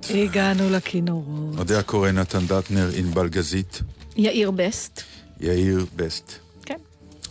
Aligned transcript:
לכינורות. 0.00 0.30
הגענו 0.30 0.70
לכינורות. 0.70 1.58
יודע 1.58 1.78
הקורא 1.78 2.10
נתן 2.10 2.46
דטנר, 2.46 2.90
ענבל 2.94 3.28
גזית. 3.28 3.82
יאיר 4.16 4.50
בסט. 4.50 5.02
יאיר 5.40 5.86
בסט. 5.96 6.32
כן, 6.66 6.78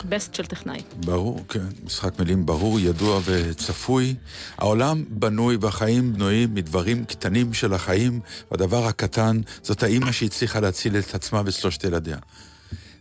best 0.08 0.34
של 0.34 0.46
טכנאי. 0.46 0.80
ברור, 0.96 1.44
כן. 1.48 1.66
משחק 1.84 2.18
מילים 2.18 2.46
ברור, 2.46 2.80
ידוע 2.80 3.20
וצפוי. 3.24 4.14
העולם 4.58 5.04
בנוי 5.08 5.56
והחיים 5.60 6.12
בנויים 6.12 6.54
מדברים 6.54 7.04
קטנים 7.04 7.54
של 7.54 7.72
החיים, 7.72 8.20
והדבר 8.50 8.86
הקטן 8.86 9.40
זאת 9.62 9.82
האימא 9.82 10.12
שהצליחה 10.12 10.60
להציל 10.60 10.98
את 10.98 11.14
עצמה 11.14 11.42
ושלושת 11.44 11.84
ילדיה. 11.84 12.18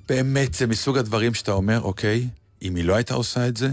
באמת, 0.10 0.54
זה 0.54 0.68
מסוג 0.68 0.98
הדברים 0.98 1.34
שאתה 1.34 1.52
אומר, 1.52 1.82
אוקיי, 1.82 2.28
אם 2.62 2.76
היא 2.76 2.84
לא 2.84 2.96
הייתה 2.96 3.14
עושה 3.14 3.48
את 3.48 3.58
זה, 3.58 3.70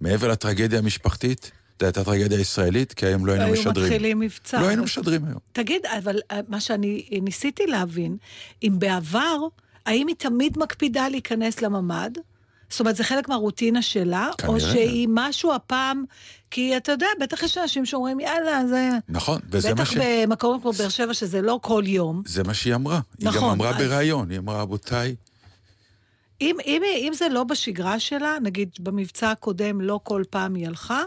מעבר 0.00 0.28
לטרגדיה 0.28 0.78
המשפחתית, 0.78 1.50
זו 1.80 1.86
הייתה 1.86 2.04
טרגדיה 2.04 2.40
ישראלית, 2.40 2.92
כי 2.92 3.06
היום 3.06 3.26
לא 3.26 3.32
היינו 3.32 3.52
משדרים. 3.52 3.76
היו 3.76 3.84
מתחילים 3.84 4.20
מבצע. 4.20 4.60
לא 4.60 4.68
היינו 4.68 4.82
משדרים 4.82 5.24
היום. 5.24 5.38
תגיד, 5.52 5.86
אבל 5.86 6.20
אה, 6.30 6.40
מה 6.48 6.60
שאני 6.60 7.08
ניסיתי 7.22 7.66
להבין, 7.66 8.16
אם 8.62 8.72
בעבר, 8.78 9.36
האם 9.86 10.06
היא 10.06 10.16
תמיד 10.18 10.58
מקפידה 10.58 11.08
להיכנס 11.08 11.62
לממ"ד? 11.62 12.18
זאת 12.70 12.80
אומרת, 12.80 12.96
זה 12.96 13.04
חלק 13.04 13.28
מהרוטינה 13.28 13.82
שלה, 13.82 14.30
כנראה. 14.38 14.54
או 14.54 14.60
שהיא 14.60 15.08
משהו 15.10 15.54
הפעם, 15.54 16.04
כי 16.50 16.76
אתה 16.76 16.92
יודע, 16.92 17.06
בטח 17.20 17.42
יש 17.42 17.58
אנשים 17.58 17.86
שאומרים, 17.86 18.20
יאללה, 18.20 18.66
זה... 18.66 18.90
נכון, 19.08 19.40
וזה 19.50 19.74
מה 19.74 19.86
ש... 19.86 19.96
בטח 19.96 20.04
במקום 20.04 20.60
כמו 20.60 20.72
באר 20.72 20.88
שבע, 20.88 21.14
שזה 21.14 21.42
לא 21.42 21.58
כל 21.62 21.82
יום. 21.86 22.22
זה 22.26 22.42
מה 22.42 22.54
שהיא 22.54 22.74
אמרה. 22.74 23.00
נכון. 23.20 23.34
היא 23.34 23.42
גם 23.42 23.50
אמרה 23.50 23.70
אז... 23.70 23.76
בריאיון, 23.76 24.30
היא 24.30 24.38
אמרה, 24.38 24.62
רבותיי... 24.62 25.14
אם, 26.40 26.56
אם, 26.66 26.82
אם 26.98 27.12
זה 27.14 27.28
לא 27.28 27.44
בשגרה 27.44 28.00
שלה, 28.00 28.36
נגיד 28.42 28.68
במבצע 28.80 29.30
הקודם 29.30 29.80
לא 29.80 30.00
כל 30.02 30.22
פעם 30.30 30.54
היא 30.54 30.66
הלכה, 30.66 31.02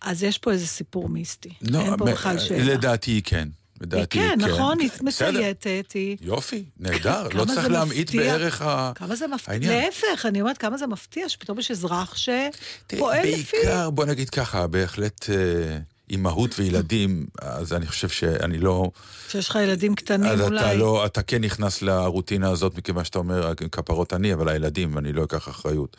אז 0.00 0.22
יש 0.22 0.38
פה 0.38 0.52
איזה 0.52 0.66
סיפור 0.66 1.08
מיסטי. 1.08 1.50
לא, 1.62 1.80
אין 1.80 1.96
פה 1.96 2.04
בכלל 2.04 2.38
שאלה. 2.38 2.74
לדעתי 2.74 3.20
כן. 3.24 3.48
לדעתי 3.80 4.18
כן. 4.18 4.34
כן, 4.38 4.44
נכון, 4.44 4.80
היא 4.80 4.90
מצייתת, 5.00 5.92
היא... 5.94 6.16
יופי, 6.20 6.64
נהדר, 6.78 7.28
לא 7.34 7.44
צריך 7.44 7.68
להמעיט 7.68 8.14
בערך 8.14 8.62
העניין. 8.62 8.94
כמה 8.94 9.16
זה 9.16 9.26
מפתיע, 9.26 9.58
להפך, 9.58 10.26
אני 10.26 10.40
אומרת, 10.40 10.58
כמה 10.58 10.78
זה 10.78 10.86
מפתיע 10.86 11.28
שפתאום 11.28 11.58
יש 11.58 11.70
אזרח 11.70 12.16
שפועל 12.16 13.28
לפי... 13.28 13.56
בעיקר, 13.56 13.90
בוא 13.90 14.04
נגיד 14.04 14.30
ככה, 14.30 14.66
בהחלט... 14.66 15.30
אה, 15.30 15.78
אימהות 16.10 16.58
וילדים, 16.58 17.26
אז 17.40 17.72
אני 17.72 17.86
חושב 17.86 18.08
שאני 18.08 18.58
לא... 18.58 18.90
שיש 19.28 19.48
לך 19.48 19.58
ילדים 19.62 19.94
קטנים 19.94 20.30
אז 20.30 20.40
אולי. 20.40 20.60
אתה 20.60 20.74
לא, 20.74 21.06
אתה 21.06 21.22
כן 21.22 21.44
נכנס 21.44 21.82
לרוטינה 21.82 22.50
הזאת, 22.50 22.78
מכיוון 22.78 23.04
שאתה 23.04 23.18
אומר, 23.18 23.52
כפרות 23.72 24.12
אני, 24.12 24.34
אבל 24.34 24.48
הילדים, 24.48 24.98
אני 24.98 25.12
לא 25.12 25.24
אקח 25.24 25.48
אחריות. 25.48 25.96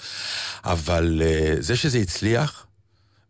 אבל 0.64 1.22
אה, 1.26 1.56
זה 1.60 1.76
שזה 1.76 1.98
הצליח, 1.98 2.66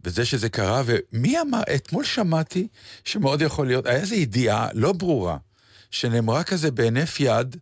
וזה 0.04 0.26
שזה 0.26 0.50
קרה, 0.50 0.84
ומי 0.86 1.42
אמר, 1.42 1.62
אתמול 1.76 2.04
שמעתי 2.04 2.68
שמאוד 3.06 3.42
יכול 3.42 3.68
להיות, 3.68 3.86
היה 3.86 4.00
איזו 4.00 4.16
ידיעה 4.16 4.68
לא 4.74 4.94
ברורה, 4.94 5.38
שנאמרה 5.92 6.44
כזה 6.44 6.72
בהינף 6.72 7.20
יד, 7.20 7.56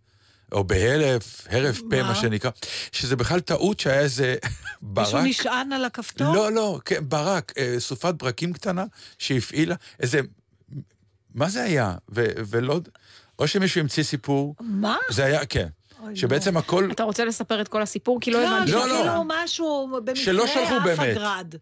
או 0.52 0.64
בהלף, 0.64 1.48
הרף 1.50 1.82
פה, 1.90 2.04
מה 2.04 2.16
שנקרא, 2.16 2.52
שזה 2.92 3.16
בכלל 3.16 3.40
טעות 3.40 3.80
שהיה 3.80 4.00
איזה 4.00 4.36
ברק. 4.82 5.14
מישהו 5.14 5.22
נשען 5.22 5.72
על 5.72 5.86
הכפתור? 5.86 6.36
לא, 6.36 6.52
לא, 6.52 6.80
כן, 6.86 7.10
ברק, 7.10 7.54
אה, 7.58 7.76
סופת 7.80 8.14
ברקים 8.14 8.54
קטנה 8.54 8.86
שהפעילה, 9.18 9.76
איזה... 10.00 10.20
מה 11.36 11.50
זה 11.50 11.64
היה? 11.64 11.96
ו- 12.16 12.26
ולא... 12.36 12.80
או 13.40 13.48
שמישהו 13.48 13.82
המציא 13.82 14.04
סיפור. 14.04 14.56
מה? 14.60 14.98
זה 15.10 15.26
היה, 15.26 15.46
כן. 15.46 15.68
שבעצם 16.16 16.58
הכל... 16.58 16.90
אתה 16.92 17.04
רוצה 17.04 17.26
לספר 17.26 17.62
את 17.62 17.68
כל 17.68 17.82
הסיפור? 17.82 18.20
כי 18.22 18.32
לא 18.32 18.48
הבנתי. 18.48 18.72
לא, 18.72 18.88
לא. 18.88 18.96
כאילו 18.96 19.24
משהו, 19.28 19.90
במקרה 20.06 20.94
עף 20.94 21.00
הגרד. 21.00 21.56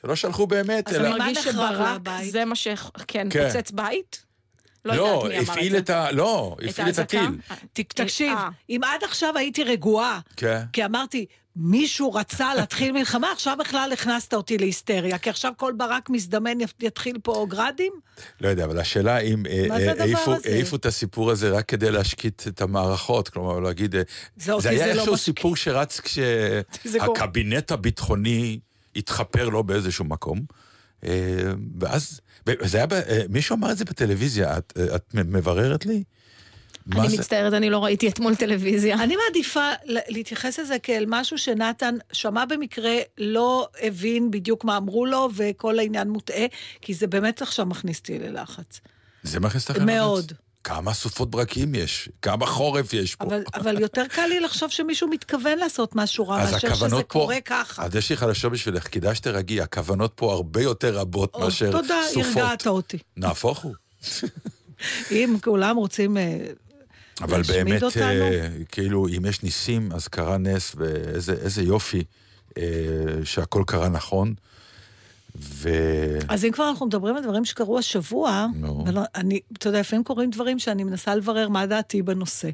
שלא 0.00 0.16
שלחו 0.16 0.46
באמת, 0.46 0.88
אז 0.88 0.94
אלא... 0.94 1.08
אז 1.08 1.14
אני 1.14 1.18
מרגיש 1.18 1.38
שברק 1.38 2.00
זה 2.30 2.44
מה 2.44 2.54
ש... 2.54 2.68
כן, 3.08 3.28
כן. 3.30 3.52
פוצץ 3.52 3.70
בית? 3.70 4.24
לא, 4.84 4.94
לא 4.94 5.28
הפעיל 5.42 5.76
את 5.76 5.90
ה... 5.90 6.12
לא, 6.12 6.56
הפעיל 6.68 6.88
את 6.88 6.98
הטיל. 6.98 7.28
תקשיב, 7.72 8.38
אה. 8.38 8.48
אם 8.70 8.80
עד 8.84 9.04
עכשיו 9.04 9.36
הייתי 9.36 9.64
רגועה, 9.64 10.20
כן. 10.36 10.62
כי 10.72 10.84
אמרתי, 10.84 11.26
מישהו 11.56 12.12
רצה 12.12 12.54
להתחיל 12.54 12.92
מלחמה, 12.92 13.32
עכשיו 13.32 13.56
בכלל 13.60 13.90
הכנסת 13.92 14.34
אותי 14.34 14.58
להיסטריה, 14.58 15.18
כי 15.18 15.30
עכשיו 15.30 15.52
כל 15.56 15.72
ברק 15.76 16.10
מזדמן 16.10 16.58
יתחיל 16.80 17.16
פה 17.22 17.46
גרדים? 17.48 17.92
לא 18.40 18.48
יודע, 18.48 18.64
אבל 18.64 18.78
השאלה 18.78 19.18
אם 19.18 19.42
אה, 19.46 19.94
העיפו 20.44 20.76
את 20.76 20.86
הסיפור 20.86 21.30
הזה 21.30 21.50
רק 21.50 21.68
כדי 21.68 21.90
להשקיט 21.90 22.42
את 22.48 22.60
המערכות, 22.60 23.28
כלומר 23.28 23.60
להגיד, 23.60 23.94
זה 24.36 24.52
היה 24.64 24.86
לא 24.86 24.92
איזשהו 24.92 25.16
סיפור 25.16 25.56
שרץ 25.56 26.00
כשהקבינט 26.00 27.72
הביטחוני 27.72 28.58
התחפר 28.98 29.48
לו 29.48 29.64
באיזשהו 29.64 30.04
מקום. 30.04 30.40
אה, 31.04 31.52
ואז, 31.80 32.20
וזה 32.46 32.78
היה, 32.78 32.86
אה, 32.92 33.20
מישהו 33.28 33.56
אמר 33.56 33.72
את 33.72 33.78
זה 33.78 33.84
בטלוויזיה, 33.84 34.58
את, 34.58 34.72
אה, 34.78 34.96
את 34.96 35.14
מבררת 35.14 35.86
לי? 35.86 36.02
אני 36.92 37.08
זה? 37.08 37.18
מצטערת, 37.18 37.52
אני 37.52 37.70
לא 37.70 37.84
ראיתי 37.84 38.08
אתמול 38.08 38.34
טלוויזיה. 38.34 39.02
אני 39.02 39.16
מעדיפה 39.16 39.70
להתייחס 39.84 40.58
לזה 40.58 40.78
כאל 40.78 41.04
משהו 41.08 41.38
שנתן 41.38 41.94
שמע 42.12 42.44
במקרה, 42.44 42.94
לא 43.18 43.68
הבין 43.82 44.30
בדיוק 44.30 44.64
מה 44.64 44.76
אמרו 44.76 45.06
לו, 45.06 45.28
וכל 45.34 45.78
העניין 45.78 46.08
מוטעה, 46.10 46.46
כי 46.80 46.94
זה 46.94 47.06
באמת 47.06 47.42
עכשיו 47.42 47.66
מכניס 47.66 47.98
אותי 47.98 48.18
ללחץ. 48.18 48.80
זה 49.22 49.40
מכניס 49.40 49.68
אותך 49.68 49.80
ללחץ? 49.80 49.90
מאוד. 49.90 50.32
כמה 50.68 50.94
סופות 50.94 51.30
ברקים 51.30 51.74
יש, 51.74 52.08
כמה 52.22 52.46
חורף 52.46 52.92
יש 52.92 53.14
פה. 53.14 53.24
אבל, 53.24 53.42
אבל 53.54 53.80
יותר 53.80 54.04
קל 54.08 54.26
לי 54.26 54.40
לחשוב 54.40 54.70
שמישהו 54.70 55.08
מתכוון 55.08 55.58
לעשות 55.58 55.96
משהו 55.96 56.28
רע, 56.28 56.44
מאשר 56.52 56.74
שזה 56.74 56.96
פה, 56.96 57.02
קורה 57.02 57.40
ככה. 57.44 57.84
אז 57.84 57.94
יש 57.94 58.10
לי 58.10 58.16
חדשות 58.16 58.52
בשבילך, 58.52 58.88
כדאי 58.92 59.14
שתרגעי, 59.14 59.60
הכוונות 59.60 60.12
פה 60.14 60.32
הרבה 60.32 60.62
יותר 60.62 60.98
רבות 60.98 61.34
או, 61.34 61.40
מאשר 61.40 61.72
תודה, 61.72 61.94
סופות. 62.08 62.24
תודה, 62.24 62.40
הרגעת 62.40 62.66
אותי. 62.66 62.98
נהפוך 63.16 63.58
הוא. 63.58 63.74
אם 65.10 65.36
כולם 65.44 65.76
רוצים 65.76 66.16
אה, 66.16 66.38
אבל 67.20 67.42
באמת, 67.42 67.82
אותנו. 67.82 68.02
אה, 68.02 68.48
כאילו, 68.72 69.08
אם 69.08 69.26
יש 69.26 69.42
ניסים, 69.42 69.92
אז 69.92 70.08
קרה 70.08 70.38
נס, 70.38 70.74
ואיזה 70.76 71.62
יופי 71.62 72.04
אה, 72.58 72.64
שהכל 73.24 73.62
קרה 73.66 73.88
נכון. 73.88 74.34
ו... 75.40 75.68
אז 76.28 76.44
אם 76.44 76.50
כבר 76.50 76.68
אנחנו 76.68 76.86
מדברים 76.86 77.16
על 77.16 77.22
דברים 77.22 77.44
שקרו 77.44 77.78
השבוע, 77.78 78.46
no. 78.62 78.66
ולא, 78.66 79.00
אני, 79.14 79.40
אתה 79.52 79.68
יודע, 79.68 79.80
לפעמים 79.80 80.04
קורים 80.04 80.30
דברים 80.30 80.58
שאני 80.58 80.84
מנסה 80.84 81.14
לברר 81.14 81.48
מה 81.48 81.66
דעתי 81.66 82.02
בנושא. 82.02 82.50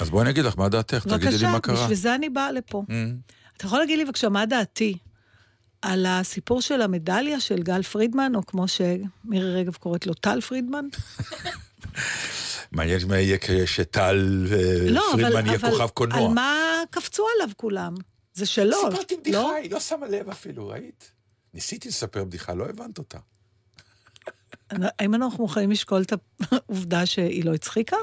אז 0.00 0.10
בואי 0.10 0.22
אני 0.22 0.30
אגיד 0.30 0.44
לך, 0.44 0.58
מה 0.58 0.68
דעתך? 0.68 1.06
תגידי 1.08 1.38
לי 1.38 1.46
מה 1.46 1.60
קרה. 1.60 1.74
בבקשה, 1.74 1.82
בשביל 1.82 1.96
זה 1.96 2.14
אני 2.14 2.28
באה 2.28 2.52
לפה. 2.52 2.82
Mm. 2.88 2.92
אתה 3.56 3.66
יכול 3.66 3.78
להגיד 3.78 3.98
לי 3.98 4.04
בבקשה, 4.04 4.28
מה 4.28 4.46
דעתי 4.46 4.98
על 5.82 6.06
הסיפור 6.08 6.60
של 6.62 6.82
המדליה 6.82 7.40
של 7.40 7.62
גל 7.62 7.82
פרידמן, 7.82 8.32
או 8.34 8.46
כמו 8.46 8.68
שמירי 8.68 9.54
רגב 9.54 9.74
קוראת 9.74 10.06
לו, 10.06 10.14
טל 10.14 10.40
פרידמן? 10.40 10.84
מעניין 12.72 13.00
מה 13.08 13.18
יהיה 13.18 13.38
כשטל 13.40 14.46
לא, 14.88 15.02
פרידמן 15.12 15.46
יהיה 15.46 15.58
כוכב 15.58 15.88
קולנוע. 15.88 16.18
על 16.18 16.28
מה 16.28 16.82
קפצו 16.90 17.24
עליו 17.36 17.54
כולם? 17.56 17.94
זה 18.34 18.46
שלו, 18.46 18.76
סיפרתי 18.90 19.16
בדיחה, 19.16 19.38
לא? 19.38 19.54
היא 19.54 19.70
לא 19.70 19.80
שמה 19.80 20.06
לב 20.06 20.28
אפילו, 20.30 20.68
ראית? 20.68 21.13
ניסיתי 21.54 21.88
לספר 21.88 22.24
בדיחה, 22.24 22.54
לא 22.54 22.64
הבנת 22.64 22.98
אותה. 22.98 23.18
האם 24.70 25.14
אנחנו 25.14 25.44
יכולים 25.44 25.70
לשקול 25.70 26.02
את 26.02 26.12
העובדה 26.40 27.06
שהיא 27.06 27.44
לא 27.44 27.54
הצחיקה? 27.54 27.96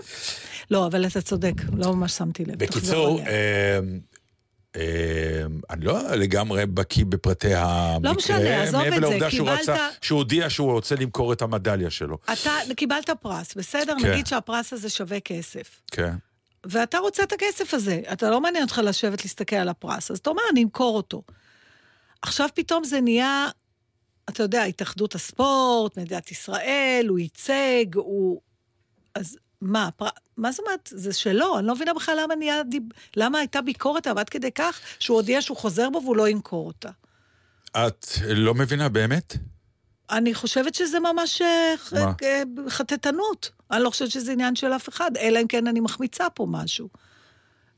לא, 0.71 0.87
אבל 0.87 1.07
אתה 1.07 1.21
צודק, 1.21 1.53
לא 1.77 1.93
ממש 1.93 2.11
שמתי 2.11 2.45
לב. 2.45 2.57
בקיצור, 2.57 3.21
אמ, 4.75 4.81
אני 5.69 5.85
לא 5.85 6.15
לגמרי 6.15 6.65
בקיא 6.65 7.05
בפרטי 7.05 7.55
המקרה. 7.55 8.11
לא 8.11 8.13
משנה, 8.13 8.63
עזוב 8.63 8.81
את 8.81 9.19
זה, 9.19 9.27
קיבלת... 9.29 9.69
שהוא 10.01 10.17
הודיע 10.17 10.49
שהוא 10.49 10.71
רוצה 10.71 10.95
למכור 10.95 11.33
את 11.33 11.41
המדליה 11.41 11.89
שלו. 11.89 12.17
אתה 12.33 12.51
קיבלת 12.75 13.09
פרס, 13.09 13.55
בסדר? 13.55 13.95
כן. 14.01 14.11
נגיד 14.11 14.27
שהפרס 14.27 14.73
הזה 14.73 14.89
שווה 14.89 15.19
כסף. 15.19 15.81
כן. 15.91 16.13
ואתה 16.65 16.97
רוצה 16.97 17.23
את 17.23 17.31
הכסף 17.31 17.73
הזה, 17.73 18.01
אתה 18.13 18.29
לא 18.29 18.41
מעניין 18.41 18.63
אותך 18.63 18.81
לשבת 18.83 19.23
להסתכל 19.23 19.55
על 19.55 19.69
הפרס, 19.69 20.11
אז 20.11 20.17
אתה 20.17 20.29
אומר, 20.29 20.41
אני 20.51 20.63
אמכור 20.63 20.97
אותו. 20.97 21.23
עכשיו 22.21 22.49
פתאום 22.53 22.83
זה 22.83 23.01
נהיה, 23.01 23.49
אתה 24.29 24.43
יודע, 24.43 24.63
התאחדות 24.63 25.15
הספורט, 25.15 25.97
מדינת 25.97 26.31
ישראל, 26.31 27.05
הוא 27.09 27.19
ייצג, 27.19 27.95
הוא... 27.95 28.41
אז 29.15 29.37
מה, 29.61 29.89
פר... 29.97 30.07
מה 30.37 30.51
זאת 30.51 30.59
אומרת? 30.59 30.89
זה 30.91 31.13
שלו, 31.13 31.59
אני 31.59 31.67
לא 31.67 31.75
מבינה 31.75 31.93
בכלל 31.93 32.19
למה, 32.23 32.35
נהיה 32.35 32.63
דיב... 32.63 32.83
למה 33.15 33.39
הייתה 33.39 33.61
ביקורת 33.61 34.07
עליו 34.07 34.19
עד 34.19 34.29
כדי 34.29 34.51
כך 34.51 34.79
שהוא 34.99 35.17
הודיע 35.17 35.41
שהוא 35.41 35.57
חוזר 35.57 35.89
בו 35.89 36.01
והוא 36.03 36.17
לא 36.17 36.27
ימכור 36.27 36.67
אותה. 36.67 36.89
את 37.71 38.07
לא 38.27 38.53
מבינה 38.53 38.89
באמת? 38.89 39.37
אני 40.11 40.33
חושבת 40.33 40.75
שזה 40.75 40.99
ממש 40.99 41.41
אה, 41.41 41.75
אה, 42.23 42.43
חטטנות. 42.67 43.49
אני 43.71 43.83
לא 43.83 43.89
חושבת 43.89 44.11
שזה 44.11 44.31
עניין 44.31 44.55
של 44.55 44.73
אף 44.73 44.89
אחד, 44.89 45.11
אלא 45.17 45.41
אם 45.41 45.47
כן 45.47 45.67
אני 45.67 45.79
מחמיצה 45.79 46.29
פה 46.29 46.47
משהו. 46.49 46.89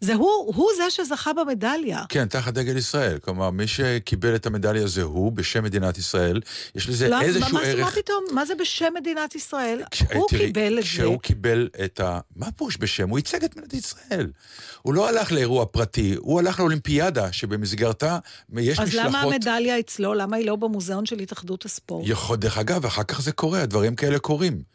זה 0.03 0.13
הוא, 0.13 0.53
הוא 0.55 0.69
זה 0.77 0.83
שזכה 0.89 1.33
במדליה. 1.33 2.03
כן, 2.09 2.27
תחת 2.27 2.53
דגל 2.53 2.77
ישראל. 2.77 3.17
כלומר, 3.17 3.49
מי 3.49 3.67
שקיבל 3.67 4.35
את 4.35 4.45
המדליה 4.45 4.87
זה 4.87 5.03
הוא, 5.03 5.31
בשם 5.31 5.63
מדינת 5.63 5.97
ישראל. 5.97 6.41
יש 6.75 6.89
לזה 6.89 7.09
לא, 7.09 7.21
איזשהו 7.21 7.53
מה, 7.53 7.61
ערך... 7.61 7.79
מה 7.79 7.91
פתאום? 7.91 8.23
מה 8.31 8.45
זה 8.45 8.55
בשם 8.55 8.93
מדינת 8.95 9.35
ישראל? 9.35 9.83
כש... 9.91 10.03
הוא 10.13 10.27
תראי, 10.29 10.45
קיבל 10.45 10.79
את 10.79 10.83
זה. 10.83 10.89
כשהוא 10.89 11.19
קיבל 11.19 11.69
את 11.85 11.99
ה... 11.99 12.19
מה 12.35 12.51
פירוש 12.51 12.77
בשם? 12.79 13.09
הוא 13.09 13.19
ייצג 13.19 13.43
את 13.43 13.57
מדינת 13.57 13.73
ישראל. 13.73 14.31
הוא 14.81 14.93
לא 14.93 15.09
הלך 15.09 15.31
לאירוע 15.31 15.65
פרטי, 15.65 16.15
הוא 16.19 16.39
הלך 16.39 16.59
לאולימפיאדה, 16.59 17.31
שבמסגרתה 17.31 18.19
יש 18.57 18.79
אז 18.79 18.87
משלחות... 18.87 19.05
אז 19.07 19.15
למה 19.15 19.21
המדליה 19.21 19.79
אצלו? 19.79 20.13
למה 20.13 20.37
היא 20.37 20.45
לא 20.45 20.55
במוזיאון 20.55 21.05
של 21.05 21.19
התאחדות 21.19 21.65
הספורט? 21.65 22.05
יכול, 22.07 22.37
דרך 22.37 22.57
אגב, 22.57 22.85
אחר 22.85 23.03
כך 23.03 23.21
זה 23.21 23.31
קורה, 23.31 23.61
הדברים 23.61 23.95
כאלה 23.95 24.19
קורים. 24.19 24.73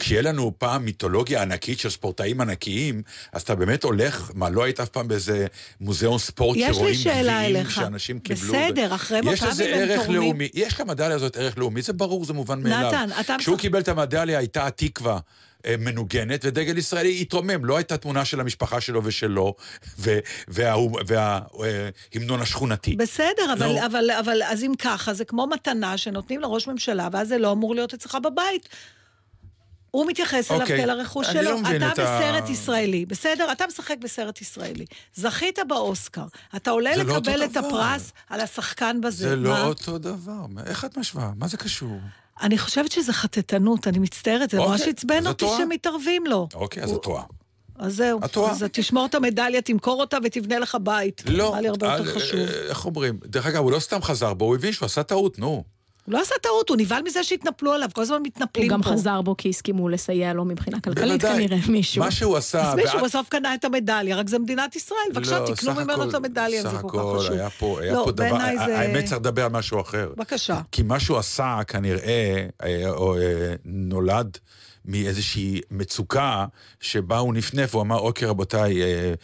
כשיהיה 0.00 0.22
לנו 0.22 0.52
פעם 0.58 0.84
מיתולוגיה 0.84 1.42
ענקית 1.42 1.78
של 1.78 1.90
ספורטאים 1.90 2.40
ענקיים, 2.40 3.02
אז 3.32 3.42
אתה 3.42 3.54
באמת 3.54 3.84
הולך, 3.84 4.30
מה, 4.34 4.50
לא 4.50 4.64
היית 4.64 4.80
אף 4.80 4.88
פעם 4.88 5.08
באיזה 5.08 5.46
מוזיאון 5.80 6.18
ספורט 6.18 6.58
שרואים 6.72 6.94
גביעים 7.04 7.70
שאנשים 7.70 8.18
קיבלו? 8.18 8.54
בסדר, 8.54 8.94
אחרי 8.94 9.20
מכבי 9.20 9.64
הם 9.64 9.96
תורמים. 9.96 10.22
לאומי, 10.22 10.48
יש 10.54 10.80
למדליה 10.80 11.16
הזאת 11.16 11.36
ערך 11.36 11.58
לאומי, 11.58 11.82
זה 11.82 11.92
ברור, 11.92 12.24
זה 12.24 12.32
מובן 12.32 12.62
מאליו. 12.62 12.88
נתן, 12.88 13.08
אתה... 13.20 13.36
כשהוא 13.38 13.58
קיבל 13.58 13.80
את 13.80 13.88
המדליה 13.88 14.38
הייתה 14.38 14.66
התקווה. 14.66 15.18
אה, 15.66 15.74
מנוגנת, 15.78 16.40
ודגל 16.44 16.78
ישראלי 16.78 17.20
התרומם. 17.20 17.64
לא 17.64 17.76
הייתה 17.76 17.96
תמונה 17.96 18.24
של 18.24 18.40
המשפחה 18.40 18.80
שלו 18.80 19.04
ושלו, 19.04 19.54
וההמנון 20.48 22.38
אה, 22.38 22.42
השכונתי. 22.42 22.96
בסדר, 22.96 23.52
אבל, 23.52 23.66
לא. 23.66 23.86
אבל, 23.86 24.10
אבל 24.10 24.42
אז 24.42 24.64
אם 24.64 24.72
ככה, 24.78 25.14
זה 25.14 25.24
כמו 25.24 25.46
מתנה 25.46 25.96
שנותנים 25.96 26.40
לראש 26.40 26.68
ממשלה, 26.68 27.08
ואז 27.12 27.28
זה 27.28 27.38
לא 27.38 27.52
אמור 27.52 27.74
להיות 27.74 27.94
אצלך 27.94 28.18
בבית. 28.24 28.68
הוא 29.90 30.06
מתייחס 30.06 30.50
אליו 30.50 30.66
כאל 30.66 30.90
הרכוש 30.90 31.26
שלו. 31.26 31.42
לא 31.42 31.60
אתה 31.76 31.90
בסרט 31.92 32.48
ה... 32.48 32.52
ישראלי, 32.52 33.06
בסדר? 33.06 33.52
אתה 33.52 33.64
משחק 33.66 33.96
בסרט 34.00 34.40
ישראלי. 34.40 34.84
זכית 35.14 35.58
באוסקר. 35.68 36.24
אתה 36.56 36.70
עולה 36.70 36.96
לא 36.96 37.02
לקבל 37.02 37.36
לא 37.36 37.44
את 37.44 37.52
דבר. 37.52 37.66
הפרס 37.66 38.12
על 38.28 38.40
השחקן 38.40 39.00
בזה. 39.00 39.28
זה 39.28 39.36
לא 39.36 39.50
מה? 39.50 39.58
לא 39.58 39.66
אותו 39.66 39.98
דבר. 39.98 40.46
איך 40.66 40.84
את 40.84 40.98
משווה? 40.98 41.30
מה 41.36 41.48
זה 41.48 41.56
קשור? 41.56 41.98
אני 42.42 42.58
חושבת 42.58 42.92
שזה 42.92 43.12
חטטנות, 43.12 43.86
אני 43.88 43.98
מצטערת, 43.98 44.50
זה 44.50 44.58
אוקיי, 44.58 44.70
ממש 44.72 44.82
עצבן 44.82 45.26
אותי 45.26 45.46
שמתערבים 45.58 46.26
לו. 46.26 46.48
אוקיי, 46.54 46.82
אז 46.82 46.92
את 46.92 47.02
טועה. 47.02 47.22
אז 47.78 47.96
זהו. 47.96 48.20
את 48.24 48.32
טועה. 48.32 48.52
אז 48.52 48.64
תשמור 48.72 49.06
את 49.06 49.14
המדליה, 49.14 49.62
תמכור 49.62 50.00
אותה 50.00 50.16
ותבנה 50.24 50.58
לך 50.58 50.76
בית. 50.82 51.22
לא. 51.26 51.48
נראה 51.48 51.60
לי 51.60 51.68
הרבה 51.68 51.86
יותר 51.96 52.14
חשוב. 52.14 52.40
אה, 52.40 52.68
איך 52.68 52.86
אומרים? 52.86 53.18
דרך 53.26 53.46
אגב, 53.46 53.62
הוא 53.62 53.72
לא 53.72 53.80
סתם 53.80 54.02
חזר 54.02 54.34
בו, 54.34 54.44
הוא 54.44 54.54
הבין 54.54 54.72
שהוא 54.72 54.86
עשה 54.86 55.02
טעות, 55.02 55.38
נו. 55.38 55.64
הוא 56.10 56.16
לא 56.16 56.22
עשה 56.22 56.34
טעות, 56.42 56.68
הוא 56.68 56.76
נבהל 56.76 57.02
מזה 57.02 57.24
שהתנפלו 57.24 57.72
עליו, 57.72 57.88
כל 57.92 58.02
הזמן 58.02 58.18
מתנפלים 58.22 58.68
פה. 58.68 58.74
הוא 58.74 58.82
גם 58.82 58.92
חזר 58.92 59.22
בו 59.22 59.36
כי 59.36 59.48
הסכימו 59.48 59.88
לסייע 59.88 60.32
לו 60.32 60.44
מבחינה 60.44 60.80
כלכלית 60.80 61.22
כנראה, 61.22 61.58
מישהו. 61.68 62.04
מה 62.04 62.10
שהוא 62.10 62.36
עשה... 62.36 62.72
אז 62.72 62.74
מישהו 62.74 63.00
בסוף 63.00 63.28
קנה 63.28 63.54
את 63.54 63.64
המדליה, 63.64 64.16
רק 64.16 64.28
זה 64.28 64.38
מדינת 64.38 64.76
ישראל, 64.76 64.98
בבקשה, 65.14 65.38
לא, 65.38 65.46
תקנו 65.46 65.74
ממנו 65.74 66.08
את 66.08 66.14
המדליה, 66.14 66.62
זה 66.62 66.68
כל 66.82 66.88
כך 66.88 66.94
חשוב. 66.94 67.20
סך 67.20 67.26
הכל, 67.26 67.34
היה 67.34 67.50
פה 67.50 67.80
היה 67.80 67.92
לא, 67.92 68.02
פה 68.04 68.12
דבר, 68.12 68.36
האמת 68.36 69.04
צריך 69.04 69.20
לדבר 69.20 69.44
על 69.44 69.50
משהו 69.50 69.80
אחר. 69.80 70.12
בבקשה. 70.16 70.60
כי 70.72 70.82
מה 70.82 71.00
שהוא 71.00 71.18
עשה, 71.18 71.58
כנראה, 71.66 72.46
אה, 72.62 72.66
אה, 72.66 73.54
נולד... 73.64 74.38
מאיזושהי 74.84 75.60
מצוקה 75.70 76.46
שבה 76.80 77.18
הוא 77.18 77.34
נפנף, 77.34 77.74
הוא 77.74 77.82
אמר, 77.82 77.98
אוקיי, 77.98 78.28
רבותיי, 78.28 78.82
אה, 78.82 79.14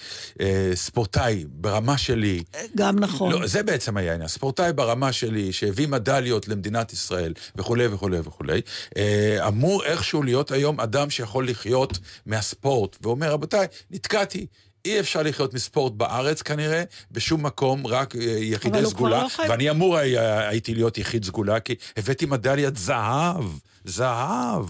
אה, 0.40 0.70
ספורטאי 0.74 1.44
ברמה 1.48 1.98
שלי... 1.98 2.42
גם 2.76 2.98
נכון. 2.98 3.32
לא, 3.32 3.46
זה 3.46 3.62
בעצם 3.62 3.96
היה 3.96 4.12
העניין. 4.12 4.28
ספורטאי 4.28 4.72
ברמה 4.72 5.12
שלי, 5.12 5.52
שהביא 5.52 5.88
מדליות 5.88 6.48
למדינת 6.48 6.92
ישראל, 6.92 7.32
וכולי 7.56 7.86
וכולי 7.86 8.18
וכולי, 8.18 8.60
אה, 8.96 9.48
אמור 9.48 9.84
איכשהו 9.84 10.22
להיות 10.22 10.50
היום 10.50 10.80
אדם 10.80 11.10
שיכול 11.10 11.48
לחיות 11.48 11.98
מהספורט, 12.26 12.96
ואומר, 13.02 13.32
רבותיי, 13.32 13.66
נתקעתי. 13.90 14.46
אי 14.84 15.00
אפשר 15.00 15.22
לחיות 15.22 15.54
מספורט 15.54 15.92
בארץ 15.92 16.42
כנראה, 16.42 16.82
בשום 17.10 17.46
מקום, 17.46 17.86
רק 17.86 18.16
אה, 18.16 18.22
יחידי 18.22 18.86
סגולה. 18.86 19.22
לא 19.22 19.28
חייב... 19.28 19.50
ואני 19.50 19.70
אמור 19.70 19.96
הייתי 19.96 20.74
להיות 20.74 20.98
יחיד 20.98 21.24
סגולה, 21.24 21.60
כי 21.60 21.74
הבאתי 21.96 22.26
מדליית 22.26 22.76
זהב, 22.76 23.44
זהב. 23.84 24.66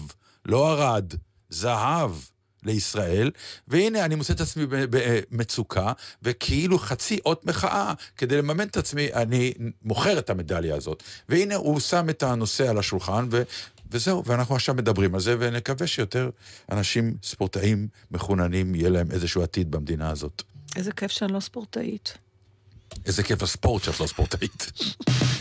לא 0.47 0.71
ארד, 0.71 1.13
זהב. 1.49 2.11
לישראל, 2.63 3.31
והנה 3.67 4.05
אני 4.05 4.15
מוצא 4.15 4.33
את 4.33 4.41
עצמי 4.41 4.65
במצוקה, 4.69 5.93
וכאילו 6.23 6.79
חצי 6.79 7.19
אות 7.25 7.45
מחאה, 7.45 7.93
כדי 8.17 8.37
לממן 8.37 8.67
את 8.67 8.77
עצמי, 8.77 9.13
אני 9.13 9.53
מוכר 9.83 10.19
את 10.19 10.29
המדליה 10.29 10.75
הזאת. 10.75 11.03
והנה 11.29 11.55
הוא 11.55 11.79
שם 11.79 12.09
את 12.09 12.23
הנושא 12.23 12.69
על 12.69 12.77
השולחן, 12.77 13.27
ו... 13.31 13.43
וזהו, 13.91 14.25
ואנחנו 14.25 14.55
עכשיו 14.55 14.75
מדברים 14.75 15.15
על 15.15 15.21
זה, 15.21 15.35
ונקווה 15.39 15.87
שיותר 15.87 16.29
אנשים, 16.71 17.17
ספורטאים 17.23 17.87
מחוננים, 18.11 18.75
יהיה 18.75 18.89
להם 18.89 19.11
איזשהו 19.11 19.43
עתיד 19.43 19.71
במדינה 19.71 20.09
הזאת. 20.09 20.43
איזה 20.75 20.91
כיף 20.91 21.11
שאני 21.11 21.33
לא 21.33 21.39
ספורטאית. 21.39 22.17
איזה 23.05 23.23
כיף 23.23 23.43
הספורט 23.43 23.83
שאת 23.83 23.99
לא 23.99 24.07
ספורטאית. 24.07 24.71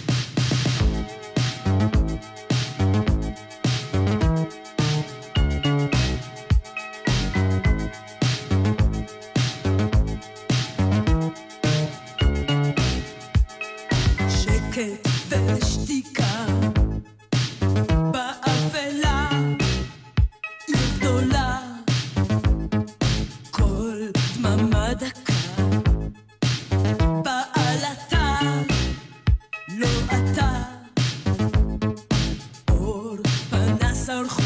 our 34.09 34.46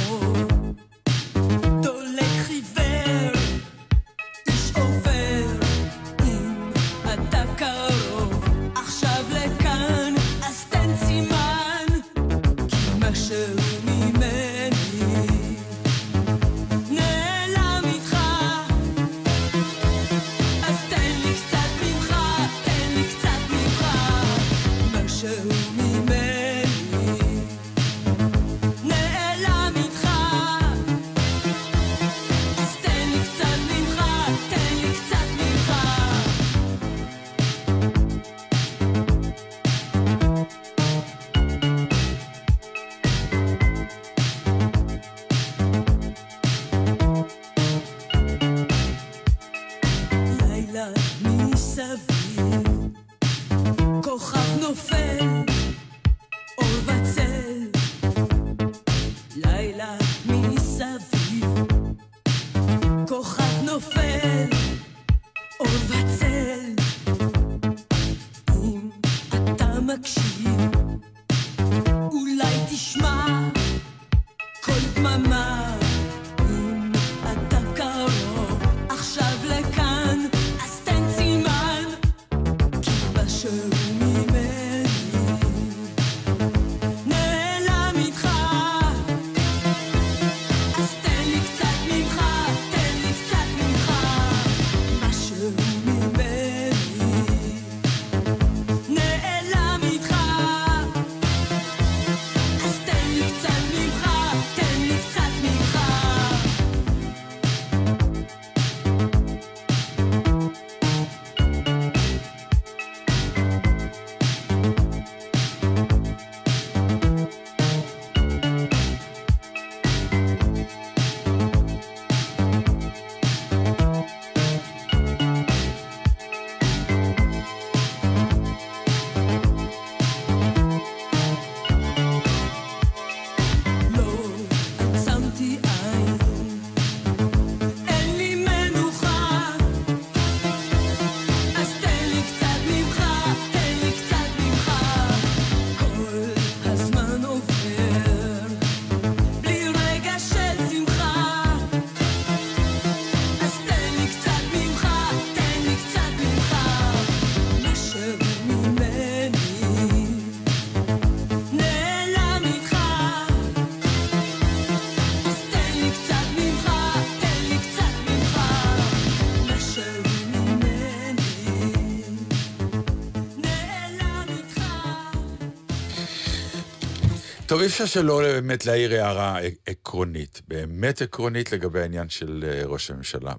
טוב, 177.61 177.65
אי 177.65 177.73
אפשר 177.73 177.87
שלא 177.87 178.19
באמת 178.19 178.67
להעיר 178.67 178.93
הערה 178.93 179.39
עקרונית, 179.67 180.43
באמת 180.49 181.03
עקרונית 181.03 181.53
לגבי 181.53 181.81
העניין 181.81 182.09
של 182.09 182.45
אה, 182.49 182.63
ראש 182.67 182.91
הממשלה. 182.91 183.33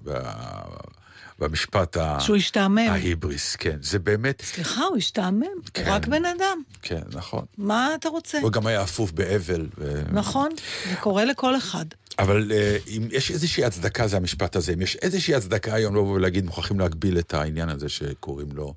במשפט 1.38 1.96
שהוא 2.20 2.36
השתעמם. 2.36 2.78
ההיבריס, 2.78 3.56
כן. 3.56 3.76
זה 3.80 3.98
באמת... 3.98 4.42
סליחה, 4.44 4.84
הוא 4.84 4.96
השתעמם, 4.96 5.42
כן, 5.74 5.86
הוא 5.86 5.94
רק 5.94 6.06
בן 6.06 6.24
אדם. 6.24 6.62
כן, 6.82 7.00
נכון. 7.12 7.44
מה 7.58 7.94
אתה 7.94 8.08
רוצה? 8.08 8.38
הוא 8.40 8.52
גם 8.52 8.66
היה 8.66 8.82
אפוף 8.82 9.12
באבל. 9.12 9.66
ו... 9.78 10.02
נכון, 10.12 10.50
זה 10.90 10.96
קורה 10.96 11.24
לכל 11.24 11.56
אחד. 11.56 11.84
אבל 12.18 12.50
uh, 12.50 12.88
אם 12.88 13.08
יש 13.10 13.30
איזושהי 13.30 13.64
הצדקה, 13.64 14.06
זה 14.06 14.16
המשפט 14.16 14.56
הזה, 14.56 14.72
אם 14.72 14.80
יש 14.80 14.96
איזושהי 14.96 15.34
הצדקה 15.34 15.74
היום 15.74 15.96
לבוא 15.96 16.14
ולהגיד, 16.14 16.44
מוכרחים 16.44 16.80
להגביל 16.80 17.18
את 17.18 17.34
העניין 17.34 17.68
הזה 17.68 17.88
שקוראים 17.88 18.48
לו 18.54 18.74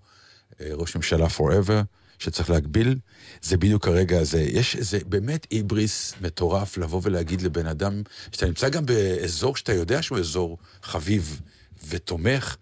uh, 0.51 0.55
ראש 0.73 0.95
ממשלה 0.95 1.27
forever, 1.37 1.83
שצריך 2.19 2.49
להגביל, 2.49 2.95
זה 3.41 3.57
בדיוק 3.57 3.87
הרגע 3.87 4.19
הזה. 4.19 4.41
יש 4.41 4.75
איזה 4.75 4.99
באמת 5.05 5.47
היבריס 5.49 6.13
מטורף 6.21 6.77
לבוא 6.77 7.01
ולהגיד 7.03 7.41
לבן 7.41 7.67
אדם, 7.67 8.01
שאתה 8.31 8.45
נמצא 8.45 8.69
גם 8.69 8.85
באזור 8.85 9.55
שאתה 9.55 9.73
יודע 9.73 10.01
שהוא 10.01 10.17
אזור 10.19 10.57
חביב 10.83 11.41
ותומך, 11.87 12.55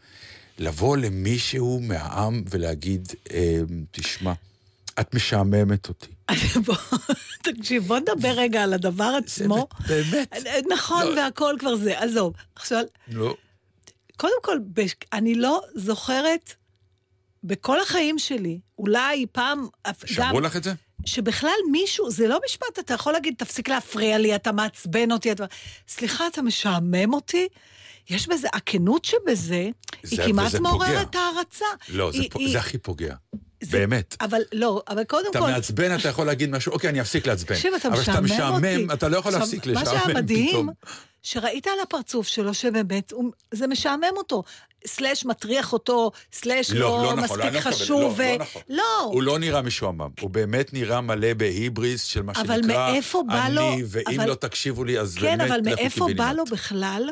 לבוא 0.59 0.97
למישהו 0.97 1.79
מהעם 1.81 2.43
ולהגיד, 2.49 3.07
אה, 3.31 3.59
תשמע, 3.91 4.33
את 4.99 5.15
משעממת 5.15 5.89
אותי. 5.89 6.07
תקשיב, 7.43 7.87
בוא 7.87 7.99
נדבר 7.99 8.31
רגע 8.31 8.63
על 8.63 8.73
הדבר 8.73 9.17
עצמו. 9.23 9.67
באמת. 9.87 10.33
נכון, 10.69 11.05
לא. 11.05 11.21
והכל 11.21 11.55
כבר 11.59 11.75
זה. 11.75 11.99
עזוב, 11.99 12.33
עכשיו... 12.55 12.83
לא. 13.07 13.35
קודם 14.17 14.33
כל, 14.41 14.57
אני 15.13 15.35
לא 15.35 15.61
זוכרת 15.75 16.53
בכל 17.43 17.79
החיים 17.81 18.19
שלי, 18.19 18.59
אולי 18.77 19.25
פעם... 19.31 19.67
שמעו 20.05 20.39
לך 20.39 20.55
את 20.55 20.63
זה? 20.63 20.73
שבכלל 21.05 21.51
מישהו, 21.71 22.11
זה 22.11 22.27
לא 22.27 22.39
משפט, 22.45 22.79
אתה 22.79 22.93
יכול 22.93 23.13
להגיד, 23.13 23.33
תפסיק 23.37 23.69
להפריע 23.69 24.17
לי, 24.17 24.35
אתה 24.35 24.51
מעצבן 24.51 25.11
אותי, 25.11 25.31
אתה... 25.31 25.45
סליחה, 25.87 26.27
אתה 26.27 26.41
משעמם 26.41 27.13
אותי? 27.13 27.47
יש 28.09 28.27
בזה, 28.27 28.47
הכנות 28.53 29.05
שבזה, 29.05 29.69
היא 30.11 30.19
כמעט 30.25 30.55
מעוררת 30.55 31.15
הערצה. 31.15 31.65
לא, 31.89 32.11
זה, 32.11 32.17
היא, 32.17 32.29
פוג... 32.31 32.41
היא... 32.41 32.51
זה 32.51 32.59
הכי 32.59 32.77
פוגע. 32.77 33.15
זה, 33.63 33.77
באמת. 33.77 34.15
אבל 34.21 34.41
לא, 34.53 34.83
אבל 34.87 35.03
קודם 35.03 35.27
אתה 35.31 35.39
כל... 35.39 35.45
אתה 35.45 35.53
מעצבן, 35.53 35.95
אתה 35.95 36.09
יכול 36.09 36.25
להגיד 36.25 36.49
משהו, 36.49 36.71
אוקיי, 36.71 36.89
אני 36.89 37.01
אפסיק 37.01 37.27
לעצבן. 37.27 37.55
תקשיב, 37.55 37.73
אתה 37.73 37.89
משעמם 37.89 37.99
אותי. 37.99 38.11
אבל 38.11 38.27
כשאתה 38.27 38.45
משעמם, 38.61 38.91
אתה 38.91 39.07
לא 39.07 39.17
יכול 39.17 39.31
להפסיק 39.31 39.65
לשעמם 39.65 39.85
פתאום. 39.85 39.95
מה 39.95 40.01
שהיה 40.03 40.21
מדהים, 40.21 40.69
שראית 41.23 41.67
על 41.67 41.79
הפרצוף 41.83 42.27
שלו 42.27 42.53
שבאמת, 42.53 43.13
זה 43.51 43.67
משעמם 43.67 44.13
אותו. 44.17 44.43
סלאש 44.87 45.25
מטריח 45.25 45.73
אותו, 45.73 46.11
סלאש 46.33 46.71
לא, 46.71 46.79
לא, 46.79 47.03
לא 47.03 47.15
נכון, 47.15 47.39
מספיק 47.39 47.53
לא, 47.53 47.59
חשוב. 47.71 48.01
לא, 48.01 48.13
ו... 48.17 48.23
לא, 48.23 48.37
נכון. 48.37 48.61
לא. 48.69 49.01
הוא 49.03 49.23
לא 49.23 49.39
נראה 49.39 49.61
משועמם, 49.61 50.09
הוא 50.21 50.29
באמת 50.29 50.73
נראה 50.73 51.01
מלא 51.01 51.33
בהיבריס 51.33 52.03
של 52.03 52.21
מה 52.21 52.33
אבל 52.35 52.61
שנקרא, 52.61 52.91
מאיפה 52.91 53.23
בא 53.27 53.49
לו... 53.49 53.73
אני, 53.73 53.83
ואם 53.87 54.19
אבל... 54.19 54.29
לא 54.29 54.35
תקשיבו 54.35 54.83
לי, 54.83 54.99
אז 54.99 55.15
כן, 55.15 55.21
באמת. 55.21 55.39
כן, 55.39 55.51
אבל 55.51 55.61
מאיפה 55.61 56.07
בא 56.15 56.31
לו 56.31 56.43
בכלל? 56.45 57.09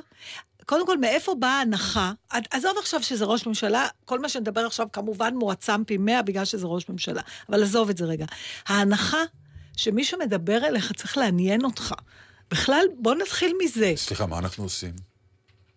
קודם 0.71 0.85
כל, 0.85 0.97
מאיפה 0.97 1.35
באה 1.39 1.49
ההנחה? 1.49 2.11
עזוב 2.29 2.77
עכשיו 2.77 3.03
שזה 3.03 3.25
ראש 3.25 3.47
ממשלה, 3.47 3.87
כל 4.05 4.19
מה 4.19 4.29
שנדבר 4.29 4.65
עכשיו 4.65 4.87
כמובן 4.93 5.35
מועצם 5.35 5.83
פי 5.83 5.97
מאה 5.97 6.21
בגלל 6.21 6.45
שזה 6.45 6.67
ראש 6.67 6.89
ממשלה, 6.89 7.21
אבל 7.49 7.63
עזוב 7.63 7.89
את 7.89 7.97
זה 7.97 8.05
רגע. 8.05 8.25
ההנחה 8.67 9.17
שמישהו 9.77 10.19
מדבר 10.19 10.65
אליך 10.65 10.91
צריך 10.91 11.17
לעניין 11.17 11.65
אותך. 11.65 11.93
בכלל, 12.51 12.85
בוא 12.97 13.15
נתחיל 13.15 13.53
מזה. 13.63 13.93
סליחה, 13.95 14.25
מה 14.25 14.37
אנחנו 14.37 14.63
עושים? 14.63 14.93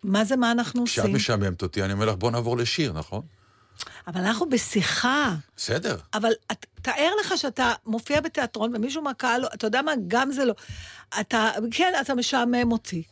מה 0.04 0.24
זה 0.24 0.36
מה 0.36 0.50
אנחנו 0.50 0.80
עושים? 0.80 1.04
כשאת 1.04 1.14
משעממת 1.14 1.62
אותי, 1.62 1.82
אני 1.82 1.92
אומר 1.92 2.06
לך, 2.06 2.14
בוא 2.14 2.30
נעבור 2.30 2.56
לשיר, 2.56 2.92
נכון? 2.92 3.22
אבל 4.06 4.20
אנחנו 4.20 4.48
בשיחה. 4.48 5.34
בסדר. 5.56 5.96
אבל 6.14 6.32
את, 6.52 6.66
תאר 6.82 7.10
לך 7.20 7.32
שאתה 7.36 7.72
מופיע 7.86 8.20
בתיאטרון 8.20 8.76
ומישהו 8.76 9.02
מהקהל, 9.02 9.44
אתה 9.54 9.66
יודע 9.66 9.82
מה, 9.82 9.92
גם 10.08 10.32
זה 10.32 10.44
לא. 10.44 10.54
אתה, 11.20 11.50
כן, 11.70 11.92
אתה 12.00 12.14
משעמם 12.14 12.72
אותי. 12.72 13.02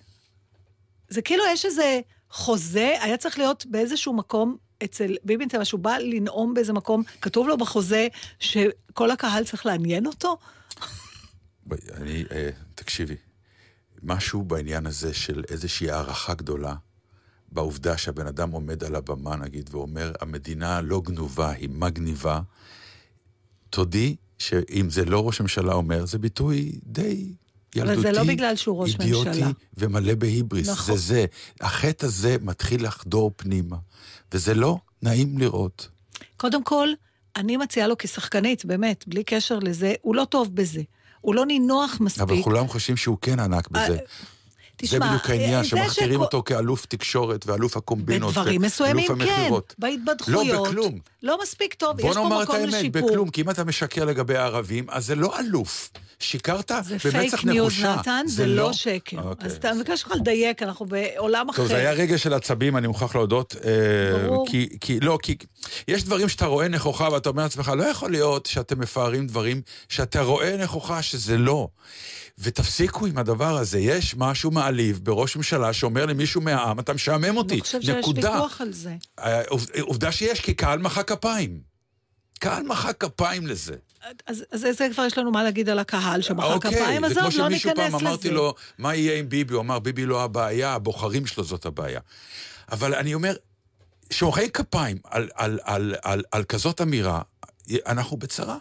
זה 1.13 1.23
כאילו 1.23 1.45
יש 1.53 1.65
איזה 1.65 2.01
חוזה, 2.31 2.95
היה 3.01 3.17
צריך 3.17 3.39
להיות 3.39 3.67
באיזשהו 3.67 4.13
מקום 4.13 4.57
אצל 4.85 5.17
ביבי 5.25 5.47
נתניהו, 5.47 5.67
שהוא 5.67 5.81
בא 5.81 5.99
לנאום 5.99 6.55
באיזה 6.55 6.73
מקום, 6.73 7.03
כתוב 7.21 7.49
לו 7.49 7.59
בחוזה 7.59 8.09
שכל 8.39 9.11
הקהל 9.11 9.45
צריך 9.45 9.67
לעניין 9.67 10.07
אותו? 10.07 10.37
אני, 11.95 12.25
אה, 12.33 12.51
תקשיבי, 12.75 13.17
משהו 14.03 14.43
בעניין 14.43 14.87
הזה 14.87 15.15
של 15.15 15.45
איזושהי 15.49 15.91
הערכה 15.91 16.35
גדולה, 16.35 16.75
בעובדה 17.53 17.99
שהבן 17.99 18.27
אדם 18.27 18.51
עומד 18.51 18.85
על 18.85 18.95
הבמה, 18.95 19.37
נגיד, 19.37 19.75
ואומר, 19.75 20.13
המדינה 20.21 20.81
לא 20.81 21.03
גנובה, 21.05 21.51
היא 21.51 21.69
מגניבה. 21.73 22.41
תודי 23.71 24.17
שאם 24.39 24.91
זה 24.91 25.05
לא 25.05 25.27
ראש 25.27 25.41
הממשלה 25.41 25.73
אומר, 25.75 26.07
זה 26.07 26.19
ביטוי 26.19 26.73
די 26.85 27.33
ילדותי, 27.77 27.95
אבל 27.95 28.03
זה 28.03 28.13
לא 28.13 28.25
בגלל 28.25 28.57
שהוא 28.57 28.83
ראש 28.83 28.93
אידיוטי 28.93 29.29
ממשלה. 29.29 29.51
ומלא 29.77 30.15
בהיבריס. 30.15 30.69
נכון. 30.69 30.97
זה 30.97 31.03
זה. 31.03 31.25
החטא 31.61 32.07
הזה 32.07 32.37
מתחיל 32.41 32.87
לחדור 32.87 33.31
פנימה, 33.37 33.77
וזה 34.33 34.55
לא 34.55 34.79
נעים 35.03 35.39
לראות. 35.39 35.89
קודם 36.37 36.65
כל, 36.65 36.89
אני 37.37 37.57
מציעה 37.57 37.89
לו 37.89 37.99
כשחקנית, 37.99 38.65
באמת, 38.65 39.05
בלי 39.07 39.25
קשר 39.25 39.59
לזה, 39.59 39.95
הוא 40.03 40.15
לא 40.15 40.25
טוב 40.25 40.55
בזה. 40.55 40.83
הוא 41.21 41.35
לא 41.35 41.47
נינוח 41.47 41.97
מספיק. 42.01 42.23
אבל 42.23 42.43
כולם 42.43 42.69
חושבים 42.69 42.97
שהוא 42.97 43.19
כן 43.21 43.41
ענק 43.41 43.69
בזה. 43.69 43.99
תשמע, 44.77 44.99
זה 44.99 45.07
בדיוק 45.07 45.31
העניין, 45.31 45.65
שמכתירים 45.65 46.15
שכ... 46.15 46.21
אותו 46.21 46.43
כאלוף 46.43 46.87
תקשורת 46.87 47.47
ואלוף 47.47 47.77
הקומבינות. 47.77 48.31
בדברים 48.31 48.63
מסוימים 48.63 49.09
כן, 49.25 49.51
בהתבדחויות. 49.79 50.47
לא, 50.47 50.63
בכלום. 50.63 50.99
לא 51.23 51.39
מספיק 51.43 51.75
טוב, 51.75 52.01
יש 52.01 52.07
פה 52.07 52.11
מקום 52.11 52.35
לשיפור. 52.37 52.43
בוא 52.43 52.61
נאמר 52.61 52.73
את 52.73 52.75
האמת, 52.75 52.93
בכלום, 52.93 53.31
כי 53.31 53.41
אם 53.41 53.51
אתה 53.51 53.65
משקר 53.65 54.05
לגבי 54.05 54.37
הערבים, 54.37 54.87
אז 54.89 55.07
זה 55.07 55.15
לא 55.15 55.39
אלוף 55.39 55.91
שיקרת 56.23 56.71
במצח 56.71 56.93
נחושה. 56.95 57.11
זה 57.11 57.19
פייק 57.19 57.45
ניוז, 57.45 57.85
נתן, 57.85 58.25
זה 58.27 58.47
לא, 58.47 58.55
לא 58.55 58.73
שקר. 58.73 59.17
אוקיי. 59.23 59.47
אז 59.47 59.57
אתה 59.57 59.75
מבקש 59.75 60.03
לך 60.03 60.13
לדייק, 60.21 60.63
אנחנו 60.63 60.87
בעולם 60.87 61.49
אחר. 61.49 61.57
טוב, 61.57 61.67
זה 61.67 61.77
היה 61.77 61.93
רגע 61.93 62.19
של 62.19 62.35
עצבים, 62.35 62.77
אני 62.77 62.87
מוכרח 62.87 63.15
להודות. 63.15 63.57
אה, 63.65 63.71
ברור. 64.27 64.47
כי, 64.49 64.69
כי, 64.81 65.01
לא, 65.01 65.19
כי 65.23 65.37
יש 65.89 66.05
דברים 66.05 66.29
שאתה 66.29 66.47
רואה 66.47 66.69
נכוחה 66.69 67.09
ואתה 67.13 67.29
אומר 67.29 67.43
לעצמך, 67.43 67.73
לא 67.77 67.85
יכול 67.85 68.11
להיות 68.11 68.47
שאתם 68.47 68.81
מפארים 68.81 69.27
דברים 69.27 69.63
שאתה 69.89 70.23
רואה 70.23 70.57
נכוחה 70.57 71.03
שזה 71.03 71.39
לא. 71.39 71.69
ותפסיקו 72.39 73.07
עם 73.07 73.19
הדבר 73.19 73.57
הזה. 73.57 73.79
יש 73.79 74.15
משהו 74.17 74.51
מעליב 74.63 75.01
בראש 75.03 75.37
ממשלה 75.37 75.73
שאומר 75.73 76.07
למישהו 76.07 76.41
מהעם, 76.41 76.81
אתה 76.81 76.93
משעמם 76.93 77.37
אותי. 77.37 77.55
אני 77.55 77.61
חושב 77.61 77.81
שיש 77.81 78.07
ויכוח 78.17 78.61
על 78.61 78.73
זה. 78.73 78.97
אה, 79.19 79.43
עובדה 79.81 80.13
שיש, 80.13 80.41
כי 80.41 80.55
קהל 80.55 80.79
מחא 80.79 81.03
כפיים. 81.03 81.61
קהל 82.41 82.63
מחא 82.63 82.93
כפיים 82.93 83.47
לזה. 83.47 83.75
אז, 84.27 84.45
אז 84.53 84.61
זה 84.61 84.89
כבר 84.93 85.05
יש 85.05 85.19
לנו 85.19 85.31
מה 85.31 85.43
להגיד 85.43 85.69
על 85.69 85.79
הקהל 85.79 86.23
שמחא 86.23 86.47
אוקיי, 86.47 86.71
כפיים, 86.71 87.05
עזוב, 87.05 87.19
לא 87.19 87.25
ניכנס 87.25 87.35
לזה. 87.35 87.41
זה 87.41 87.41
כמו 87.41 87.51
שמישהו 87.51 87.71
פעם 87.77 87.95
אמרתי 87.95 88.31
לו, 88.31 88.55
מה 88.79 88.95
יהיה 88.95 89.19
עם 89.19 89.29
ביבי? 89.29 89.55
הוא 89.55 89.61
אמר, 89.61 89.79
ביבי 89.79 90.07
לא 90.07 90.25
הבעיה, 90.25 90.75
הבוחרים 90.75 91.27
שלו 91.27 91.45
זאת 91.45 91.67
הבעיה. 91.67 92.01
אבל 92.73 92.95
אני 92.95 93.15
אומר, 93.15 93.37
שמוחאי 94.11 94.51
כפיים 94.51 94.99
על, 95.05 95.29
על, 95.35 95.59
על, 95.63 95.95
על, 96.03 96.23
על 96.33 96.45
כזאת 96.45 96.81
אמירה, 96.81 97.23
אנחנו 97.87 98.17
בצרה. 98.17 98.57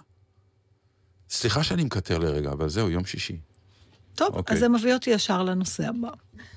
סליחה 1.29 1.63
שאני 1.63 1.83
מקטר 1.83 2.17
לרגע, 2.17 2.51
אבל 2.51 2.69
זהו, 2.69 2.89
יום 2.89 3.05
שישי. 3.05 3.37
טוב, 4.15 4.35
אוקיי. 4.35 4.53
אז 4.53 4.59
זה 4.59 4.69
מביא 4.69 4.93
אותי 4.93 5.09
ישר 5.09 5.43
לנושא 5.43 5.87
הבא. 5.87 6.09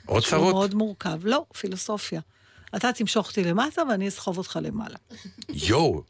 עוד 0.07 0.23
צרות? 0.23 0.25
שהוא 0.25 0.53
מאוד 0.53 0.75
מורכב. 0.75 1.19
לא, 1.25 1.45
פילוסופיה. 1.59 2.21
אתה 2.77 2.93
תמשוך 2.93 3.29
אותי 3.29 3.45
למטה 3.45 3.83
ואני 3.89 4.09
אסחוב 4.09 4.39
אותך 4.39 4.59
למעלה. 4.63 4.97
יואו. 5.49 6.03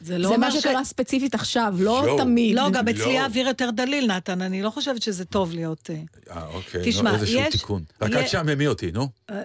זה 0.00 0.18
לא 0.18 0.28
זה 0.28 0.36
מה 0.36 0.50
שקרה 0.50 0.84
ש... 0.84 0.88
ספציפית 0.88 1.34
עכשיו, 1.34 1.74
לא 1.78 2.04
יו. 2.06 2.18
תמיד. 2.18 2.56
לא, 2.56 2.70
גם 2.70 2.88
אצלי. 2.88 3.18
האוויר 3.18 3.46
יותר 3.48 3.70
דליל, 3.70 4.06
נתן, 4.06 4.42
אני 4.42 4.62
לא 4.62 4.70
חושבת 4.70 5.02
שזה 5.02 5.24
טוב 5.24 5.52
להיות... 5.52 5.90
אה, 5.90 6.36
אה 6.36 6.46
אוקיי, 6.46 6.82
תשמע, 6.84 7.10
לא, 7.10 7.16
איזשהו 7.16 7.40
יש... 7.40 7.52
תיקון. 7.52 7.84
רק 8.02 8.12
אל 8.12 8.24
תשעממי 8.24 8.66
אותי, 8.66 8.90
נו. 8.92 9.08
אה, 9.30 9.42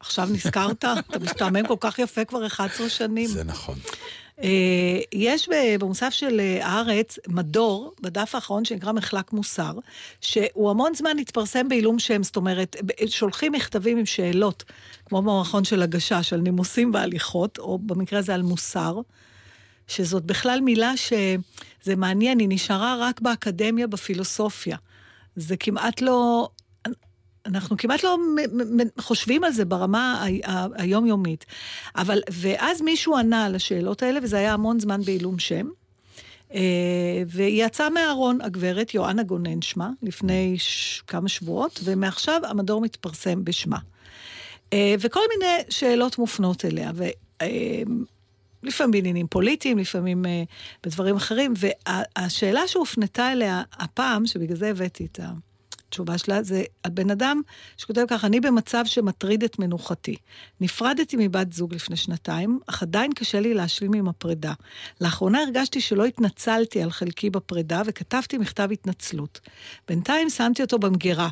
עכשיו 0.00 0.28
נזכרת? 0.32 0.78
אתה 0.78 1.18
משתעמם 1.20 1.66
כל 1.66 1.76
כך 1.80 1.98
יפה 1.98 2.24
כבר 2.24 2.46
11 2.46 2.88
שנים. 2.88 3.28
זה 3.28 3.44
נכון. 3.44 3.78
אה, 4.42 4.48
יש 5.12 5.48
במוסף 5.80 6.10
של 6.10 6.40
אה, 6.40 6.66
הארץ 6.66 7.18
מדור, 7.28 7.92
בדף 8.00 8.34
האחרון 8.34 8.64
שנקרא 8.64 8.92
מחלק 8.92 9.32
מוסר, 9.32 9.72
שהוא 10.20 10.70
המון 10.70 10.94
זמן 10.94 11.18
התפרסם 11.18 11.68
בעילום 11.68 11.98
שם, 11.98 12.22
זאת 12.22 12.36
אומרת, 12.36 12.76
שולחים 13.06 13.52
מכתבים 13.52 13.98
עם 13.98 14.06
שאלות, 14.06 14.64
כמו 15.06 15.22
במערכון 15.22 15.64
של 15.64 15.82
הגשש, 15.82 16.32
על 16.32 16.40
נימוסים 16.40 16.90
והליכות, 16.94 17.58
או 17.58 17.78
במקרה 17.78 18.18
הזה 18.18 18.34
על 18.34 18.42
מוסר, 18.42 19.00
שזאת 19.86 20.24
בכלל 20.24 20.60
מילה 20.60 20.96
שזה 20.96 21.96
מעניין, 21.96 22.38
היא 22.38 22.48
נשארה 22.50 22.96
רק 23.00 23.20
באקדמיה, 23.20 23.86
בפילוסופיה. 23.86 24.76
זה 25.36 25.56
כמעט 25.56 26.00
לא, 26.00 26.48
אנחנו 27.46 27.76
כמעט 27.76 28.02
לא 28.02 28.18
חושבים 28.98 29.44
על 29.44 29.52
זה 29.52 29.64
ברמה 29.64 30.26
היומיומית. 30.74 31.44
אבל, 31.96 32.20
ואז 32.32 32.82
מישהו 32.82 33.16
ענה 33.16 33.44
על 33.44 33.54
השאלות 33.54 34.02
האלה, 34.02 34.20
וזה 34.22 34.38
היה 34.38 34.52
המון 34.52 34.80
זמן 34.80 35.02
בעילום 35.02 35.38
שם. 35.38 35.66
אה, 36.54 37.22
והיא 37.26 37.64
יצאה 37.64 37.90
מהארון, 37.90 38.40
הגברת 38.40 38.94
יואנה 38.94 39.22
גונן 39.22 39.62
שמה, 39.62 39.90
לפני 40.02 40.54
ש... 40.58 41.02
כמה 41.06 41.28
שבועות, 41.28 41.80
ומעכשיו 41.84 42.40
המדור 42.44 42.80
מתפרסם 42.80 43.44
בשמה. 43.44 43.78
אה, 44.72 44.94
וכל 45.00 45.20
מיני 45.28 45.62
שאלות 45.70 46.18
מופנות 46.18 46.64
אליה, 46.64 46.92
ולפעמים 46.94 48.88
אה, 48.88 48.92
בעניינים 48.92 49.26
פוליטיים, 49.26 49.78
לפעמים 49.78 50.24
בדברים 50.86 51.16
אחרים, 51.16 51.54
והשאלה 51.56 52.68
שהופנתה 52.68 53.32
אליה 53.32 53.62
הפעם, 53.72 54.26
שבגלל 54.26 54.56
זה 54.56 54.68
הבאתי 54.68 55.06
את 55.06 55.20
ה... 55.20 55.32
התשובה 55.94 56.18
שלה 56.18 56.42
זה 56.42 56.64
הבן 56.84 57.10
אדם 57.10 57.40
שכותב 57.76 58.04
ככה, 58.08 58.26
אני 58.26 58.40
במצב 58.40 58.84
שמטריד 58.86 59.44
את 59.44 59.58
מנוחתי. 59.58 60.16
נפרדתי 60.60 61.16
מבת 61.18 61.52
זוג 61.52 61.74
לפני 61.74 61.96
שנתיים, 61.96 62.58
אך 62.66 62.82
עדיין 62.82 63.12
קשה 63.12 63.40
לי 63.40 63.54
להשלים 63.54 63.92
עם 63.92 64.08
הפרידה. 64.08 64.52
לאחרונה 65.00 65.42
הרגשתי 65.42 65.80
שלא 65.80 66.04
התנצלתי 66.04 66.82
על 66.82 66.90
חלקי 66.90 67.30
בפרידה 67.30 67.82
וכתבתי 67.86 68.38
מכתב 68.38 68.68
התנצלות. 68.72 69.40
בינתיים 69.88 70.30
שמתי 70.30 70.62
אותו 70.62 70.78
במגירה. 70.78 71.28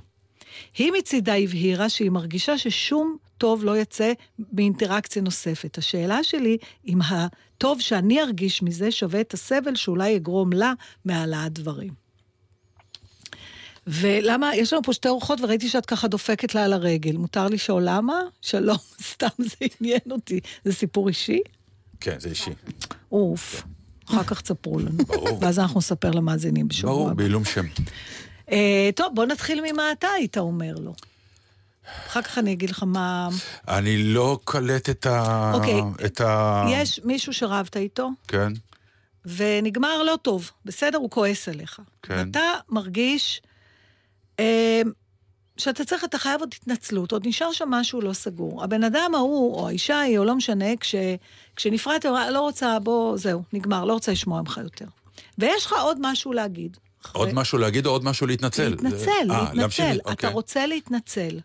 היא 0.78 0.92
מצידה 0.98 1.34
הבהירה 1.36 1.88
שהיא 1.88 2.10
מרגישה 2.10 2.58
ששום 2.58 3.16
טוב 3.38 3.64
לא 3.64 3.78
יצא 3.78 4.12
באינטראקציה 4.38 5.22
נוספת. 5.22 5.78
השאלה 5.78 6.24
שלי, 6.24 6.56
אם 6.86 6.98
הטוב 7.02 7.80
שאני 7.80 8.22
ארגיש 8.22 8.62
מזה 8.62 8.90
שווה 8.90 9.20
את 9.20 9.34
הסבל 9.34 9.74
שאולי 9.74 10.10
יגרום 10.10 10.52
לה 10.52 10.72
מהעלאת 11.04 11.52
דברים. 11.52 12.01
ולמה, 13.86 14.56
יש 14.56 14.72
לנו 14.72 14.82
פה 14.82 14.92
שתי 14.92 15.08
אורחות 15.08 15.40
וראיתי 15.40 15.68
שאת 15.68 15.86
ככה 15.86 16.08
דופקת 16.08 16.54
לה 16.54 16.64
על 16.64 16.72
הרגל. 16.72 17.16
מותר 17.16 17.46
לשאול 17.48 17.82
למה? 17.86 18.20
שלום, 18.40 18.76
סתם 19.12 19.28
זה 19.38 19.56
עניין 19.80 20.00
אותי. 20.10 20.40
זה 20.64 20.72
סיפור 20.72 21.08
אישי? 21.08 21.40
כן, 22.00 22.20
זה 22.20 22.28
אישי. 22.28 22.50
אוף. 23.12 23.64
אחר 24.08 24.22
כך 24.24 24.40
תספרו 24.40 24.78
לנו. 24.78 25.04
ברור. 25.08 25.38
ואז 25.40 25.58
אנחנו 25.58 25.78
נספר 25.78 26.10
למאזינים 26.10 26.68
בשבוע. 26.68 26.92
ברור, 26.92 27.12
בעילום 27.12 27.44
שם. 27.44 27.66
אה, 28.50 28.90
טוב, 28.96 29.14
בוא 29.14 29.24
נתחיל 29.24 29.60
ממה 29.72 29.92
אתה 29.92 30.08
היית 30.16 30.38
אומר 30.38 30.74
לו. 30.74 30.94
אחר 32.06 32.22
כך 32.22 32.38
אני 32.38 32.52
אגיד 32.52 32.70
לך 32.70 32.82
מה... 32.86 33.28
אני 33.68 34.02
לא 34.02 34.38
קולט 34.44 34.90
את 34.90 35.06
ה... 35.06 35.52
אוקיי. 35.54 35.80
את 36.04 36.20
ה... 36.20 36.64
יש 36.68 37.00
מישהו 37.04 37.32
שרבת 37.32 37.76
איתו. 37.76 38.10
כן. 38.28 38.52
ונגמר 39.24 40.02
לא 40.02 40.18
טוב. 40.22 40.50
בסדר, 40.64 40.98
הוא 40.98 41.10
כועס 41.10 41.48
עליך. 41.48 41.80
כן. 42.02 42.30
אתה 42.30 42.40
מרגיש 42.68 43.42
שאתה 45.56 45.84
צריך, 45.84 46.04
אתה 46.04 46.18
חייב 46.18 46.40
עוד 46.40 46.54
התנצלות, 46.56 47.12
עוד 47.12 47.26
נשאר 47.26 47.52
שם 47.52 47.68
משהו 47.70 48.00
לא 48.00 48.12
סגור. 48.12 48.64
הבן 48.64 48.84
אדם 48.84 49.14
ההוא, 49.14 49.54
או 49.54 49.68
האישה 49.68 49.96
ההיא, 49.96 50.18
או 50.18 50.24
לא 50.24 50.34
משנה, 50.34 50.76
כש, 50.76 50.94
כשנפרדת, 51.56 52.04
לא 52.04 52.40
רוצה, 52.40 52.78
בוא, 52.78 53.16
זהו, 53.16 53.42
נגמר, 53.52 53.84
לא 53.84 53.92
רוצה 53.92 54.12
לשמוע 54.12 54.40
ממך 54.40 54.60
יותר. 54.62 54.86
ויש 55.38 55.66
לך 55.66 55.72
עוד 55.72 55.98
משהו 56.00 56.32
להגיד. 56.32 56.76
עוד 57.12 57.32
משהו 57.32 57.58
להגיד 57.58 57.86
או 57.86 57.90
עוד 57.90 58.04
משהו 58.04 58.26
להתנצל? 58.26 58.68
להתנצל, 58.68 58.96
זה... 58.96 59.10
להתנצל. 59.24 59.52
아, 59.52 59.54
להמשיך, 59.54 59.96
אתה 60.00 60.10
אוקיי. 60.10 60.30
רוצה 60.30 60.66
להתנצל, 60.66 61.40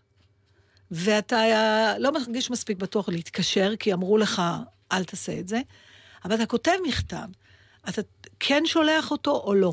ואתה 0.90 1.44
לא 1.98 2.12
מרגיש 2.12 2.50
מספיק 2.50 2.78
בטוח 2.78 3.08
להתקשר, 3.08 3.76
כי 3.76 3.92
אמרו 3.92 4.18
לך, 4.18 4.42
אל 4.92 5.04
תעשה 5.04 5.38
את 5.38 5.48
זה, 5.48 5.60
אבל 6.24 6.34
אתה 6.34 6.46
כותב 6.46 6.72
מכתב, 6.86 7.26
אתה 7.88 8.02
כן 8.40 8.62
שולח 8.66 9.10
אותו 9.10 9.42
או 9.44 9.54
לא? 9.54 9.72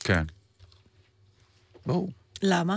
כן. 0.00 0.24
ברור. 1.86 2.08
למה? 2.42 2.76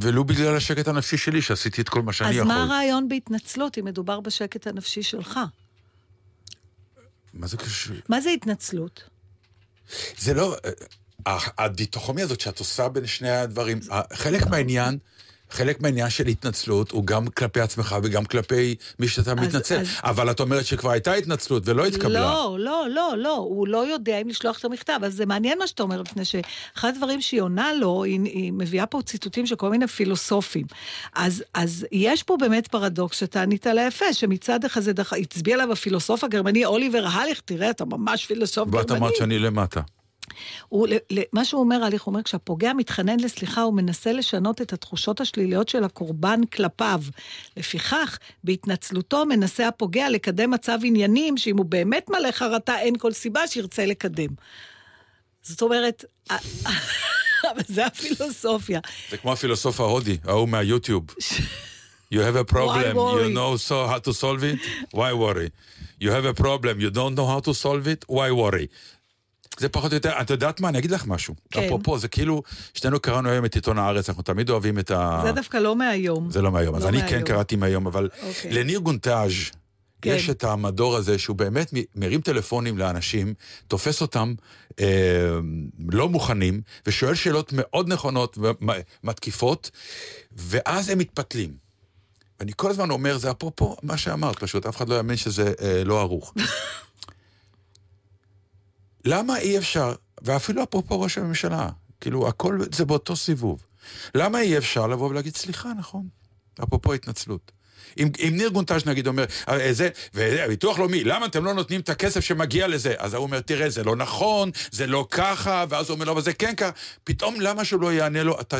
ולו 0.00 0.24
בגלל 0.24 0.56
השקט 0.56 0.88
הנפשי 0.88 1.16
שלי, 1.16 1.42
שעשיתי 1.42 1.82
את 1.82 1.88
כל 1.88 2.02
מה 2.02 2.12
שאני 2.12 2.30
אז 2.30 2.36
יכול. 2.36 2.50
אז 2.50 2.56
מה 2.56 2.62
הרעיון 2.64 3.08
בהתנצלות, 3.08 3.78
אם 3.78 3.84
מדובר 3.84 4.20
בשקט 4.20 4.66
הנפשי 4.66 5.02
שלך? 5.02 5.40
מה 7.34 7.46
זה 7.46 7.56
קשור? 7.56 7.96
מה 8.08 8.20
זה 8.20 8.30
התנצלות? 8.30 9.02
זה 10.18 10.34
לא... 10.34 10.56
אה, 11.26 11.38
הדיתוחומיה 11.58 12.24
הזאת 12.24 12.40
שאת 12.40 12.58
עושה 12.58 12.88
בין 12.88 13.06
שני 13.06 13.30
הדברים, 13.30 13.80
חלק 14.12 14.46
מהעניין... 14.46 14.98
חלק 15.52 15.80
מהעניין 15.80 16.10
של 16.10 16.26
התנצלות 16.26 16.90
הוא 16.90 17.06
גם 17.06 17.26
כלפי 17.26 17.60
עצמך 17.60 17.96
וגם 18.02 18.24
כלפי 18.24 18.74
מי 18.98 19.08
שאתה 19.08 19.32
אז, 19.32 19.38
מתנצל. 19.38 19.80
אז... 19.80 19.88
אבל 20.04 20.30
את 20.30 20.40
אומרת 20.40 20.66
שכבר 20.66 20.90
הייתה 20.90 21.12
התנצלות 21.12 21.62
ולא 21.68 21.86
התקבלה. 21.86 22.20
לא, 22.20 22.56
לא, 22.60 22.86
לא, 22.90 23.14
לא, 23.16 23.36
הוא 23.36 23.68
לא 23.68 23.86
יודע 23.86 24.18
אם 24.18 24.28
לשלוח 24.28 24.58
את 24.58 24.64
המכתב. 24.64 25.00
אז 25.02 25.14
זה 25.14 25.26
מעניין 25.26 25.58
מה 25.58 25.66
שאתה 25.66 25.82
אומר, 25.82 26.02
מפני 26.02 26.24
שאחד 26.24 26.92
הדברים 26.94 27.20
שהיא 27.20 27.40
עונה 27.40 27.72
לו, 27.72 28.04
היא, 28.04 28.20
היא 28.24 28.52
מביאה 28.52 28.86
פה 28.86 29.02
ציטוטים 29.02 29.46
של 29.46 29.56
כל 29.56 29.70
מיני 29.70 29.86
פילוסופים. 29.86 30.66
אז, 31.14 31.44
אז 31.54 31.86
יש 31.92 32.22
פה 32.22 32.36
באמת 32.40 32.66
פרדוקס 32.66 33.16
שאתה 33.16 33.42
ענית 33.42 33.66
לה 33.66 33.86
יפה, 33.86 34.12
שמצד 34.12 34.64
אחד 34.64 34.80
זה 34.80 34.92
דרך, 34.92 35.12
הצביע 35.12 35.54
עליו 35.54 35.72
הפילוסוף 35.72 36.24
הגרמני 36.24 36.64
אוליבר 36.64 37.06
הליך, 37.06 37.40
תראה, 37.44 37.70
אתה 37.70 37.84
ממש 37.84 38.26
פילוסוף 38.26 38.68
גרמני. 38.68 38.82
ואת 38.82 38.90
אמרת 38.90 39.16
שאני 39.16 39.38
למטה. 39.38 39.80
הוא, 40.68 40.88
מה 41.32 41.44
שהוא 41.44 41.60
אומר, 41.60 41.84
הליך, 41.84 42.02
הוא 42.02 42.12
אומר, 42.12 42.22
כשהפוגע 42.22 42.72
מתחנן 42.72 43.20
לסליחה, 43.20 43.62
הוא 43.62 43.74
מנסה 43.74 44.12
לשנות 44.12 44.62
את 44.62 44.72
התחושות 44.72 45.20
השליליות 45.20 45.68
של 45.68 45.84
הקורבן 45.84 46.40
כלפיו. 46.44 47.02
לפיכך, 47.56 48.18
בהתנצלותו 48.44 49.26
מנסה 49.26 49.68
הפוגע 49.68 50.10
לקדם 50.10 50.50
מצב 50.50 50.78
עניינים, 50.84 51.36
שאם 51.36 51.56
הוא 51.56 51.66
באמת 51.66 52.10
מלא 52.10 52.30
חרטה, 52.30 52.78
אין 52.78 52.98
כל 52.98 53.12
סיבה 53.12 53.46
שירצה 53.46 53.86
לקדם. 53.86 54.30
זאת 55.42 55.62
אומרת, 55.62 56.04
אבל 57.50 57.62
זה 57.66 57.86
הפילוסופיה. 57.86 58.80
זה 59.10 59.16
כמו 59.16 59.32
הפילוסוף 59.32 59.80
ההודי, 59.80 60.16
ההוא 60.24 60.48
מהיוטיוב. 60.48 61.04
You 62.12 62.20
have 62.20 62.36
a 62.36 62.44
problem, 62.44 62.94
you 63.20 63.30
know 63.30 63.56
so 63.56 63.86
how 63.86 63.98
to 63.98 64.12
solve 64.12 64.44
it? 64.44 64.58
Why 64.92 65.14
worry? 65.14 65.50
You 65.98 66.10
have 66.10 66.26
a 66.26 66.34
problem, 66.34 66.78
you 66.78 66.90
don't 66.90 67.14
know 67.14 67.26
how 67.34 67.40
to 67.40 67.54
solve 67.54 67.86
it? 67.86 68.04
Why 68.06 68.30
worry? 68.30 68.68
זה 69.58 69.68
פחות 69.68 69.90
או 69.90 69.96
יותר, 69.96 70.12
את 70.20 70.30
יודעת 70.30 70.60
מה, 70.60 70.68
אני 70.68 70.78
אגיד 70.78 70.90
לך 70.90 71.06
משהו. 71.06 71.34
כן. 71.50 71.64
אפרופו, 71.64 71.98
זה 71.98 72.08
כאילו, 72.08 72.42
שנינו 72.74 73.00
קראנו 73.00 73.28
היום 73.28 73.44
את 73.44 73.54
עיתון 73.54 73.78
הארץ, 73.78 74.08
אנחנו 74.08 74.22
תמיד 74.22 74.50
אוהבים 74.50 74.78
את 74.78 74.90
ה... 74.90 75.20
זה 75.24 75.32
דווקא 75.32 75.56
לא 75.56 75.76
מהיום. 75.76 76.30
זה 76.30 76.42
לא 76.42 76.52
מהיום, 76.52 76.74
לא 76.74 76.78
אז 76.78 76.84
מהיום. 76.84 77.00
אני 77.00 77.10
כן 77.10 77.22
קראתי 77.22 77.56
מהיום, 77.56 77.86
אבל. 77.86 78.08
אוקיי. 78.22 78.52
לניר 78.52 78.78
גונטאז' 78.78 79.32
כן. 80.02 80.14
יש 80.16 80.30
את 80.30 80.44
המדור 80.44 80.96
הזה 80.96 81.18
שהוא 81.18 81.36
באמת 81.36 81.74
מרים 81.96 82.20
טלפונים 82.20 82.78
לאנשים, 82.78 83.34
תופס 83.68 84.00
אותם 84.00 84.34
אה, 84.80 85.38
לא 85.88 86.08
מוכנים, 86.08 86.60
ושואל 86.86 87.14
שאלות 87.14 87.52
מאוד 87.52 87.88
נכונות 87.88 88.38
ומתקיפות, 88.38 89.70
ואז 90.32 90.88
הם 90.88 90.98
מתפתלים. 90.98 91.54
ואני 92.40 92.52
כל 92.56 92.70
הזמן 92.70 92.90
אומר, 92.90 93.18
זה 93.18 93.30
אפרופו 93.30 93.76
מה 93.82 93.96
שאמרת, 93.96 94.38
פשוט 94.38 94.66
אף 94.66 94.76
אחד 94.76 94.88
לא 94.88 94.94
יאמין 94.94 95.16
שזה 95.16 95.52
אה, 95.62 95.84
לא 95.84 96.00
ערוך. 96.00 96.34
למה 99.04 99.38
אי 99.38 99.58
אפשר, 99.58 99.94
ואפילו 100.22 100.62
אפרופו 100.62 101.00
ראש 101.00 101.18
הממשלה, 101.18 101.68
כאילו, 102.00 102.28
הכל 102.28 102.58
זה 102.72 102.84
באותו 102.84 103.16
סיבוב. 103.16 103.66
למה 104.14 104.40
אי 104.40 104.58
אפשר 104.58 104.86
לבוא 104.86 105.08
ולהגיד, 105.08 105.36
סליחה, 105.36 105.72
נכון, 105.78 106.08
אפרופו 106.62 106.92
התנצלות. 106.92 107.52
אם, 107.98 108.08
אם 108.18 108.32
ניר 108.36 108.48
גונטאז' 108.48 108.86
נגיד 108.86 109.06
אומר, 109.06 109.24
אה, 109.48 109.72
זה, 109.72 109.88
וביטוח 110.14 110.78
לאומי, 110.78 111.04
למה 111.04 111.26
אתם 111.26 111.44
לא 111.44 111.54
נותנים 111.54 111.80
את 111.80 111.88
הכסף 111.88 112.20
שמגיע 112.20 112.68
לזה? 112.68 112.94
אז 112.98 113.14
הוא 113.14 113.22
אומר, 113.22 113.40
תראה, 113.40 113.70
זה 113.70 113.84
לא 113.84 113.96
נכון, 113.96 114.50
זה 114.70 114.86
לא 114.86 115.06
ככה, 115.10 115.64
ואז 115.68 115.88
הוא 115.88 115.94
אומר 115.94 116.04
לו, 116.04 116.12
אבל 116.12 116.22
זה 116.22 116.32
כן 116.32 116.54
ככה. 116.56 116.70
פתאום 117.04 117.40
למה 117.40 117.64
שהוא 117.64 117.80
לא 117.80 117.92
יענה 117.92 118.22
לו, 118.22 118.40
אתה, 118.40 118.58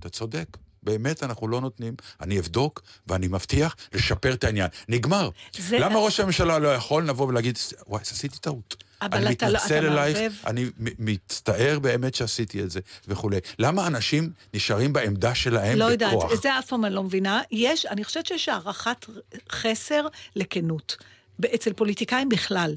אתה 0.00 0.08
צודק. 0.08 0.56
באמת 0.82 1.22
אנחנו 1.22 1.48
לא 1.48 1.60
נותנים, 1.60 1.94
אני 2.20 2.38
אבדוק 2.38 2.82
ואני 3.06 3.28
מבטיח 3.28 3.76
לשפר 3.92 4.32
את 4.32 4.44
העניין. 4.44 4.68
נגמר. 4.88 5.30
זה... 5.58 5.78
למה 5.78 5.98
ראש 5.98 6.20
הממשלה 6.20 6.58
לא 6.58 6.74
יכול 6.74 7.08
לבוא 7.08 7.26
ולהגיד, 7.26 7.58
וואי, 7.86 8.02
עשיתי 8.02 8.38
טעות. 8.38 8.84
אני 9.02 9.24
לא- 9.24 9.30
מתנצל 9.30 9.86
אלייך, 9.86 10.18
מערבב... 10.18 10.32
אני 10.46 10.70
מצטער 10.98 11.78
באמת 11.78 12.14
שעשיתי 12.14 12.62
את 12.62 12.70
זה 12.70 12.80
וכולי. 13.08 13.38
למה 13.58 13.86
אנשים 13.86 14.30
נשארים 14.54 14.92
בעמדה 14.92 15.34
שלהם 15.34 15.78
לא 15.78 15.86
בכוח? 15.86 16.12
לא 16.12 16.16
יודעת, 16.16 16.32
את 16.32 16.42
זה 16.42 16.58
אף 16.58 16.66
פעם 16.66 16.84
אני 16.84 16.94
לא 16.94 17.02
מבינה. 17.02 17.42
יש, 17.50 17.86
אני 17.86 18.04
חושבת 18.04 18.26
שיש 18.26 18.48
הערכת 18.48 19.06
חסר 19.52 20.06
לכנות. 20.36 20.96
אצל 21.54 21.72
פוליטיקאים 21.72 22.28
בכלל. 22.28 22.76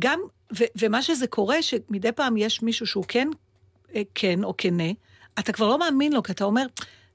גם, 0.00 0.20
ו, 0.58 0.64
ומה 0.76 1.02
שזה 1.02 1.26
קורה, 1.26 1.62
שמדי 1.62 2.12
פעם 2.12 2.36
יש 2.36 2.62
מישהו 2.62 2.86
שהוא 2.86 3.04
כן, 3.08 3.28
אה, 3.94 4.02
כן 4.14 4.44
או 4.44 4.54
כנה, 4.58 4.90
אתה 5.38 5.52
כבר 5.52 5.68
לא 5.68 5.78
מאמין 5.78 6.12
לו, 6.12 6.22
כי 6.22 6.32
אתה 6.32 6.44
אומר, 6.44 6.66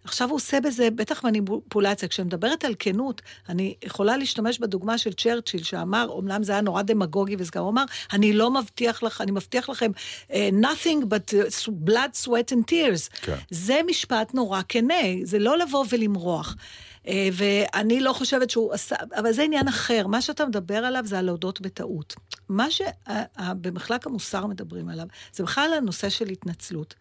עכשיו 0.03 0.29
הוא 0.29 0.35
עושה 0.35 0.59
בזה 0.61 0.89
בטח 0.91 1.23
מניפולציה. 1.23 2.07
כשאני 2.09 2.25
מדברת 2.25 2.65
על 2.65 2.75
כנות, 2.79 3.21
אני 3.49 3.75
יכולה 3.83 4.17
להשתמש 4.17 4.59
בדוגמה 4.59 4.97
של 4.97 5.13
צ'רצ'יל, 5.13 5.63
שאמר, 5.63 6.05
אומנם 6.09 6.43
זה 6.43 6.51
היה 6.51 6.61
נורא 6.61 6.81
דמגוגי 6.81 7.35
וזה 7.39 7.51
גם, 7.55 7.65
אמר, 7.65 7.83
אני 8.13 8.33
לא 8.33 8.51
מבטיח 8.51 9.03
לך, 9.03 9.21
אני 9.21 9.31
מבטיח 9.31 9.69
לכם, 9.69 9.91
uh, 10.29 10.33
nothing 10.61 11.05
but 11.05 11.33
blood, 11.89 12.25
sweat 12.25 12.51
and 12.51 12.71
tears. 12.71 13.19
כן. 13.21 13.35
זה 13.49 13.79
משפט 13.87 14.33
נורא 14.33 14.61
כנה, 14.69 15.03
זה 15.23 15.39
לא 15.39 15.57
לבוא 15.57 15.85
ולמרוח. 15.89 16.55
אה, 16.55 16.57
ואני 17.07 17.99
לא 17.99 18.13
חושבת 18.13 18.49
שהוא 18.49 18.73
עשה, 18.73 18.95
אבל 19.15 19.31
זה 19.31 19.43
עניין 19.43 19.67
אחר. 19.67 20.07
מה 20.07 20.21
שאתה 20.21 20.45
מדבר 20.45 20.77
עליו 20.77 21.03
זה 21.05 21.19
על 21.19 21.25
להודות 21.25 21.61
בטעות. 21.61 22.15
מה 22.49 22.67
שבמחלק 22.71 24.07
המוסר 24.07 24.45
מדברים 24.45 24.89
עליו, 24.89 25.05
זה 25.33 25.43
בכלל 25.43 25.73
הנושא 25.77 26.09
של 26.09 26.29
התנצלות. 26.29 26.95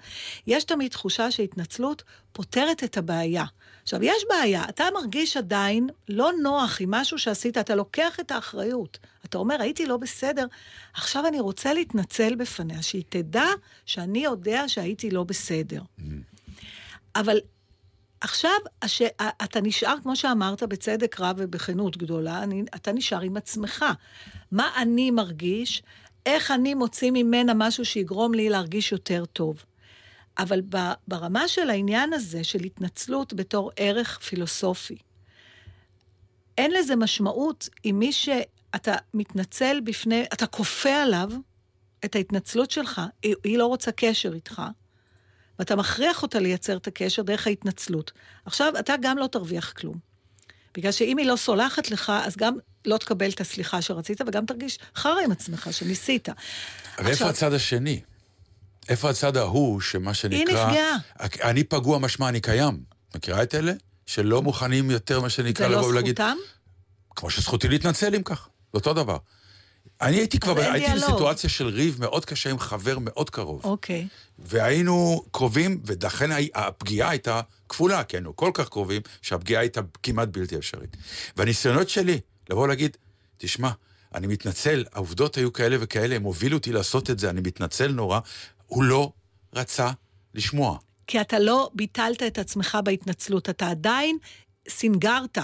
יש 0.46 0.64
תמיד 0.64 0.90
תחושה 0.90 1.30
שהתנצלות 1.30 2.02
פותרת 2.32 2.84
את 2.84 2.96
הבעיה. 2.96 3.44
עכשיו, 3.82 4.02
יש 4.02 4.24
בעיה, 4.28 4.64
אתה 4.68 4.84
מרגיש 4.94 5.36
עדיין 5.36 5.88
לא 6.08 6.30
נוח 6.42 6.80
עם 6.80 6.90
משהו 6.90 7.18
שעשית, 7.18 7.58
אתה 7.58 7.74
לוקח 7.74 8.20
את 8.20 8.30
האחריות. 8.30 8.98
אתה 9.24 9.38
אומר, 9.38 9.62
הייתי 9.62 9.86
לא 9.86 9.96
בסדר, 9.96 10.46
עכשיו 10.94 11.26
אני 11.26 11.40
רוצה 11.40 11.74
להתנצל 11.74 12.34
בפניה, 12.34 12.82
שהיא 12.82 13.04
תדע 13.08 13.46
שאני 13.86 14.24
יודע 14.24 14.68
שהייתי 14.68 15.10
לא 15.10 15.24
בסדר. 15.24 15.80
Mm-hmm. 15.80 16.02
אבל 17.16 17.38
עכשיו, 18.22 18.50
הש... 18.82 19.02
אתה 19.44 19.60
נשאר, 19.60 19.94
כמו 20.02 20.16
שאמרת, 20.16 20.62
בצדק 20.62 21.20
רב 21.20 21.36
ובכנות 21.38 21.96
גדולה, 21.96 22.42
אני, 22.42 22.62
אתה 22.74 22.92
נשאר 22.92 23.20
עם 23.20 23.36
עצמך. 23.36 23.84
מה 24.52 24.70
אני 24.76 25.10
מרגיש, 25.10 25.82
איך 26.26 26.50
אני 26.50 26.74
מוציא 26.74 27.10
ממנה 27.10 27.54
משהו 27.54 27.84
שיגרום 27.84 28.34
לי 28.34 28.48
להרגיש 28.48 28.92
יותר 28.92 29.24
טוב. 29.24 29.64
אבל 30.38 30.60
ברמה 31.08 31.48
של 31.48 31.70
העניין 31.70 32.12
הזה, 32.12 32.44
של 32.44 32.64
התנצלות 32.64 33.34
בתור 33.34 33.70
ערך 33.76 34.18
פילוסופי, 34.18 34.96
אין 36.58 36.70
לזה 36.70 36.96
משמעות 36.96 37.68
אם 37.84 37.96
מי 37.98 38.12
שאתה 38.12 38.94
מתנצל 39.14 39.80
בפני, 39.84 40.24
אתה 40.32 40.46
כופה 40.46 40.94
עליו 41.02 41.30
את 42.04 42.14
ההתנצלות 42.14 42.70
שלך, 42.70 43.00
היא, 43.22 43.58
לא 43.58 43.66
רוצה 43.66 43.92
קשר 43.92 44.34
איתך, 44.34 44.62
ואתה 45.62 45.76
מכריח 45.76 46.22
אותה 46.22 46.38
לייצר 46.38 46.76
את 46.76 46.86
הקשר 46.86 47.22
דרך 47.22 47.46
ההתנצלות. 47.46 48.12
עכשיו, 48.44 48.72
אתה 48.78 48.94
גם 49.02 49.18
לא 49.18 49.26
תרוויח 49.26 49.72
כלום. 49.72 49.96
בגלל 50.74 50.92
שאם 50.92 51.18
היא 51.18 51.26
לא 51.26 51.36
סולחת 51.36 51.90
לך, 51.90 52.12
אז 52.24 52.36
גם 52.36 52.56
לא 52.84 52.96
תקבל 52.96 53.30
את 53.30 53.40
הסליחה 53.40 53.82
שרצית, 53.82 54.20
וגם 54.20 54.46
תרגיש 54.46 54.78
חרא 54.96 55.20
עם 55.24 55.32
עצמך, 55.32 55.68
שניסית. 55.72 56.28
אבל 56.98 57.10
איפה 57.10 57.28
הצד 57.28 57.52
השני? 57.52 58.00
איפה 58.88 59.10
הצד 59.10 59.36
ההוא, 59.36 59.80
שמה 59.80 60.14
שנקרא... 60.14 60.38
היא 60.38 60.46
נפגעה. 60.46 60.96
אני 61.42 61.64
פגוע 61.64 61.98
משמע 61.98 62.28
אני 62.28 62.40
קיים. 62.40 62.82
מכירה 63.14 63.42
את 63.42 63.54
אלה? 63.54 63.72
שלא 64.06 64.42
מוכנים 64.42 64.90
יותר, 64.90 65.20
מה 65.20 65.30
שנקרא, 65.30 65.68
לבוא 65.68 65.86
ולהגיד... 65.86 66.16
זה 66.16 66.22
לא 66.22 66.30
זכותם? 66.30 66.42
כמו 67.16 67.30
שזכותי 67.30 67.68
להתנצל 67.68 68.14
אם 68.14 68.22
כך. 68.22 68.48
זה 68.72 68.78
אותו 68.78 68.94
דבר. 68.94 69.16
אני 70.02 70.16
הייתי 70.16 70.38
כבר, 70.38 70.60
הייתי 70.60 70.92
בסיטואציה 70.94 71.50
של 71.50 71.66
ריב 71.66 71.96
מאוד 72.00 72.24
קשה 72.24 72.50
עם 72.50 72.58
חבר 72.58 72.98
מאוד 73.00 73.30
קרוב. 73.30 73.64
אוקיי. 73.64 74.08
והיינו 74.38 75.24
קרובים, 75.30 75.80
ולכן 75.86 76.30
הפגיעה 76.54 77.10
הייתה 77.10 77.40
כפולה, 77.68 78.04
כי 78.04 78.16
היינו 78.16 78.36
כל 78.36 78.50
כך 78.54 78.68
קרובים, 78.68 79.02
שהפגיעה 79.22 79.60
הייתה 79.60 79.80
כמעט 80.02 80.28
בלתי 80.28 80.56
אפשרית. 80.56 80.96
והניסיונות 81.36 81.88
שלי, 81.88 82.20
לבוא 82.50 82.62
ולהגיד, 82.62 82.96
תשמע, 83.38 83.70
אני 84.14 84.26
מתנצל, 84.26 84.84
העובדות 84.92 85.36
היו 85.36 85.52
כאלה 85.52 85.76
וכאלה, 85.80 86.16
הם 86.16 86.22
הובילו 86.22 86.56
אותי 86.56 86.72
לעשות 86.72 87.10
את 87.10 87.18
זה, 87.18 87.30
אני 87.30 87.40
מתנצל 87.40 87.92
נורא, 87.92 88.20
הוא 88.66 88.84
לא 88.84 89.12
רצה 89.54 89.90
לשמוע. 90.34 90.78
כי 91.06 91.20
אתה 91.20 91.38
לא 91.38 91.70
ביטלת 91.74 92.22
את 92.22 92.38
עצמך 92.38 92.78
בהתנצלות, 92.84 93.50
אתה 93.50 93.68
עדיין 93.68 94.18
סינגרת. 94.68 95.38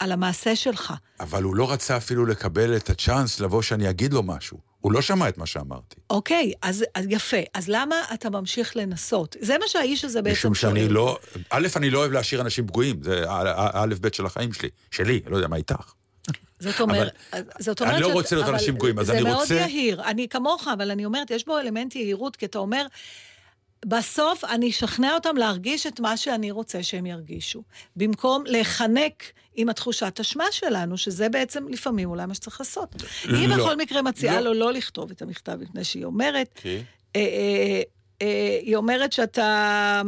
על 0.00 0.12
המעשה 0.12 0.56
שלך. 0.56 0.94
אבל 1.20 1.42
הוא 1.42 1.56
לא 1.56 1.72
רצה 1.72 1.96
אפילו 1.96 2.26
לקבל 2.26 2.76
את 2.76 2.90
הצ'אנס 2.90 3.40
לבוא 3.40 3.62
שאני 3.62 3.90
אגיד 3.90 4.12
לו 4.12 4.22
משהו. 4.22 4.58
הוא 4.80 4.92
לא 4.92 5.02
שמע 5.02 5.28
את 5.28 5.38
מה 5.38 5.46
שאמרתי. 5.46 5.96
אוקיי, 6.10 6.52
אז, 6.62 6.84
אז 6.94 7.04
יפה. 7.08 7.36
אז 7.54 7.68
למה 7.68 7.96
אתה 8.14 8.30
ממשיך 8.30 8.76
לנסות? 8.76 9.36
זה 9.40 9.58
מה 9.58 9.64
שהאיש 9.68 10.04
הזה 10.04 10.22
בעצם 10.22 10.36
שואל. 10.36 10.50
משום 10.50 10.70
שאני 10.70 10.88
לא... 10.88 11.18
א', 11.50 11.68
אני 11.76 11.90
לא 11.90 11.98
אוהב 11.98 12.12
להשאיר 12.12 12.40
אנשים 12.40 12.66
פגועים, 12.66 13.02
זה 13.02 13.24
א', 13.72 13.94
ב' 14.00 14.14
של 14.14 14.26
החיים 14.26 14.52
שלי. 14.52 14.68
שלי, 14.90 15.20
לא 15.26 15.36
יודע 15.36 15.48
מה 15.48 15.56
איתך. 15.56 15.92
זאת 16.58 16.80
אומרת, 16.80 17.12
זאת 17.58 17.80
אומרת... 17.80 17.94
אני 17.94 18.02
לא 18.02 18.12
רוצה 18.12 18.36
להיות 18.36 18.48
אנשים 18.48 18.74
פגועים, 18.74 18.98
אז 18.98 19.10
אני 19.10 19.22
רוצה... 19.22 19.44
זה 19.44 19.54
מאוד 19.54 19.70
יהיר. 19.70 20.02
אני 20.02 20.28
כמוך, 20.28 20.68
אבל 20.72 20.90
אני 20.90 21.04
אומרת, 21.04 21.30
יש 21.30 21.46
בו 21.46 21.58
אלמנט 21.58 21.96
יהירות, 21.96 22.36
כי 22.36 22.46
אתה 22.46 22.58
אומר... 22.58 22.86
בסוף 23.84 24.44
אני 24.44 24.70
אשכנע 24.70 25.14
אותם 25.14 25.36
להרגיש 25.36 25.86
את 25.86 26.00
מה 26.00 26.16
שאני 26.16 26.50
רוצה 26.50 26.82
שהם 26.82 27.06
ירגישו. 27.06 27.62
במקום 27.96 28.44
להיחנק 28.46 29.24
עם 29.54 29.68
התחושת 29.68 30.20
אשמה 30.20 30.44
שלנו, 30.50 30.96
שזה 30.96 31.28
בעצם 31.28 31.68
לפעמים 31.68 32.10
אולי 32.10 32.26
מה 32.26 32.34
שצריך 32.34 32.60
לעשות. 32.60 32.94
לא. 33.24 33.38
היא 33.38 33.48
בכל 33.48 33.76
מקרה 33.76 34.02
מציעה 34.02 34.40
לא. 34.40 34.54
לו 34.54 34.60
לא 34.60 34.72
לכתוב 34.72 35.10
את 35.10 35.22
המכתב 35.22 35.56
מפני 35.60 35.84
שהיא 35.84 36.04
אומרת, 36.04 36.50
okay. 36.54 36.58
אוקיי. 36.58 36.84
אה, 37.16 37.20
אה, 37.20 37.82
אה, 38.22 38.58
היא 38.62 38.76
אומרת 38.76 39.12
שאתה, 39.12 40.02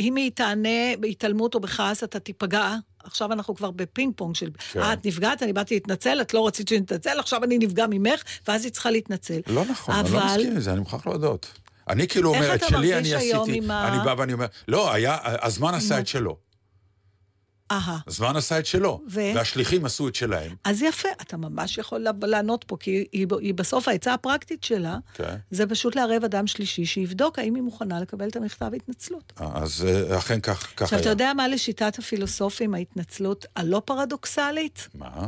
אם 0.00 0.16
היא 0.16 0.30
תענה 0.34 0.96
בהתעלמות 1.00 1.54
או 1.54 1.60
בכעס, 1.60 2.04
אתה 2.04 2.18
תיפגע. 2.18 2.76
עכשיו 3.04 3.32
אנחנו 3.32 3.54
כבר 3.54 3.70
בפינג 3.70 4.12
פונג 4.16 4.34
של, 4.34 4.50
כן. 4.72 4.80
אה, 4.80 4.92
את 4.92 5.06
נפגעת, 5.06 5.42
אני 5.42 5.52
באתי 5.52 5.74
להתנצל, 5.74 6.20
את 6.20 6.34
לא 6.34 6.46
רצית 6.46 6.68
שנתנצל, 6.68 7.18
עכשיו 7.18 7.44
אני 7.44 7.58
נפגע 7.58 7.86
ממך, 7.90 8.22
ואז 8.48 8.64
היא 8.64 8.72
צריכה 8.72 8.90
להתנצל. 8.90 9.40
לא 9.46 9.64
נכון, 9.64 9.94
אבל... 9.94 10.18
אני 10.18 10.26
לא 10.26 10.34
מסכים 10.34 10.52
עם 10.52 10.60
זה, 10.60 10.72
אני 10.72 10.80
מוכרח 10.80 11.06
להודות. 11.06 11.52
אני 11.88 12.08
כאילו 12.08 12.34
אומר, 12.34 12.54
את 12.54 12.60
שלי 12.68 12.98
אני 12.98 13.14
עשיתי, 13.14 13.60
ה... 13.70 13.88
אני 13.88 14.04
בא 14.04 14.14
ואני 14.18 14.32
אומר, 14.32 14.46
לא, 14.68 14.92
היה, 14.92 15.18
הזמן 15.24 15.74
עשה 15.74 15.98
את 15.98 16.06
שלו. 16.06 16.48
אהה. 17.70 17.98
הזמן 18.06 18.36
עשה 18.36 18.58
את 18.58 18.66
שלו, 18.66 19.02
ו... 19.10 19.20
והשליחים 19.34 19.84
עשו 19.84 20.08
את 20.08 20.14
שלהם. 20.14 20.54
אז 20.64 20.82
יפה, 20.82 21.08
אתה 21.22 21.36
ממש 21.36 21.78
יכול 21.78 22.06
לענות 22.22 22.64
פה, 22.64 22.76
כי 22.80 23.04
היא, 23.12 23.26
היא 23.40 23.54
בסוף 23.54 23.88
העצה 23.88 24.14
הפרקטית 24.14 24.64
שלה. 24.64 24.98
כן. 25.14 25.36
זה 25.50 25.66
פשוט 25.66 25.96
לערב 25.96 26.24
אדם 26.24 26.46
שלישי 26.46 26.86
שיבדוק 26.86 27.38
האם 27.38 27.54
היא 27.54 27.62
מוכנה 27.62 28.00
לקבל 28.00 28.28
את 28.28 28.36
המכתב 28.36 28.70
ההתנצלות. 28.72 29.32
אז 29.36 29.86
אה, 29.88 30.18
אכן 30.18 30.40
כך, 30.40 30.62
כך 30.62 30.80
היה. 30.80 30.84
עכשיו, 30.84 31.00
אתה 31.00 31.08
יודע 31.08 31.32
מה 31.34 31.48
לשיטת 31.48 31.98
הפילוסופים 31.98 32.74
ההתנצלות 32.74 33.46
הלא 33.56 33.82
פרדוקסלית? 33.84 34.88
מה? 34.94 35.26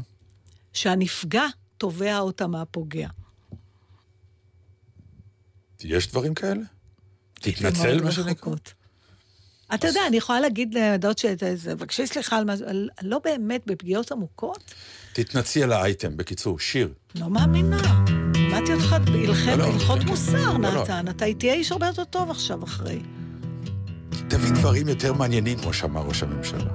שהנפגע 0.73 1.47
תובע 1.79 2.19
אותה 2.19 2.47
מהפוגע. 2.47 3.09
יש 5.85 6.09
דברים 6.11 6.35
כאלה? 6.35 6.61
תתנצל, 7.35 8.03
מה 8.03 8.13
שנקרא. 8.13 8.53
אתה 9.75 9.87
יודע, 9.87 10.01
אני 10.07 10.17
יכולה 10.17 10.41
להגיד 10.41 10.75
לדוד 10.75 11.19
שתבקשי 11.19 12.07
סליחה 12.07 12.39
על 12.39 12.45
משהו, 12.45 12.67
לא 13.03 13.21
באמת 13.25 13.63
בפגיעות 13.67 14.13
עמוקות. 14.13 14.75
תתנצי 15.13 15.63
על 15.63 15.73
האייטם, 15.73 16.17
בקיצור, 16.17 16.59
שיר. 16.59 16.93
לא 17.15 17.31
מאמינה. 17.31 18.05
לימדתי 18.35 18.75
אותך 18.75 18.97
בהלכות 19.05 19.99
לא, 19.99 20.05
לא. 20.05 20.11
מוסר, 20.11 20.59
נתן. 20.59 21.09
אתה 21.09 21.25
תהיה 21.39 21.55
איש 21.55 21.73
הרבה 21.73 21.87
יותר 21.87 22.05
טוב 22.05 22.31
עכשיו 22.31 22.65
אחרי. 22.65 23.01
תביא 24.29 24.51
דברים 24.51 24.89
יותר 24.89 25.13
מעניינים, 25.13 25.59
כמו 25.59 25.73
שאמר 25.73 26.01
ראש 26.01 26.23
הממשלה. 26.23 26.65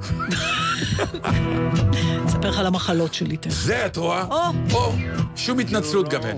אספר 2.27 2.49
לך 2.49 2.59
על 2.59 2.65
המחלות 2.65 3.13
שלי 3.13 3.37
תכף. 3.37 3.53
זה, 3.53 3.85
את 3.85 3.97
רואה? 3.97 4.51
או. 4.73 4.93
שום 5.35 5.59
התנצלות 5.59 6.09
גם 6.09 6.21
אין. 6.25 6.37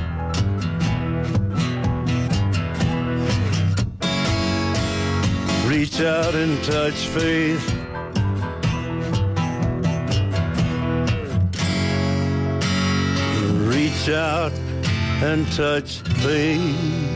Reach 5.91 6.03
out 6.03 6.35
and 6.35 6.63
touch 6.63 6.99
faith. 7.15 7.65
Reach 13.73 14.07
out 14.09 14.53
and 15.21 15.45
touch 15.57 15.91
faith. 16.23 17.11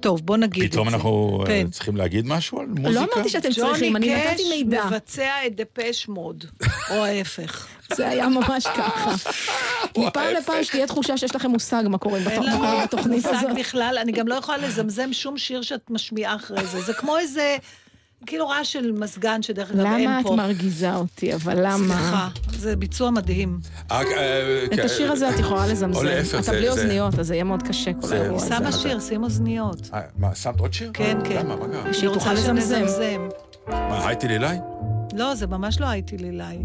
טוב, 0.00 0.26
בוא 0.26 0.36
נגיד 0.36 0.64
את 0.64 0.72
זה. 0.72 0.78
פתאום 0.78 0.88
אנחנו 0.88 1.40
אה, 1.40 1.46
כן. 1.46 1.70
צריכים 1.70 1.96
להגיד 1.96 2.26
משהו 2.26 2.60
על 2.60 2.66
מוזיקה? 2.66 2.90
לא 2.90 3.00
אמרתי 3.14 3.28
שאתם 3.28 3.50
צריכים, 3.52 3.96
אני 3.96 4.14
נתתי 4.14 4.42
ג'וני 4.42 4.62
מידע. 4.62 4.82
קאש 4.82 4.92
מבצע 4.92 5.46
את 5.46 5.56
דפש 5.56 6.08
מוד, 6.08 6.44
או 6.90 7.04
ההפך. 7.04 7.66
זה 7.96 8.08
היה 8.08 8.28
ממש 8.28 8.66
ככה. 8.66 9.10
מפעם 9.98 10.34
לפעם 10.38 10.64
שתהיה 10.64 10.86
תחושה 10.86 11.16
שיש 11.16 11.36
לכם 11.36 11.50
מושג 11.50 11.82
מה 11.88 11.98
קורה 11.98 12.18
אין 12.18 12.26
בתוכ- 12.26 12.44
לנו 12.46 12.58
בתוכנית 12.84 13.26
מושג 13.26 13.34
הזאת. 13.44 13.58
בכלל, 13.58 13.98
אני 14.02 14.12
גם 14.12 14.28
לא 14.28 14.34
יכולה 14.34 14.58
לזמזם 14.58 15.12
שום 15.12 15.38
שיר 15.38 15.62
שאת 15.62 15.90
משמיעה 15.90 16.36
אחרי 16.36 16.66
זה. 16.66 16.80
זה 16.80 16.92
כמו 16.92 17.18
איזה, 17.18 17.56
כאילו 18.26 18.48
רעש 18.48 18.72
של 18.72 18.92
מזגן, 18.92 19.42
שדרך 19.42 19.70
אגב 19.70 19.80
אין 19.86 20.04
למה 20.04 20.20
את 20.20 20.24
פה. 20.26 20.36
מרגיזה 20.36 20.94
אותי, 20.94 21.34
אבל 21.34 21.54
למה? 21.66 21.78
סליחה, 21.78 22.28
זה 22.58 22.76
ביצוע 22.76 23.10
מדהים. 23.10 23.58
אה, 23.90 24.02
אה, 24.02 24.64
את 24.74 24.84
השיר 24.84 25.12
הזה 25.12 25.30
את 25.30 25.38
יכולה 25.38 25.66
לזמזם. 25.66 25.98
או 25.98 26.02
להפך, 26.02 26.38
אתה 26.42 26.52
בלי 26.52 26.68
אוזניות, 26.68 27.18
אז 27.18 27.26
זה 27.26 27.34
יהיה 27.34 27.44
מאוד 27.44 27.62
קשה 27.62 27.92
כל 27.92 28.06
זה- 28.06 28.20
האירוע 28.20 28.36
הזה. 28.38 28.54
שמה 28.56 28.72
שיר, 28.72 29.00
שים 29.00 29.22
אוזניות. 29.24 29.90
אה, 29.94 30.00
מה, 30.18 30.34
שמת 30.34 30.60
עוד 30.60 30.72
שיר? 30.72 30.90
כן, 30.94 31.18
כן. 31.24 31.46
למה, 31.46 31.56
מה 31.56 31.66
קרה? 31.82 31.92
שהיא 31.94 32.10
תוכל 32.10 32.30
רוצה 32.30 32.52
לזמזם. 32.52 33.28
מה, 33.68 34.06
הייתי 34.08 34.28
לילי? 34.28 34.56
לא, 35.14 35.34
זה 35.34 35.46
ממש 35.46 35.80
לא 35.80 35.86
הייתי 35.86 36.16
לילי. 36.16 36.58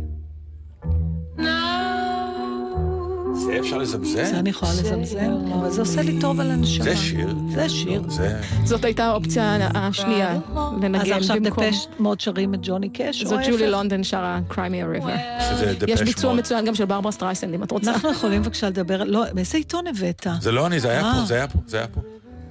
זה 3.45 3.60
אפשר 3.60 3.69
זה 3.69 3.78
לזמזם? 3.78 4.23
אני 4.34 4.50
יכולה 4.50 4.71
לזמזם, 4.71 5.32
אבל 5.54 5.69
זה 5.69 5.82
עושה 5.82 6.02
לי 6.02 6.19
טוב 6.21 6.39
על 6.39 6.52
הנשמה. 6.52 6.84
זה 6.86 6.95
שיר. 6.97 7.36
זה 7.54 7.69
שיר. 7.69 8.02
זה... 8.10 8.41
זאת 8.63 8.86
הייתה 8.86 9.06
האופציה 9.06 9.69
השנייה, 9.73 10.32
אז 10.34 10.39
לנגן 10.82 11.12
עכשיו 11.12 11.38
במקום. 11.39 11.63
דפש 11.63 11.88
מאוד 12.00 12.19
שרים 12.19 12.54
את 12.54 12.60
ג'וני 12.62 12.89
קאש, 12.89 13.23
זאת? 13.23 13.39
ג'ולי 13.50 13.67
לונדון 13.71 14.04
שרה 14.04 14.39
Cry 14.50 14.56
Me 14.56 14.58
a 14.58 15.04
River. 15.04 15.41
שזה 15.50 15.73
דפש 15.80 15.89
יש 15.89 16.02
ביצוע 16.02 16.30
מוד. 16.32 16.39
מצוין 16.39 16.65
גם 16.65 16.76
של 16.76 16.86
ברברה 16.86 17.12
סטרייסנד, 17.12 17.54
אם 17.54 17.63
את 17.63 17.71
רוצה. 17.71 17.91
אנחנו 17.91 18.12
יכולים 18.12 18.41
בבקשה 18.41 18.67
לדבר, 18.69 19.04
לא, 19.04 19.23
מאיזה 19.34 19.58
עיתון 19.58 19.88
הבאת? 19.88 20.28
זה 20.41 20.52
לא 20.52 20.67
אני, 20.67 20.80
זה 20.80 20.89
היה 20.89 21.02
אה. 21.06 21.13
פה, 21.19 21.26
זה 21.26 21.36
היה 21.36 21.47
פה, 21.47 21.60
זה 21.67 21.78
היה 21.78 21.88
פה. 21.88 22.02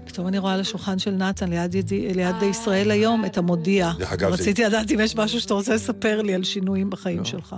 פתאום 0.04 0.26
אני 0.28 0.38
רואה 0.38 0.54
על 0.54 0.60
השולחן 0.60 0.98
של 0.98 1.10
נתן 1.10 1.50
ליד, 1.50 1.76
ליד 2.14 2.42
ישראל 2.42 2.90
היום 2.90 3.24
את 3.24 3.38
המודיע. 3.38 3.92
דרך 3.98 4.12
אגב, 4.12 4.28
זה- 4.30 4.42
רציתי 4.42 4.64
לדעת 4.64 4.90
אם 4.92 5.00
יש 5.00 5.16
משהו 5.16 5.40
שאתה 5.40 5.54
רוצה 5.54 5.74
לספר 5.74 6.22
לי 6.22 6.34
על 6.34 6.44
שינויים 6.44 6.90
בחיים 6.90 7.18
לא. 7.18 7.24
שלך. 7.24 7.56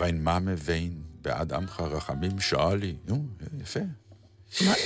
ואין 0.00 0.24
מה 0.24 0.38
מבין 0.38 0.92
בעד 1.22 1.52
עמך 1.52 1.80
רחמים 1.80 2.40
שאלי. 2.40 2.94
נו, 3.08 3.26
יפה. 3.62 3.80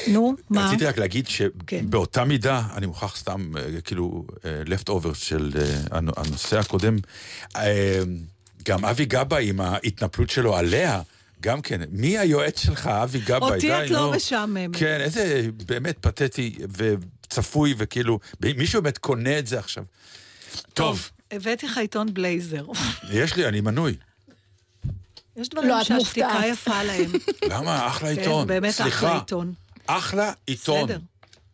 נו, 0.09 0.35
מה? 0.51 0.67
רציתי 0.67 0.85
רק 0.87 0.99
להגיד 0.99 1.27
כן. 1.67 1.81
שבאותה 1.85 2.25
מידה, 2.25 2.63
אני 2.77 2.87
מוכרח 2.87 3.17
סתם, 3.17 3.53
אה, 3.57 3.81
כאילו, 3.81 4.27
לפט 4.45 4.89
אובר 4.89 5.13
של 5.13 5.53
אה, 5.57 5.99
הנ- 5.99 6.13
הנושא 6.17 6.59
הקודם, 6.59 6.97
אה, 7.57 8.01
גם 8.65 8.85
אבי 8.85 9.05
גבאי 9.05 9.49
עם 9.49 9.61
ההתנפלות 9.61 10.31
שלו 10.31 10.57
עליה, 10.57 11.03
גם 11.41 11.63
כן, 11.63 11.81
מי 11.91 12.19
היועץ 12.19 12.59
שלך, 12.61 12.87
אבי 12.87 13.21
גבאי? 13.21 13.55
אותי 13.55 13.73
את 13.85 13.91
לא. 13.91 14.13
משעממת. 14.17 14.77
כן, 14.77 15.01
איזה 15.01 15.47
באמת 15.67 15.99
פתטי 16.01 16.57
וצפוי, 16.77 17.75
וכאילו, 17.79 18.19
מישהו 18.57 18.83
באמת 18.83 18.99
קונה 18.99 19.39
את 19.39 19.47
זה 19.47 19.59
עכשיו. 19.59 19.85
טוב, 20.75 21.11
הבאתי 21.31 21.67
לך 21.67 21.79
עיתון 21.79 22.15
בלייזר. 22.15 22.67
יש 23.13 23.37
לי, 23.37 23.49
אני 23.49 23.61
מנוי. 23.61 23.97
יש 25.37 25.49
דברים 25.49 25.69
לא, 25.69 25.85
שהשתיקה. 25.85 26.41
יפה 26.47 26.83
להם. 26.83 27.11
למה? 27.53 27.87
אחלה 27.87 28.15
כן, 28.15 28.21
עיתון. 28.21 28.47
באמת 28.47 28.71
סליחה. 28.71 28.89
אחלה 29.07 29.15
עיתון. 29.15 29.53
אחלה 29.87 30.33
עיתון. 30.47 30.85
בסדר. 30.87 30.99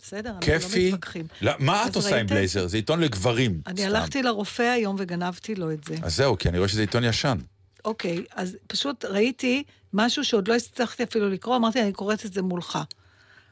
בסדר? 0.02 0.30
אנחנו 0.30 0.42
כיפי. 0.46 0.90
לא 0.90 0.96
מתווכחים. 0.96 1.26
לא, 1.42 1.52
מה 1.58 1.86
את 1.86 1.96
עושה 1.96 2.08
עם 2.08 2.14
ראיתם? 2.14 2.34
בלייזר? 2.34 2.66
זה 2.66 2.76
עיתון 2.76 3.00
לגברים. 3.00 3.60
אני 3.66 3.76
סתם. 3.80 3.86
הלכתי 3.88 4.22
לרופא 4.22 4.62
היום 4.62 4.96
וגנבתי 4.98 5.54
לו 5.54 5.72
את 5.72 5.84
זה. 5.84 5.94
אז 6.02 6.16
זהו, 6.16 6.38
כי 6.38 6.48
אני 6.48 6.58
רואה 6.58 6.68
שזה 6.68 6.80
עיתון 6.80 7.04
ישן. 7.04 7.38
אוקיי, 7.84 8.24
אז 8.34 8.56
פשוט 8.66 9.04
ראיתי 9.04 9.62
משהו 9.92 10.24
שעוד 10.24 10.48
לא 10.48 10.54
הצלחתי 10.54 11.02
אפילו 11.02 11.28
לקרוא, 11.30 11.56
אמרתי, 11.56 11.82
אני 11.82 11.92
קוראת 11.92 12.26
את 12.26 12.32
זה 12.32 12.42
מולך. 12.42 12.78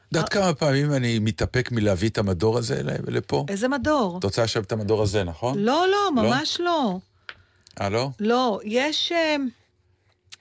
את 0.09 0.15
יודעת 0.15 0.29
כמה 0.29 0.53
פעמים 0.53 0.93
אני 0.93 1.19
מתאפק 1.19 1.71
מלהביא 1.71 2.09
את 2.09 2.17
המדור 2.17 2.57
הזה 2.57 2.83
ל- 2.83 3.15
לפה? 3.17 3.45
איזה 3.49 3.67
מדור? 3.67 4.17
את 4.19 4.23
רוצה 4.23 4.43
עכשיו 4.43 4.63
את 4.63 4.71
המדור 4.71 5.03
הזה, 5.03 5.23
נכון? 5.23 5.59
לא, 5.59 5.85
לא, 5.91 6.23
ממש 6.23 6.57
לא. 6.59 6.97
אה, 7.81 7.89
לא? 7.89 8.09
לא, 8.19 8.59
יש... 8.63 9.11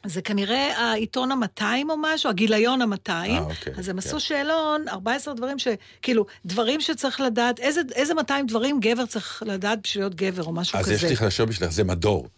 אה, 0.09 0.13
זה 0.13 0.23
כנראה 0.23 0.79
העיתון 0.79 1.33
ה-200 1.33 1.63
או 1.89 1.95
משהו, 2.01 2.31
הגיליון 2.31 2.83
ה-200. 2.83 3.11
אה, 3.11 3.39
אוקיי, 3.39 3.73
אז 3.79 3.89
הם 3.89 4.01
כן. 4.01 4.09
עשו 4.09 4.21
שאלון, 4.21 4.89
14 4.89 5.35
דברים 5.35 5.59
ש... 5.59 5.69
כאילו, 6.03 6.27
דברים 6.45 6.81
שצריך 6.81 7.21
לדעת, 7.21 7.61
איזה, 7.61 7.81
איזה 7.95 8.15
200 8.15 8.47
דברים 8.47 8.81
גבר 8.81 9.07
צריך 9.07 9.43
לדעת 9.47 9.79
בשביל 9.83 10.05
להיות 10.05 10.15
גבר 10.15 10.43
או 10.43 10.53
משהו 10.53 10.79
אז 10.79 10.85
כזה. 10.85 10.95
יש 10.95 11.05
לי 11.05 11.17
חדשות 11.17 11.49
בשבילך, 11.49 11.73
זה 11.73 11.85
מדור. 11.85 12.29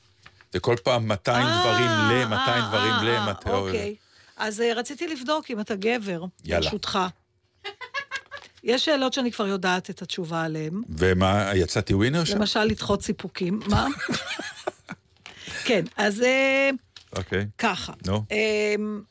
זה 0.52 0.60
כל 0.60 0.76
פעם 0.82 1.08
200 1.08 1.46
אה, 1.46 1.60
דברים 1.60 1.90
ל, 1.90 2.24
200 2.28 2.62
אה, 2.62 2.68
דברים 2.68 2.94
ל, 3.02 3.08
אה, 3.08 3.26
200... 3.26 3.56
אוקיי. 3.56 3.94
אז 4.36 4.62
רציתי 4.76 5.06
לבדוק 5.06 5.50
אם 5.50 5.60
אתה 5.60 5.74
גבר, 5.74 6.24
יאללה. 6.44 6.64
ברשותך. 6.64 6.98
יש 8.64 8.84
שאלות 8.84 9.12
שאני 9.12 9.32
כבר 9.32 9.46
יודעת 9.46 9.90
את 9.90 10.02
התשובה 10.02 10.42
עליהן. 10.42 10.82
ומה, 10.88 11.50
יצאתי 11.54 11.94
ווינר 11.94 12.24
שם? 12.24 12.38
למשל, 12.38 12.64
לדחות 12.64 13.02
סיפוקים. 13.02 13.60
מה? 13.66 13.86
כן, 15.66 15.84
אז 15.96 16.22
אה, 16.22 16.70
אוקיי. 17.16 17.46
ככה. 17.58 17.92
נו. 18.06 18.22
אמ, 18.30 19.02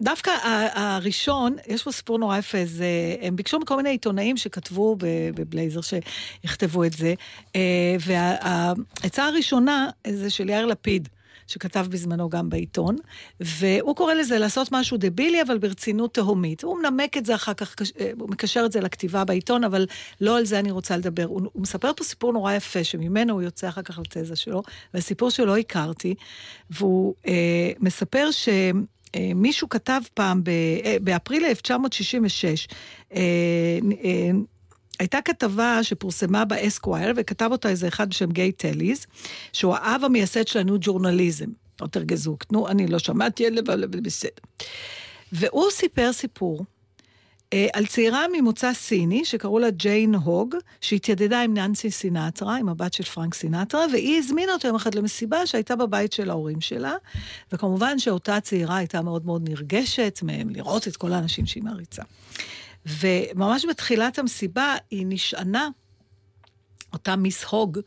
דווקא 0.00 0.30
הראשון, 0.74 1.56
יש 1.66 1.82
פה 1.82 1.92
סיפור 1.92 2.18
נורא 2.18 2.38
יפה, 2.38 2.58
זה, 2.64 3.16
הם 3.20 3.36
ביקשו 3.36 3.58
מכל 3.58 3.76
מיני 3.76 3.90
עיתונאים 3.90 4.36
שכתבו 4.36 4.96
בבלייזר, 5.34 5.80
שיכתבו 5.80 6.84
את 6.84 6.92
זה, 6.92 7.14
אה, 7.56 7.96
והעצה 8.00 9.24
הראשונה 9.24 9.88
זה 10.06 10.30
של 10.30 10.48
יאיר 10.48 10.66
לפיד. 10.66 11.08
שכתב 11.46 11.86
בזמנו 11.90 12.28
גם 12.28 12.48
בעיתון, 12.48 12.96
והוא 13.40 13.96
קורא 13.96 14.14
לזה 14.14 14.38
לעשות 14.38 14.72
משהו 14.72 14.96
דבילי, 15.00 15.42
אבל 15.42 15.58
ברצינות 15.58 16.14
תהומית. 16.14 16.62
הוא 16.62 16.78
מנמק 16.78 17.16
את 17.16 17.26
זה 17.26 17.34
אחר 17.34 17.54
כך, 17.54 17.74
אה, 18.00 18.10
הוא 18.20 18.30
מקשר 18.30 18.62
את 18.66 18.72
זה 18.72 18.80
לכתיבה 18.80 19.24
בעיתון, 19.24 19.64
אבל 19.64 19.86
לא 20.20 20.38
על 20.38 20.44
זה 20.44 20.58
אני 20.58 20.70
רוצה 20.70 20.96
לדבר. 20.96 21.24
הוא, 21.24 21.40
הוא 21.52 21.62
מספר 21.62 21.90
פה 21.96 22.04
סיפור 22.04 22.32
נורא 22.32 22.52
יפה, 22.52 22.84
שממנו 22.84 23.32
הוא 23.32 23.42
יוצא 23.42 23.68
אחר 23.68 23.82
כך 23.82 23.98
לתזה 23.98 24.36
שלו, 24.36 24.62
והסיפור 24.94 25.30
שלא 25.30 25.56
הכרתי, 25.56 26.14
והוא 26.70 27.14
אה, 27.26 27.72
מספר 27.80 28.30
ש... 28.30 28.48
אה, 29.14 29.32
מישהו 29.34 29.68
כתב 29.68 30.00
פעם, 30.14 30.42
אה, 30.48 30.96
באפריל 31.02 31.44
1966, 31.44 32.68
אה, 33.14 33.20
אה, 34.04 34.30
הייתה 34.98 35.20
כתבה 35.20 35.78
שפורסמה 35.82 36.44
ב 36.44 36.52
Esquire, 36.52 37.12
וכתב 37.16 37.48
אותה 37.52 37.68
איזה 37.68 37.88
אחד 37.88 38.10
בשם 38.10 38.30
גיי 38.32 38.52
טליז, 38.52 39.06
שהוא 39.52 39.74
האב 39.74 40.04
המייסד 40.04 40.48
של 40.48 40.58
ה 40.58 40.62
New 40.62 40.76
Journalism. 40.80 41.46
או 41.80 41.86
תרגזוק, 41.86 42.44
נו, 42.52 42.68
אני 42.68 42.86
לא 42.86 42.98
שמעתי, 42.98 43.48
אבל 43.48 43.84
אבל 43.84 44.00
בסדר. 44.00 44.30
והוא 45.32 45.70
סיפר 45.70 46.12
סיפור 46.12 46.64
אה, 47.52 47.66
על 47.72 47.86
צעירה 47.86 48.26
ממוצא 48.32 48.72
סיני, 48.72 49.24
שקראו 49.24 49.58
לה 49.58 49.70
ג'יין 49.70 50.14
הוג, 50.14 50.54
שהתיידדה 50.80 51.42
עם 51.42 51.54
ננסי 51.54 51.90
סינטרה, 51.90 52.56
עם 52.56 52.68
הבת 52.68 52.92
של 52.92 53.04
פרנק 53.04 53.34
סינטרה, 53.34 53.84
והיא 53.92 54.18
הזמינה 54.18 54.52
אותו 54.52 54.68
יום 54.68 54.76
אחד 54.76 54.94
למסיבה 54.94 55.46
שהייתה 55.46 55.76
בבית 55.76 56.12
של 56.12 56.30
ההורים 56.30 56.60
שלה, 56.60 56.94
וכמובן 57.52 57.98
שאותה 57.98 58.40
צעירה 58.40 58.76
הייתה 58.76 59.02
מאוד 59.02 59.26
מאוד 59.26 59.48
נרגשת 59.48 60.20
מהם 60.22 60.50
לראות 60.50 60.88
את 60.88 60.96
כל 60.96 61.12
האנשים 61.12 61.46
שהיא 61.46 61.62
מעריצה. 61.62 62.02
וממש 62.86 63.64
בתחילת 63.70 64.18
המסיבה 64.18 64.74
היא 64.90 65.06
נשענה, 65.08 65.68
אותה 66.92 67.16
מיס 67.16 67.44
הוג, 67.44 67.78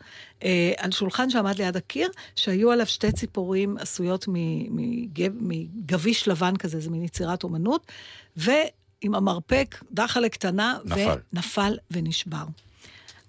אה, 0.43 0.71
על 0.77 0.91
שולחן 0.91 1.29
שעמד 1.29 1.57
ליד 1.57 1.77
הקיר, 1.77 2.09
שהיו 2.35 2.71
עליו 2.71 2.85
שתי 2.85 3.11
ציפורים 3.11 3.77
עשויות 3.77 4.25
מגב- 4.27 5.37
מגביש 5.39 6.27
לבן 6.27 6.55
כזה, 6.57 6.79
זה 6.79 6.89
מין 6.89 7.03
יצירת 7.03 7.43
אומנות, 7.43 7.91
ועם 8.37 9.15
המרפק, 9.15 9.83
דחלה 9.91 10.29
קטנה, 10.29 10.77
נפל. 10.85 11.15
ונפל 11.33 11.77
ונשבר. 11.91 12.43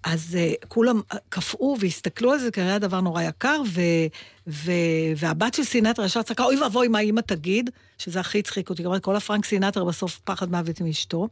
אז 0.08 0.36
uh, 0.38 0.66
כולם 0.68 1.00
אה, 1.12 1.18
קפאו 1.28 1.76
והסתכלו 1.80 2.32
על 2.32 2.38
זה, 2.38 2.50
כנראה 2.50 2.70
היה 2.70 2.78
דבר 2.78 3.00
נורא 3.00 3.22
יקר, 3.22 3.62
ו, 3.66 3.80
ו, 4.46 4.72
והבת 5.16 5.54
של 5.54 5.64
סינטרה 5.64 6.06
ישר 6.06 6.22
צעקה, 6.22 6.44
אוי 6.44 6.62
ואבוי, 6.62 6.88
מה 6.88 7.00
אימא 7.00 7.20
תגיד? 7.20 7.70
שזה 7.98 8.20
הכי 8.20 8.38
הצחיק 8.38 8.70
אותי, 8.70 8.82
כל 9.02 9.16
הפרנק 9.16 9.44
סינטרה 9.44 9.84
בסוף 9.84 10.20
פחד 10.24 10.50
מוות 10.50 10.80
מאשתו. 10.80 11.28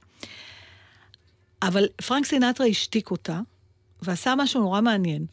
אבל 1.62 1.88
פרנק 2.06 2.26
סינטרה 2.26 2.66
השתיק 2.66 3.10
אותה, 3.10 3.40
ועשה 4.02 4.34
משהו 4.36 4.60
נורא 4.60 4.80
מעניין. 4.80 5.26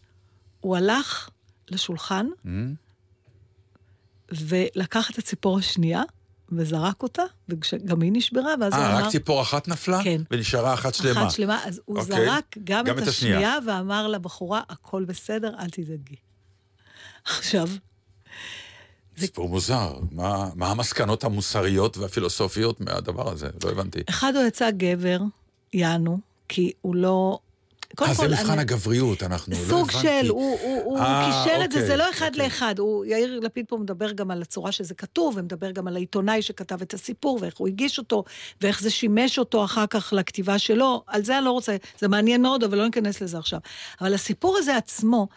הוא 0.59 0.77
הלך 0.77 1.29
לשולחן, 1.69 2.27
ולקח 4.31 5.11
את 5.11 5.17
הציפור 5.17 5.57
השנייה, 5.57 6.01
וזרק 6.57 7.03
אותה, 7.03 7.23
וגם 7.49 8.01
היא 8.01 8.11
נשברה, 8.13 8.53
ואז 8.61 8.73
הוא 8.73 8.81
אה, 8.81 8.97
אמר... 8.97 9.05
רק 9.05 9.11
ציפור 9.11 9.41
אחת 9.41 9.67
נפלה? 9.67 10.03
כן. 10.03 10.21
ונשארה 10.31 10.73
אחת 10.73 10.93
שלמה. 10.93 11.21
אחת 11.21 11.31
שלמה, 11.31 11.59
אז 11.65 11.81
הוא 11.85 11.99
אוקיי. 11.99 12.25
זרק 12.25 12.57
גם, 12.63 12.85
גם 12.85 12.97
את 12.97 13.03
את 13.03 13.07
השנייה. 13.07 13.37
השנייה, 13.37 13.57
ואמר 13.67 14.07
לבחורה, 14.07 14.61
הכל 14.69 15.05
בסדר, 15.05 15.55
אל 15.59 15.69
תדאגי. 15.69 16.15
עכשיו, 17.25 17.67
סיפור 19.17 19.49
מוזר. 19.49 19.99
מה 20.11 20.49
מה 20.55 20.71
המסקנות 20.71 21.23
המוסריות 21.23 21.97
והפילוסופיות 21.97 22.81
מהדבר 22.81 23.31
הזה? 23.31 23.49
לא 23.63 23.69
הבנתי. 23.69 23.99
אחד 24.09 24.35
הוא 24.35 24.43
יצא 24.43 24.71
גבר, 24.71 25.19
יענו, 25.73 26.19
כי 26.47 26.71
הוא 26.81 26.95
לא... 26.95 27.39
קודם 27.95 28.09
אה, 28.09 28.15
זה 28.15 28.21
כל, 28.21 28.27
מבחן 28.27 28.59
הגבריות, 28.59 29.23
אנחנו 29.23 29.53
לא 29.53 29.57
הבנתי. 29.57 29.69
סוג 29.69 29.91
של, 29.91 30.29
הוא, 30.29 30.99
אה, 30.99 31.25
קישר 31.25 31.65
את 31.65 31.71
זה, 31.71 31.77
אוקיי, 31.77 31.87
זה 31.87 31.95
לא 31.95 32.09
אחד 32.09 32.27
אוקיי. 32.27 32.43
לאחד. 32.43 32.75
יאיר 33.05 33.39
לפיד 33.39 33.65
פה 33.67 33.77
מדבר 33.77 34.11
גם 34.11 34.31
על 34.31 34.41
הצורה 34.41 34.71
שזה 34.71 34.93
כתוב, 34.93 35.37
ומדבר 35.37 35.71
גם 35.71 35.87
על 35.87 35.95
העיתונאי 35.95 36.41
שכתב 36.41 36.81
את 36.81 36.93
הסיפור, 36.93 37.39
ואיך 37.41 37.57
הוא 37.57 37.67
הגיש 37.67 37.97
אותו, 37.99 38.23
ואיך 38.61 38.81
זה 38.81 38.89
שימש 38.89 39.39
אותו 39.39 39.65
אחר 39.65 39.87
כך 39.87 40.13
לכתיבה 40.17 40.59
שלו. 40.59 41.03
על 41.07 41.23
זה 41.23 41.37
אני 41.37 41.45
לא 41.45 41.51
רוצה, 41.51 41.75
זה 41.99 42.07
מעניין 42.07 42.41
מאוד, 42.41 42.63
אבל 42.63 42.77
לא 42.77 42.85
ניכנס 42.85 43.21
לזה 43.21 43.37
עכשיו. 43.37 43.59
אבל 44.01 44.13
הסיפור 44.13 44.57
הזה 44.57 44.77
עצמו, 44.77 45.27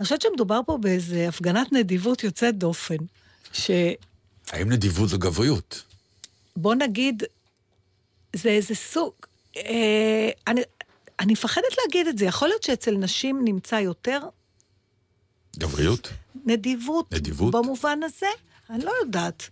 אני 0.00 0.04
חושבת 0.04 0.22
שמדובר 0.22 0.60
פה 0.66 0.78
באיזה 0.78 1.28
הפגנת 1.28 1.72
נדיבות 1.72 2.24
יוצאת 2.24 2.58
דופן, 2.58 2.96
שבוא 3.52 3.74
האם 4.52 4.72
נדיבות 4.72 5.08
זו 5.08 5.18
גבריות? 5.18 5.82
נגיד, 6.74 7.22
זה 8.36 8.48
איזה 8.48 8.74
סוג... 8.74 9.12
אה, 9.56 10.30
אני, 10.46 10.60
אני 11.20 11.32
מפחדת 11.32 11.64
להגיד 11.82 12.06
את 12.06 12.18
זה, 12.18 12.24
יכול 12.24 12.48
להיות 12.48 12.62
שאצל 12.62 12.96
נשים 12.96 13.40
נמצא 13.44 13.74
יותר 13.74 14.20
גבריות? 15.58 16.08
נדיבות. 16.44 17.12
נדיבות? 17.12 17.54
במובן 17.54 17.98
הזה? 18.02 18.26
אני 18.70 18.84
לא 18.84 18.92
יודעת. 19.02 19.48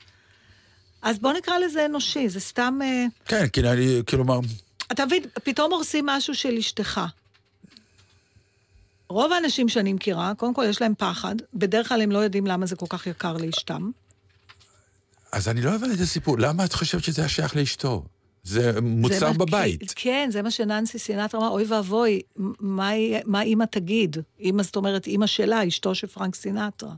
אז 1.02 1.18
בוא 1.18 1.32
נקרא 1.32 1.58
לזה 1.58 1.86
אנושי, 1.86 2.28
זה 2.28 2.40
סתם... 2.40 2.78
אה, 2.82 3.04
כן, 3.24 3.48
כי 3.48 3.60
אני, 3.60 4.02
כלומר, 4.08 4.40
אתה 4.92 5.06
מבין, 5.06 5.22
פתאום 5.44 5.72
הורסים 5.72 6.06
משהו 6.06 6.34
של 6.34 6.56
אשתך. 6.58 7.00
רוב 9.08 9.32
האנשים 9.32 9.68
שאני 9.68 9.92
מכירה, 9.92 10.32
קודם 10.36 10.54
כל 10.54 10.64
יש 10.68 10.80
להם 10.80 10.94
פחד, 10.98 11.34
בדרך 11.54 11.88
כלל 11.88 12.02
הם 12.02 12.10
לא 12.12 12.18
יודעים 12.18 12.46
למה 12.46 12.66
זה 12.66 12.76
כל 12.76 12.86
כך 12.88 13.06
יקר 13.06 13.36
לאשתם. 13.36 13.90
אז 15.32 15.48
אני 15.48 15.60
לא 15.60 15.74
הבנתי 15.74 15.94
את 15.94 16.00
הסיפור. 16.00 16.38
למה 16.38 16.64
את 16.64 16.72
חושבת 16.72 17.04
שזה 17.04 17.22
היה 17.22 17.28
שייך 17.28 17.56
לאשתו? 17.56 18.04
זה 18.42 18.80
מוצר 18.82 19.18
זה 19.18 19.26
מה- 19.26 19.32
בבית. 19.32 19.80
כי- 19.80 19.86
כן, 19.96 20.28
זה 20.32 20.42
מה 20.42 20.50
שננסי 20.50 20.98
סינטרה 20.98 21.40
אמרה, 21.40 21.48
אוי 21.50 21.64
ואבוי, 21.68 22.20
מה, 22.60 22.90
מה 23.24 23.42
אימא 23.42 23.64
תגיד? 23.70 24.16
אימא, 24.40 24.62
זאת 24.62 24.76
אומרת, 24.76 25.06
אימא 25.06 25.26
שלה, 25.26 25.68
אשתו 25.68 25.94
של 25.94 26.06
פרנק 26.06 26.34
סינטרה. 26.34 26.92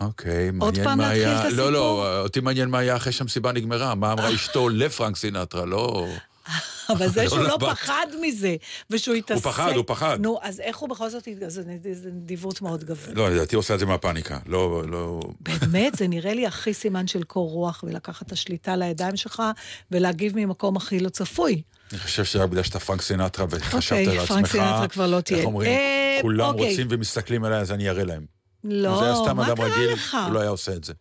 אוקיי, 0.00 0.48
עוד 0.48 0.54
מעניין 0.58 0.84
פעם 0.84 0.98
מה 0.98 1.04
להתחיל 1.08 1.26
היה... 1.28 1.48
את 1.48 1.52
לא, 1.52 1.72
לא, 1.72 2.02
הסיפור? 2.06 2.22
אותי 2.22 2.40
מעניין 2.40 2.68
מה 2.70 2.78
היה 2.78 2.96
אחרי 2.96 3.12
שהמסיבה 3.12 3.52
נגמרה. 3.52 3.94
מה 3.94 4.12
אמרה 4.12 4.34
אשתו 4.34 4.68
לפרנק 4.68 5.16
סינטרה, 5.16 5.64
לא... 5.64 6.06
אבל 6.92 7.08
זה 7.08 7.22
לא 7.22 7.28
שהוא 7.28 7.38
לא 7.38 7.54
לבת. 7.54 7.68
פחד 7.70 8.06
מזה, 8.20 8.56
ושהוא 8.90 9.14
התעסק... 9.14 9.44
פחד, 9.44 9.72
הוא 9.76 9.84
פחד. 9.86 10.18
נו, 10.20 10.38
אז 10.42 10.60
איך 10.60 10.78
הוא 10.78 10.88
בכל 10.88 11.10
זאת... 11.10 11.28
זה 11.46 11.62
זה 11.92 12.10
נדיבות 12.10 12.62
מאוד 12.62 12.84
גבוהה. 12.84 13.14
לא, 13.14 13.30
לדעתי 13.30 13.54
הוא 13.54 13.60
עושה 13.60 13.74
את 13.74 13.78
זה 13.78 13.86
מהפאניקה. 13.86 14.38
לא, 14.46 14.82
לא... 14.88 15.20
באמת, 15.40 15.94
זה 15.94 16.08
נראה 16.08 16.34
לי 16.34 16.46
הכי 16.46 16.74
סימן 16.74 17.06
של 17.06 17.22
קור 17.22 17.50
רוח, 17.50 17.84
ולקחת 17.86 18.26
את 18.26 18.32
השליטה 18.32 18.76
לידיים 18.76 19.16
שלך, 19.16 19.42
ולהגיב 19.90 20.32
ממקום 20.36 20.76
הכי 20.76 21.00
לא 21.00 21.08
צפוי. 21.08 21.62
אני 21.92 21.98
חושב 21.98 22.24
שרק 22.24 22.50
בגלל 22.50 22.62
שאתה 22.62 22.80
פרנק 22.80 23.02
סינטרה 23.02 23.46
וחשבת 23.50 23.98
אוקיי, 23.98 24.18
על 24.18 24.26
פרנק 24.26 24.44
עצמך... 24.44 24.52
סינטרה 24.52 24.88
כבר 24.88 25.06
לא 25.06 25.20
תהיה. 25.20 25.38
איך 25.38 25.46
אומרים? 25.46 25.70
אה, 25.70 26.18
כולם 26.22 26.48
אוקיי. 26.48 26.70
רוצים 26.70 26.86
ומסתכלים 26.90 27.44
עליי, 27.44 27.60
אז 27.60 27.72
אני 27.72 27.88
אראה 27.88 28.04
להם. 28.04 28.24
אם 28.64 28.70
לא, 28.70 28.98
זה 28.98 29.04
היה 29.04 29.14
סתם 29.14 29.36
מה 29.36 29.46
אדם 29.46 29.56
קרה 29.56 29.66
רגיל, 29.66 29.92
לך? 29.92 30.16
הוא 30.26 30.34
לא 30.34 30.40
היה 30.40 30.50
עושה 30.50 30.72
את 30.72 30.84
זה. 30.84 30.92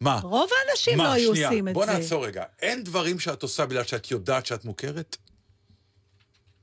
מה? 0.00 0.20
רוב 0.22 0.50
האנשים 0.68 0.98
לא 0.98 1.04
מה, 1.04 1.12
היו 1.12 1.34
שנייה, 1.34 1.48
עושים 1.48 1.68
את 1.68 1.72
בוא 1.74 1.86
זה. 1.86 1.92
נעצור 1.92 2.26
רגע. 2.26 2.44
אין 2.62 2.84
דברים 2.84 3.18
שאת 3.18 3.42
עושה 3.42 3.66
בגלל 3.66 3.84
שאת 3.84 4.10
יודעת 4.10 4.46
שאת 4.46 4.64
מוכרת? 4.64 5.16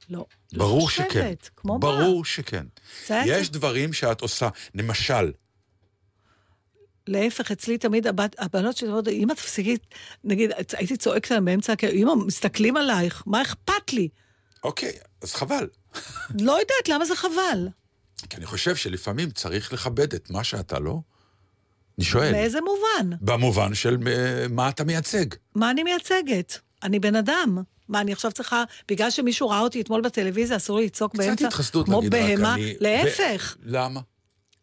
לא. 0.09 0.25
לא 0.53 0.59
ברור 0.65 0.81
חושבת, 0.81 1.09
שכן. 1.11 1.33
כמו 1.55 1.73
מה? 1.73 1.79
ברור 1.79 2.25
שכן. 2.25 2.65
זה 3.07 3.21
יש 3.25 3.37
צריך- 3.37 3.49
דברים 3.51 3.93
שאת 3.93 4.21
עושה, 4.21 4.49
למשל, 4.75 5.31
להפך, 7.07 7.51
אצלי 7.51 7.77
תמיד 7.77 8.07
הבת, 8.07 8.35
הבנות 8.39 8.77
שלי 8.77 8.87
אומרות, 8.87 9.07
אמא 9.07 9.33
תפסיקי, 9.33 9.77
נגיד, 10.23 10.51
הייתי 10.73 10.97
צועקת 10.97 11.31
עליהם 11.31 11.45
באמצע, 11.45 11.75
כי 11.75 11.87
אמא, 11.87 12.15
מסתכלים 12.15 12.77
עלייך, 12.77 13.23
מה 13.25 13.41
אכפת 13.41 13.93
לי? 13.93 14.09
אוקיי, 14.63 14.91
אז 15.21 15.33
חבל. 15.33 15.67
לא 16.41 16.51
יודעת, 16.51 16.89
למה 16.89 17.05
זה 17.05 17.15
חבל? 17.15 17.67
כי 18.29 18.37
אני 18.37 18.45
חושב 18.45 18.75
שלפעמים 18.75 19.31
צריך 19.31 19.73
לכבד 19.73 20.13
את 20.13 20.29
מה 20.29 20.43
שאתה 20.43 20.79
לא. 20.79 20.99
אני 21.97 22.05
שואל. 22.05 22.31
באיזה 22.31 22.59
מובן? 22.61 23.17
במובן 23.21 23.73
של 23.73 23.97
אה, 24.07 24.45
מה 24.49 24.69
אתה 24.69 24.83
מייצג. 24.83 25.25
מה 25.55 25.71
אני 25.71 25.83
מייצגת? 25.83 26.59
אני 26.83 26.99
בן 26.99 27.15
אדם. 27.15 27.57
מה, 27.89 28.01
אני 28.01 28.13
עכשיו 28.13 28.31
צריכה, 28.31 28.63
בגלל 28.87 29.09
שמישהו 29.09 29.49
ראה 29.49 29.59
אותי 29.59 29.81
אתמול 29.81 30.01
בטלוויזיה, 30.01 30.57
אסור 30.57 30.77
לי 30.79 30.85
לצעוק 30.85 31.15
באמצע? 31.15 31.35
קצת 31.35 31.45
התחסדות, 31.45 31.89
נגיד, 31.89 32.15
רק 32.15 32.21
בהמה? 32.21 32.53
אני... 32.53 32.75
להפך. 32.79 33.57
ו... 33.59 33.63
למה? 33.65 33.99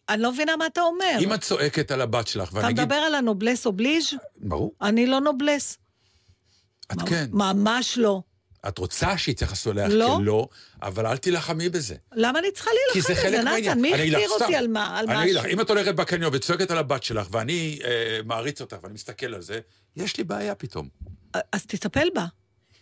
אני 0.09 0.23
לא 0.23 0.33
מבינה 0.33 0.57
מה 0.57 0.67
אתה 0.67 0.81
אומר. 0.81 1.19
אם 1.21 1.35
את 1.35 1.41
צועקת 1.41 1.91
על 1.91 2.01
הבת 2.01 2.29
שלך, 2.29 2.49
אתה 2.49 2.57
ואני 2.57 2.69
אגיד... 2.69 2.81
מדבר 2.81 2.95
על 2.95 3.15
הנובלס 3.15 3.67
אובליז'? 3.67 4.05
ברור. 4.37 4.73
אני 4.83 5.07
לא 5.07 5.21
נובלס. 5.21 5.79
את 6.93 7.03
כן. 7.09 7.27
ממש 7.33 7.99
לא. 7.99 8.23
את 8.69 8.79
רוצה 8.79 9.19
שיתייחסו 9.19 9.71
אלייך 9.71 9.93
לא. 9.93 10.17
כלא, 10.19 10.49
אבל 10.83 11.07
אל 11.07 11.17
תילחמי 11.17 11.69
בזה. 11.69 11.95
למה 12.13 12.39
אני 12.39 12.51
צריכה 12.53 12.71
כי 12.93 13.01
זה 13.01 13.09
להילחם 13.09 13.23
חלק 13.23 13.39
בזה, 13.39 13.45
מהעניין. 13.45 13.71
נתן? 13.71 13.81
מי 13.81 13.95
הכתיר 13.95 14.29
אותי. 14.31 14.57
על 14.57 14.69
מה? 14.69 14.99
על 14.99 15.11
אני 15.11 15.23
אגיד 15.23 15.35
לך? 15.35 15.45
אם 15.45 15.61
את 15.61 15.71
הולכת 15.71 15.95
בקניון 15.95 16.31
וצועקת 16.35 16.71
על 16.71 16.79
הבת 16.79 17.03
שלך, 17.03 17.27
ואני 17.31 17.79
אה, 17.85 18.21
מעריץ 18.25 18.61
אותך 18.61 18.77
ואני 18.83 18.95
מסתכל 18.95 19.35
על 19.35 19.43
זה, 19.43 19.61
יש 19.97 20.17
לי 20.17 20.25
בעיה 20.25 20.55
פתאום. 20.55 20.89
אז 21.53 21.67
תטפל 21.67 22.09
בה. 22.15 22.27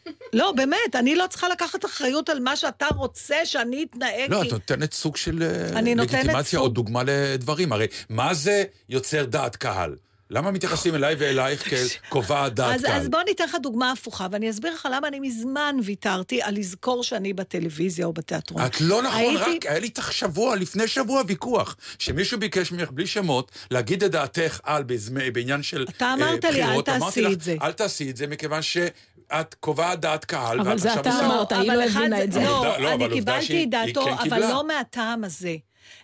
לא, 0.32 0.52
באמת, 0.56 0.96
אני 0.98 1.14
לא 1.16 1.26
צריכה 1.26 1.48
לקחת 1.48 1.84
אחריות 1.84 2.28
על 2.28 2.40
מה 2.40 2.56
שאתה 2.56 2.86
רוצה 2.96 3.46
שאני 3.46 3.86
אתנהג. 3.90 4.30
לא, 4.30 4.42
את 4.42 4.52
נותנת 4.52 4.92
סוג 4.92 5.16
של 5.16 5.42
אה, 5.42 5.80
לגיטימציה 5.80 6.58
או 6.58 6.68
דוגמה 6.68 7.02
לדברים. 7.06 7.72
הרי 7.72 7.86
מה 8.08 8.34
זה 8.34 8.64
יוצר 8.88 9.24
דעת 9.24 9.56
קהל? 9.56 9.96
למה 10.32 10.50
מתייחסים 10.50 10.94
אליי 10.94 11.14
ואלייך 11.18 11.62
כקובעת 12.08 12.54
דעת 12.54 12.74
אז, 12.74 12.82
קהל? 12.82 12.92
אז 13.00 13.08
בוא 13.08 13.22
ניתן 13.22 13.44
לך 13.44 13.56
דוגמה 13.62 13.90
הפוכה, 13.92 14.26
ואני 14.30 14.50
אסביר 14.50 14.74
לך 14.74 14.88
למה 14.92 15.08
אני 15.08 15.20
מזמן 15.20 15.76
ויתרתי 15.84 16.42
על 16.42 16.54
לזכור 16.58 17.02
שאני 17.04 17.32
בטלוויזיה 17.32 18.06
או 18.06 18.12
בתיאטרון. 18.12 18.66
את 18.66 18.80
לא 18.80 19.02
נכון, 19.02 19.18
הייתי- 19.20 19.56
רק 19.56 19.66
היה 19.66 19.78
לי 19.78 19.86
איתך 19.86 20.12
שבוע, 20.12 20.56
לפני 20.56 20.88
שבוע 20.88 21.22
ויכוח, 21.26 21.76
שמישהו 21.98 22.38
ביקש 22.40 22.72
ממך 22.72 22.90
בלי 22.90 23.06
שמות 23.06 23.50
להגיד 23.70 24.04
את 24.04 24.10
דעתך 24.10 24.60
על 24.62 24.82
בזמי- 24.82 25.30
בעניין 25.30 25.62
של 25.62 25.86
אתה 25.96 26.04
אה, 26.04 26.14
אמרת 26.14 26.44
לי, 26.44 26.50
אל 26.62 26.66
בחירות. 26.66 26.84
תעשי 26.86 27.20
לך, 27.22 27.32
את 27.32 27.40
זה. 27.40 27.56
אל 27.62 27.72
תעשי 27.72 28.10
את 28.10 28.16
זה, 28.16 28.26
מכיוון 28.26 28.62
שאת 28.62 29.54
קובעת 29.60 30.00
דעת 30.00 30.24
קהל, 30.24 30.60
אבל 30.60 30.70
ואת 30.70 30.78
זה 30.78 30.88
עכשיו 30.88 31.00
אתה 31.02 31.10
עושה- 31.14 31.26
אמרת, 31.26 31.52
היא 31.52 31.60
אבל 31.72 31.78
לא 31.78 31.82
הבינה 31.84 32.24
את 32.24 32.32
זה. 32.32 32.40
לא, 32.40 32.46
לא, 32.78 32.94
אבל 32.94 33.04
אני 33.04 33.14
קיבלתי 33.14 33.64
את 33.64 33.70
דעתו, 33.70 34.04
כן 34.04 34.28
אבל. 34.30 34.40
לא 34.40 34.66
מהטעם 34.66 35.24
הזה. 35.24 35.56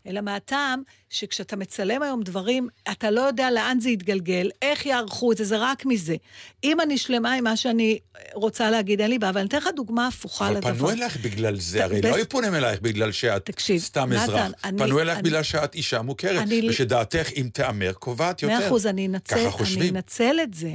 אלא 0.07 0.21
מהטעם 0.21 0.83
שכשאתה 1.11 1.57
מצלם 1.57 2.03
היום 2.03 2.23
דברים, 2.23 2.69
אתה 2.93 3.11
לא 3.11 3.21
יודע 3.21 3.51
לאן 3.51 3.81
זה 3.81 3.91
יתגלגל, 3.91 4.51
איך 4.63 4.87
יערכו 4.87 5.33
את 5.33 5.37
זה, 5.37 5.45
זה 5.45 5.57
רק 5.59 5.87
מזה. 5.87 6.17
אם 6.65 6.81
אני 6.81 6.99
שלמה 6.99 7.35
עם 7.35 7.45
מה 7.45 7.57
שאני 7.57 7.99
רוצה 8.35 8.71
להגיד, 8.71 9.01
אין 9.01 9.11
לי 9.11 9.19
בעיה, 9.19 9.31
אבל 9.31 9.41
אני 9.41 9.49
אתן 9.49 9.57
לך 9.59 9.69
דוגמה 9.77 10.07
הפוכה 10.07 10.49
אבל 10.49 10.57
לדבר. 10.57 10.75
פנו 10.75 10.91
אלייך 10.91 11.17
בגלל 11.17 11.61
זה, 11.61 11.79
ת- 11.79 11.83
הרי 11.83 12.01
בס- 12.01 12.17
לא 12.19 12.25
פונים 12.25 12.55
אלייך 12.55 12.81
בגלל 12.81 13.13
שאת 13.13 13.45
תקשיב, 13.47 13.81
סתם 13.81 14.13
נתן, 14.13 14.23
אזרח. 14.23 14.51
אני- 14.65 14.79
פנו 14.79 15.01
אלייך 15.01 15.19
אני- 15.19 15.23
בגלל 15.29 15.43
שאת 15.43 15.75
אישה 15.75 16.03
מוכרת, 16.03 16.43
אני- 16.43 16.69
ושדעתך, 16.71 17.29
אם 17.37 17.49
תיאמר, 17.53 17.93
קובעת 17.93 18.43
יותר. 18.43 18.59
מאה 18.59 18.67
אחוז, 18.67 18.87
אני 18.87 19.07
אנצל, 19.07 19.35
אני. 19.37 19.47
Mm-hmm. 19.49 19.95
אנצל 19.95 20.37
את 20.43 20.55
זה. 20.55 20.71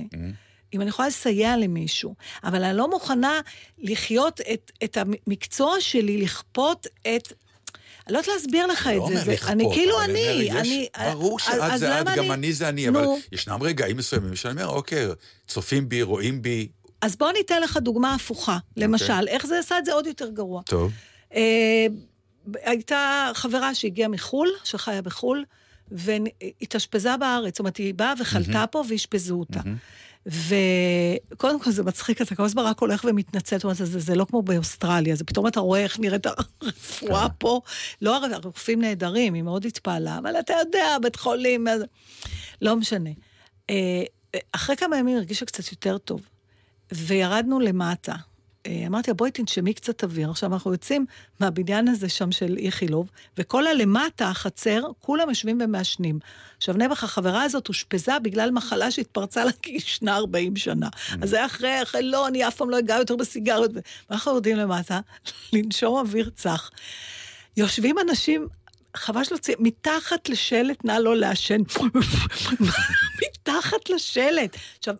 אם 0.74 0.82
אני 0.82 0.90
יכולה 0.90 1.08
לסייע 1.08 1.58
למישהו, 1.58 2.16
אבל 2.44 2.64
אני 2.64 2.78
לא 2.78 2.90
מוכנה 2.90 3.42
לחיות 3.78 4.42
את, 4.54 4.72
את 4.84 4.98
המקצוע 4.98 5.76
שלי, 5.80 6.18
לכפות 6.22 6.88
את... 7.16 7.34
לא 8.10 8.18
יודעת 8.18 8.34
להסביר 8.36 8.66
לך 8.68 8.90
לא 8.96 9.08
את 9.08 9.14
זה, 9.14 9.24
זה 9.24 9.36
אני 9.48 9.66
כאילו 9.74 10.02
אני, 10.02 10.52
אני... 10.52 10.88
ברור 11.14 11.40
שאת 11.40 11.80
זה 11.80 12.02
את, 12.02 12.08
גם 12.16 12.32
אני 12.32 12.54
זה 12.54 12.70
אני, 12.70 12.90
אבל. 12.90 13.06
ישנם 13.32 13.64
רגעים 13.64 13.98
מסוימים 13.98 14.36
שאני 14.36 14.64
אומר, 14.64 14.68
אוקיי, 14.68 15.08
צופים 15.48 15.90
בי, 15.90 16.02
רואים 16.02 16.42
בי, 16.42 16.68
אז 17.04 17.16
בוא 17.16 17.32
ניתן 17.32 17.62
לך 17.62 17.78
דוגמה 17.78 18.16
הפוכה. 18.16 18.58
למשל, 18.78 19.28
איך 19.28 19.46
זה 19.46 19.60
עשה 19.60 19.78
את 19.78 19.86
זה 19.86 19.94
עוד 19.94 20.08
יותר 20.08 20.30
גרוע. 20.30 20.62
טוב. 20.66 20.92
אה, 21.36 21.88
הייתה 22.64 23.32
חברה 23.34 23.76
שהגיעה 23.76 24.10
מחו"ל, 24.10 24.50
שחיה 24.64 25.02
בחו"ל, 25.02 25.44
והתאשפזה 25.92 27.18
בארץ. 27.18 27.54
זאת 27.54 27.60
אומרת, 27.60 27.78
היא 27.78 27.94
באה 27.94 28.14
וחלתה 28.20 28.66
פה 28.72 28.84
ואשפזו 28.90 29.36
אותה. 29.36 29.60
וקודם 30.26 31.60
כל 31.60 31.72
זה 31.72 31.84
מצחיק, 31.84 32.22
אתה 32.22 32.36
כל 32.36 32.44
הזמן 32.46 32.64
רק 32.64 32.80
הולך 32.80 33.06
ומתנצל, 33.10 33.56
זאת 33.58 33.64
אומרת, 33.64 33.78
זה, 33.78 34.00
זה 34.00 34.16
לא 34.16 34.26
כמו 34.26 34.42
באוסטרליה, 34.42 35.16
זה 35.16 35.24
פתאום 35.24 35.48
אתה 35.48 35.60
רואה 35.60 35.80
איך 35.84 36.00
נראית 36.00 36.26
הרפואה 36.26 37.30
פה. 37.30 37.62
לא, 38.02 38.16
הר- 38.16 38.34
הרופאים 38.34 38.82
נהדרים, 38.82 39.34
היא 39.34 39.44
מאוד 39.44 39.66
התפעלה, 39.66 40.18
אבל 40.18 40.40
אתה 40.40 40.54
יודע, 40.66 40.98
בית 41.02 41.16
חולים, 41.16 41.68
אז- 41.68 41.82
לא 42.62 42.76
משנה. 42.76 43.10
אה, 43.70 44.04
אחרי 44.52 44.76
כמה 44.76 44.98
ימים 44.98 45.18
הרגישה 45.18 45.46
קצת 45.46 45.72
יותר 45.72 45.98
טוב, 45.98 46.22
וירדנו 46.92 47.60
למטה. 47.60 48.16
אה, 48.68 48.84
אמרתי 48.88 49.12
לה, 49.12 49.14
בואי 49.14 49.32
תנשמי 49.32 49.74
קצת 49.74 50.04
אוויר. 50.04 50.30
עכשיו, 50.30 50.54
אנחנו 50.54 50.72
יוצאים 50.72 51.06
מהבניין 51.40 51.88
הזה 51.88 52.10
שם 52.10 52.32
של 52.32 52.58
איכילוב, 52.58 53.10
וכל 53.38 53.68
הלמטה, 53.68 54.30
החצר, 54.30 54.82
כולם 55.00 55.30
יושבים 55.30 55.60
ומעשנים. 55.64 56.20
עכשיו, 56.58 56.76
נעבך, 56.76 57.04
החברה 57.04 57.44
הזאת 57.44 57.68
אושפזה 57.68 58.20
בגלל 58.20 58.52
מחלה 58.52 58.92
שהתפרצה 58.92 59.46
לה 59.46 59.52
ישנה 59.68 60.16
40 60.16 60.56
שנה. 60.56 60.90
אז 61.22 61.30
זה 61.30 61.36
היה 61.36 61.46
אחרי, 61.46 61.84
אחרי, 61.84 62.04
לא, 62.04 62.28
אני 62.28 62.48
אף 62.48 62.56
פעם 62.56 62.70
לא 62.70 62.80
אגע 62.80 62.96
יותר 62.96 63.16
בסיגריות. 63.16 63.72
ואנחנו 64.10 64.32
יורדים 64.32 64.58
למטה, 64.58 65.00
לנשום 65.54 65.96
אוויר 65.96 66.30
צח. 66.36 66.72
יושבים 67.58 67.96
אנשים, 68.00 68.48
חבל 68.96 69.24
שלא 69.24 69.38
צי... 69.38 69.54
מתחת 69.60 70.30
לשלט, 70.30 70.86
נא 70.86 70.92
לא 70.92 71.16
לעשן. 71.16 71.62
מתחת 73.24 73.90
לשלט. 73.90 74.58
עכשיו. 74.78 74.96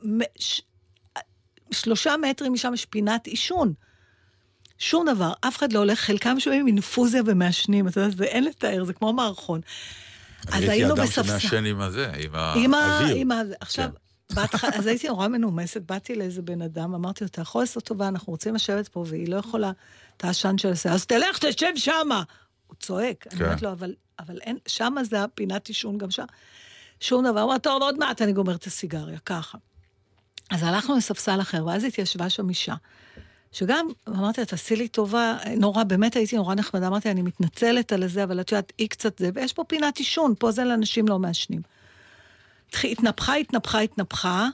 שלושה 1.74 2.16
מטרים 2.18 2.54
משם 2.54 2.74
יש 2.74 2.86
פינת 2.86 3.28
עישון. 3.28 3.74
שום 4.78 5.06
דבר, 5.06 5.34
אף 5.42 5.58
אחד 5.58 5.74
לא 5.74 5.80
הולך, 5.80 6.00
חלקם 6.00 6.40
שומעים 6.40 6.68
אינפוזיה 6.68 7.22
ומעשנים, 7.26 7.88
אתה 7.88 8.00
יודע, 8.00 8.16
זה 8.18 8.24
אין 8.24 8.44
לתאר, 8.44 8.84
זה 8.84 8.94
כמו 8.94 9.14
מערכון. 9.14 9.62
אז 10.48 10.64
היינו 10.64 10.70
ראיתי 10.70 11.02
אדם 11.02 11.04
בספסל. 11.04 11.40
שמעשן 11.40 11.66
עם 11.66 11.82
הזה, 11.82 12.12
עם. 12.18 12.36
האוויר. 12.76 13.16
עם 13.16 13.32
ה... 13.32 13.42
עכשיו, 13.60 13.90
כן. 13.90 14.36
בהתחלה, 14.36 14.70
אז 14.74 14.88
הייתי 14.88 15.08
נורא 15.08 15.28
מנומסת, 15.34 15.82
באתי 15.82 16.16
לאיזה 16.16 16.42
בן 16.42 16.62
אדם, 16.62 16.94
אמרתי 16.94 17.24
לו, 17.24 17.28
אתה 17.28 17.42
יכול 17.42 17.62
לעשות 17.62 17.84
טובה, 17.84 18.08
אנחנו 18.08 18.34
רוצים 18.34 18.56
לשבת 18.56 18.88
פה, 18.88 19.06
והיא 19.08 19.28
לא 19.28 19.36
יכולה 19.36 19.72
את 20.18 20.26
העשן 20.26 20.58
של 20.58 20.72
השיער, 20.72 20.96
אז 20.96 21.06
תלך, 21.06 21.38
תשב 21.38 21.72
שמה. 21.76 22.24
הוא 22.68 22.76
צועק, 22.80 23.28
אני 23.28 23.40
כן. 23.40 23.46
אומרת 23.46 23.62
לו, 23.62 23.72
אבל, 23.72 23.94
אבל 24.20 24.38
אין, 24.42 24.58
שמה 24.68 25.04
זה 25.04 25.24
הפינת 25.24 25.68
עישון 25.68 25.98
גם 25.98 26.12
שם. 26.12 26.26
שום 27.00 27.26
דבר, 27.26 27.42
הוא 27.42 27.52
אמר, 27.52 27.58
טוב, 27.58 27.82
עוד 27.82 28.00
מעט 28.00 28.22
אני 28.22 28.34
גומר 28.34 28.56
את 28.56 28.64
הסיגריה, 28.64 29.20
ככה. 29.26 29.58
אז 30.52 30.64
הלכנו 30.64 30.98
לספסל 30.98 31.42
אחר, 31.42 31.66
ואז 31.66 31.84
התיישבה 31.84 32.30
שם 32.30 32.50
אישה. 32.50 32.76
שגם, 33.52 33.88
אמרתי 34.10 34.42
לה, 34.42 34.46
תעשי 34.46 34.76
לי 34.76 34.88
טובה, 34.88 35.38
נורא, 35.58 35.84
באמת 35.84 36.16
הייתי 36.16 36.36
נורא 36.36 36.56
נחמדה, 36.56 36.88
אמרתי 36.88 37.12
אני 37.12 37.22
מתנצלת 37.22 37.92
על 37.92 38.08
זה, 38.08 38.24
אבל 38.24 38.42
את 38.42 38.52
יודעת, 38.52 38.74
היא 38.78 38.90
קצת 38.90 39.20
זה, 39.20 39.30
ויש 39.34 39.54
פה 39.54 39.64
פינת 39.64 39.98
עישון, 39.98 40.34
פה 40.40 40.52
זה 40.52 40.64
לאנשים 40.64 41.08
לא 41.08 41.20
מעשנים. 41.20 41.62
התנפחה, 42.84 43.36
התנפחה, 43.36 43.80
התנפחה, 43.80 44.48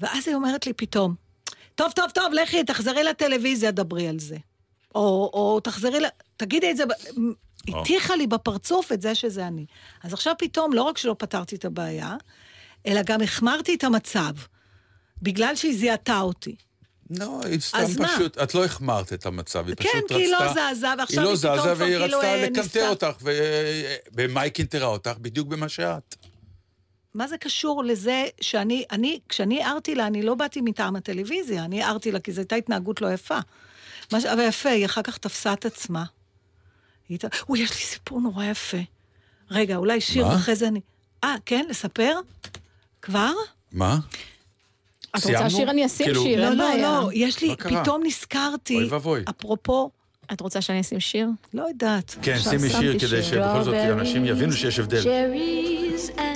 ואז 0.00 0.28
היא 0.28 0.36
אומרת 0.36 0.66
לי 0.66 0.72
פתאום, 0.72 1.14
טוב, 1.74 1.92
טוב, 1.92 2.10
טוב, 2.10 2.32
לכי, 2.32 2.64
תחזרי 2.64 3.04
לטלוויזיה, 3.04 3.70
דברי 3.70 4.08
על 4.08 4.18
זה. 4.18 4.36
או, 4.94 5.30
או 5.32 5.60
תחזרי. 5.60 5.98
תגידי 6.36 6.70
את 6.70 6.76
זה. 6.76 6.84
הטיחה 7.68 8.16
לי 8.16 8.26
בפרצוף 8.26 8.92
את 8.92 9.00
זה 9.00 9.14
שזה 9.14 9.46
אני. 9.46 9.66
אז 10.02 10.12
עכשיו 10.12 10.34
פתאום, 10.38 10.72
לא 10.72 10.82
רק 10.82 10.98
שלא 10.98 11.16
פתרתי 11.18 11.56
את 11.56 11.64
הבעיה, 11.64 12.16
אלא 12.86 13.02
גם 13.02 13.22
החמרתי 13.22 13.74
את 13.74 13.84
המצב, 13.84 14.32
בגלל 15.22 15.56
שהיא 15.56 15.76
זיהתה 15.76 16.20
אותי. 16.20 16.56
לא, 17.10 17.40
היא 17.44 17.60
סתם 17.60 17.78
אז 17.78 17.98
מה? 17.98 18.08
פשוט, 18.16 18.38
את 18.38 18.54
לא 18.54 18.64
החמרת 18.64 19.12
את 19.12 19.26
המצב, 19.26 19.66
היא 19.66 19.76
כן, 19.76 19.88
פשוט 19.88 20.02
רצתה... 20.02 20.14
כי 20.14 20.20
היא 20.20 20.32
לא 20.32 20.74
זזה, 20.74 20.86
ועכשיו 20.98 21.18
היא 21.18 21.24
לא 21.24 21.30
היא 21.30 21.38
פתאום 21.38 21.56
זזה 21.58 21.74
כבר 21.74 21.84
והיא 21.84 21.98
כאילו, 21.98 22.18
רצתה 22.18 22.26
אה, 22.26 22.42
לקנטר 22.42 22.62
ניסתה. 22.62 22.88
אותך, 22.88 23.22
ובמה 24.12 24.40
היא 24.40 24.52
קנטרה 24.52 24.86
אותך? 24.86 25.14
בדיוק 25.20 25.48
במה 25.48 25.68
שאת. 25.68 26.16
מה 27.14 27.28
זה 27.28 27.38
קשור 27.38 27.84
לזה 27.84 28.24
שאני, 28.40 28.84
אני, 28.90 29.20
כשאני 29.28 29.62
הערתי 29.62 29.94
לה, 29.94 30.06
אני 30.06 30.22
לא 30.22 30.34
באתי 30.34 30.60
מטעם 30.60 30.96
הטלוויזיה, 30.96 31.64
אני 31.64 31.82
הערתי 31.82 32.12
לה 32.12 32.20
כי 32.20 32.32
זו 32.32 32.40
הייתה 32.40 32.56
התנהגות 32.56 33.00
לא 33.00 33.12
יפה. 33.12 33.38
מה 34.12 34.20
ש... 34.20 34.24
אבל 34.24 34.40
יפה, 34.48 34.68
היא 34.68 34.86
אחר 34.86 35.02
כך 35.02 35.18
תפסה 35.18 35.52
את 35.52 35.64
עצמה. 35.64 36.04
היא 37.08 37.18
אוי, 37.48 37.60
יש 37.60 37.70
לי 37.70 37.76
סיפור 37.76 38.20
נורא 38.20 38.44
יפה. 38.44 38.76
רגע, 39.50 39.76
אולי 39.76 40.00
שיר 40.00 40.26
מה? 40.26 40.32
ואחרי 40.32 40.56
זה 40.56 40.68
אני... 40.68 40.80
אה, 41.24 41.34
כן? 41.46 41.66
לספר? 41.68 42.20
כבר? 43.02 43.32
מה? 43.72 43.98
את? 45.18 45.24
רוצה 45.42 45.50
שיר? 45.50 45.70
אני 45.70 45.86
אשים 45.86 46.06
כאילו- 46.06 46.22
שיר, 46.22 46.40
לא, 46.50 46.54
לא, 46.54 46.64
בעיה. 46.68 46.82
לא, 47.00 47.10
יש 47.12 47.42
לי, 47.42 47.48
מה? 47.48 47.80
פתאום 47.82 48.02
נזכרתי, 48.06 48.74
אוי 48.76 48.84
ואבוי. 48.86 49.20
אפרופו, 49.30 49.90
את 50.32 50.40
רוצה 50.40 50.60
שאני 50.60 50.80
אשים 50.80 51.00
שיר? 51.00 51.28
לא 51.54 51.64
יודעת. 51.68 52.16
כן, 52.22 52.36
שימי 52.38 52.70
שיר 52.70 52.98
כדי. 52.98 53.22
שבכל 53.22 53.62
זאת 53.62 53.74
אנשים 53.74 54.24
יבינו 54.24 54.52
שיש 54.52 54.78
הבדל. 54.78 55.02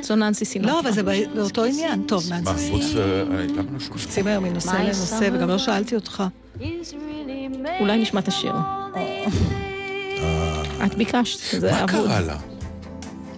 זו 0.03 0.17
ננסי 0.17 0.45
סינטרה. 0.45 0.73
לא, 0.73 0.81
אבל 0.81 0.93
זה 0.93 1.03
בא- 1.03 1.27
באותו 1.35 1.65
עניין. 1.65 2.03
טוב, 2.03 2.25
מה, 2.31 2.41
נאנסי. 2.41 2.71
חוץ... 2.71 2.83
אה, 2.97 3.23
לא? 3.57 3.63
קופצים 3.89 4.27
היום 4.27 4.45
מנושא 4.45 4.71
לנושא, 4.71 5.29
וגם 5.33 5.49
לא 5.49 5.59
שאלתי 5.59 5.95
אותך. 5.95 6.23
אולי 7.81 8.03
נשמע 8.03 8.21
את 8.21 8.29
השיר. 8.29 8.53
את 10.87 10.95
ביקשת, 10.95 11.61
זה 11.61 11.71
מה 11.73 11.85
אבוד. 11.85 11.91
קרה 12.07 12.21
לה? 12.21 12.37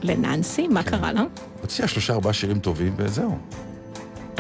לננסי? 0.03 0.69
מה 0.69 0.83
קרה 0.83 1.13
לה? 1.13 1.25
הוציאה 1.61 1.89
שלושה 1.89 2.13
ארבעה 2.13 2.33
שירים 2.33 2.59
טובים, 2.59 2.95
וזהו. 2.97 3.39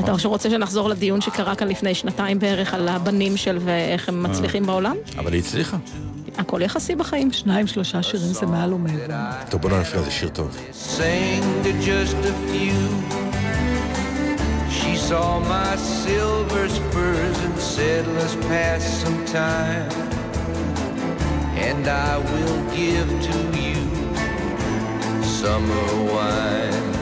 אתה 0.05 0.13
עכשיו 0.13 0.31
רוצה 0.31 0.51
שנחזור 0.51 0.89
לדיון 0.89 1.21
שקרה 1.21 1.55
כאן 1.55 1.69
לפני 1.69 1.95
שנתיים 1.95 2.39
בערך 2.39 2.75
על 2.75 2.89
הבנים 2.89 3.37
של 3.37 3.59
ואיך 3.61 4.09
הם 4.09 4.23
מצליחים 4.23 4.67
בעולם? 4.67 4.97
אבל 5.19 5.33
היא 5.33 5.43
הצליחה. 5.43 5.77
הכל 6.39 6.63
יחסי 6.63 6.95
בחיים. 6.95 7.33
שניים, 7.33 7.67
שלושה 7.67 8.03
שירים 8.03 8.33
זה 8.33 8.47
מעל 8.47 8.73
ומעבר. 8.73 9.17
טוב, 9.51 9.61
בוא 9.61 9.71
לא 9.71 9.81
נפריע, 9.81 10.03
זה 10.03 10.11
שיר 10.11 10.29
טוב. 10.29 10.57
She 14.79 14.97
saw 15.11 15.31
my 15.55 15.73
silver 16.03 16.65
spurs 16.79 17.39
and 17.47 17.59
said, 17.75 18.03
Let's 18.17 18.37
pass 18.49 18.83
some 19.03 19.21
time. 19.27 19.91
And 21.69 21.85
I 21.87 22.13
will 22.31 22.61
give 22.79 23.09
to 23.29 23.37
you 23.61 23.83
summer 25.41 25.87
wine. 26.13 27.02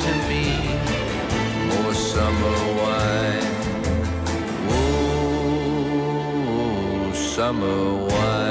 summer 7.51 8.07
wine. 8.07 8.50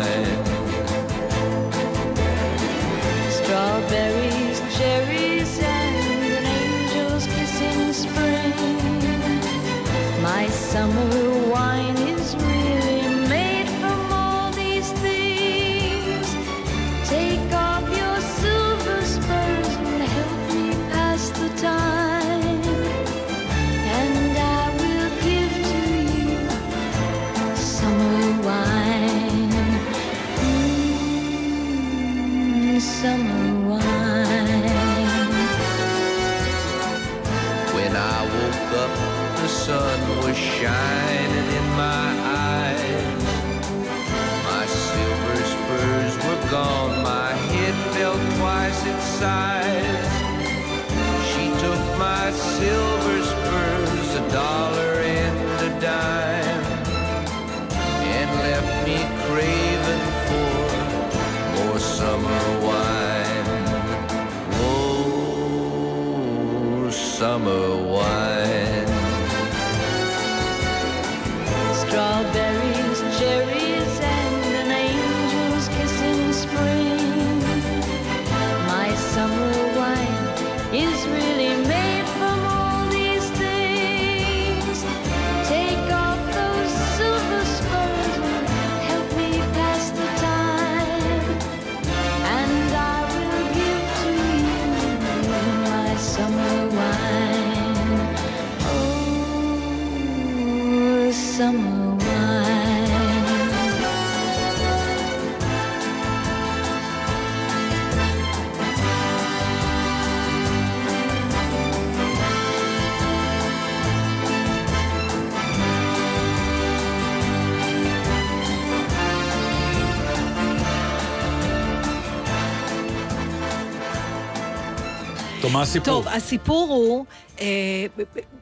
מה 125.52 125.62
הסיפור? 125.62 125.84
טוב, 125.84 126.08
הסיפור 126.08 126.68
הוא, 126.70 127.04
אה, 127.40 127.46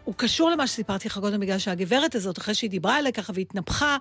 הוא 0.04 0.14
קשור 0.16 0.50
למה 0.50 0.66
שסיפרתי 0.66 1.09
לך 1.09 1.18
קודם, 1.18 1.40
בגלל 1.40 1.59
שהגברת 1.59 2.14
הזאת, 2.14 2.38
אחרי 2.38 2.54
שהיא 2.54 2.70
דיברה 2.70 2.96
עליה 2.96 3.12
ככה 3.12 3.32
והתנפחה, 3.36 3.96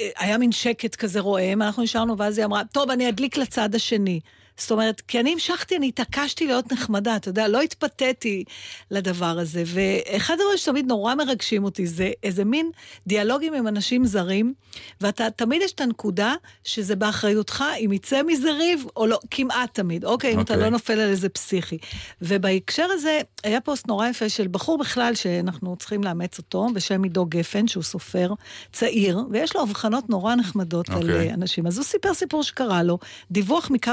אה, 0.00 0.08
היה 0.18 0.38
מין 0.38 0.52
שקט 0.52 0.94
כזה 0.94 1.20
רועם, 1.20 1.62
אנחנו 1.62 1.82
נשארנו, 1.82 2.18
ואז 2.18 2.38
היא 2.38 2.44
אמרה, 2.44 2.62
טוב, 2.72 2.90
אני 2.90 3.08
אדליק 3.08 3.36
לצד 3.36 3.74
השני. 3.74 4.20
זאת 4.58 4.70
אומרת, 4.70 5.00
כי 5.00 5.20
אני 5.20 5.32
המשכתי, 5.32 5.76
אני 5.76 5.88
התעקשתי 5.88 6.46
להיות 6.46 6.72
נחמדה, 6.72 7.16
אתה 7.16 7.28
יודע, 7.28 7.48
לא 7.48 7.60
התפתיתי 7.60 8.44
לדבר 8.90 9.38
הזה. 9.38 9.62
ואחד 9.66 10.34
הדברים 10.34 10.58
שתמיד 10.58 10.86
נורא 10.86 11.14
מרגשים 11.14 11.64
אותי 11.64 11.86
זה 11.86 12.10
איזה 12.22 12.44
מין 12.44 12.70
דיאלוגים 13.06 13.54
עם 13.54 13.68
אנשים 13.68 14.04
זרים, 14.04 14.54
ואתה, 15.00 15.30
תמיד 15.30 15.62
יש 15.62 15.72
את 15.72 15.80
הנקודה 15.80 16.34
שזה 16.64 16.96
באחריותך 16.96 17.64
אם 17.84 17.92
יצא 17.92 18.22
מזה 18.22 18.52
ריב 18.52 18.84
או 18.96 19.06
לא, 19.06 19.18
כמעט 19.30 19.74
תמיד, 19.74 20.04
אוקיי, 20.04 20.34
אם 20.34 20.40
אתה 20.40 20.54
אוקיי. 20.54 20.64
לא 20.64 20.70
נופל 20.70 20.92
על 20.92 21.08
איזה 21.08 21.28
פסיכי. 21.28 21.78
ובהקשר 22.22 22.86
הזה, 22.90 23.20
היה 23.44 23.60
פוסט 23.60 23.88
נורא 23.88 24.08
יפה 24.08 24.28
של 24.28 24.48
בחור 24.48 24.78
בכלל 24.78 25.14
שאנחנו 25.14 25.76
צריכים 25.76 26.04
לאמץ 26.04 26.38
אותו, 26.38 26.66
בשם 26.74 27.02
עידו 27.02 27.26
גפן, 27.26 27.66
שהוא 27.66 27.82
סופר 27.82 28.32
צעיר, 28.72 29.20
ויש 29.30 29.56
לו 29.56 29.62
הבחנות 29.62 30.10
נורא 30.10 30.34
נחמדות 30.34 30.88
על 30.90 30.96
אוקיי. 30.96 31.32
אנשים. 31.34 31.66
אז 31.66 31.78
הוא 31.78 31.84
סיפר 31.84 32.14
סיפור 32.14 32.42
שקרה 32.42 32.82
לו, 32.82 32.98
דיווח 33.30 33.70
מקו 33.70 33.92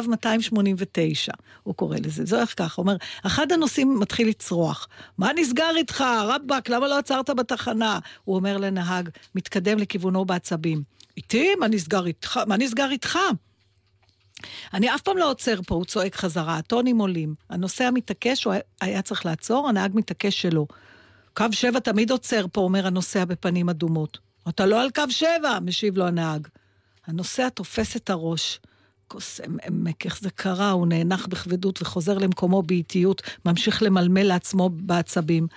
289, 0.54 1.32
הוא 1.64 1.76
קורא 1.76 1.98
לזה. 2.04 2.26
זה 2.26 2.42
איך 2.42 2.54
ככה, 2.58 2.82
הוא 2.82 2.84
אומר, 2.84 2.96
אחד 3.24 3.52
הנוסעים 3.52 4.00
מתחיל 4.00 4.28
לצרוח, 4.30 4.88
מה 5.18 5.32
נסגר 5.36 5.72
איתך, 5.78 6.04
רבאק, 6.24 6.70
למה 6.70 6.88
לא 6.88 6.98
עצרת 6.98 7.30
בתחנה? 7.30 8.00
הוא 8.24 8.36
אומר 8.36 8.58
לנהג, 8.58 9.10
מתקדם 9.36 9.78
לכיוונו 9.78 10.26
בעצבים, 10.26 10.84
איתי? 11.18 11.56
מה 11.60 11.68
נסגר 11.68 12.06
איתך? 12.06 12.40
מה 12.48 12.58
נסגר 12.58 12.92
איתך? 12.92 13.20
אני 14.74 14.96
אף 14.96 15.02
פעם 15.02 15.18
לא 15.18 15.30
עוצר 15.30 15.62
פה, 15.68 15.76
הוא 15.76 15.86
צועק 15.86 16.16
חזרה, 16.16 16.58
הטונים 16.58 16.98
עולים. 16.98 17.36
הנוסע 17.50 17.90
מתעקש, 17.92 18.44
הוא 18.44 18.54
היה 18.82 19.02
צריך 19.02 19.26
לעצור, 19.26 19.70
הנהג 19.70 19.92
מתעקש 19.96 20.42
שלא. 20.42 20.66
קו 21.34 21.46
שבע 21.52 21.80
תמיד 21.80 22.12
עוצר 22.12 22.46
פה, 22.52 22.62
אומר 22.62 22.88
הנוסע 22.88 23.26
בפנים 23.26 23.70
אדומות. 23.70 24.18
אתה 24.50 24.66
לא 24.66 24.82
על 24.82 24.90
קו 24.96 25.04
שבע, 25.10 25.60
משיב 25.62 25.98
לו 25.98 26.08
הנהג. 26.08 26.48
הנוסע 27.08 27.50
תופס 27.50 27.96
את 27.96 28.10
הראש. 28.10 28.60
קוסם 29.14 29.56
עמק, 29.68 30.06
איך 30.06 30.20
זה 30.20 30.30
קרה, 30.30 30.72
הוא 30.72 30.88
נאנח 30.88 31.26
בכבדות 31.26 31.82
וחוזר 31.82 32.18
למקומו 32.18 32.62
באיטיות, 32.62 33.22
ממשיך 33.46 33.84
למלמל 33.84 34.24
לעצמו 34.24 34.70
בעצבים. 34.70 35.48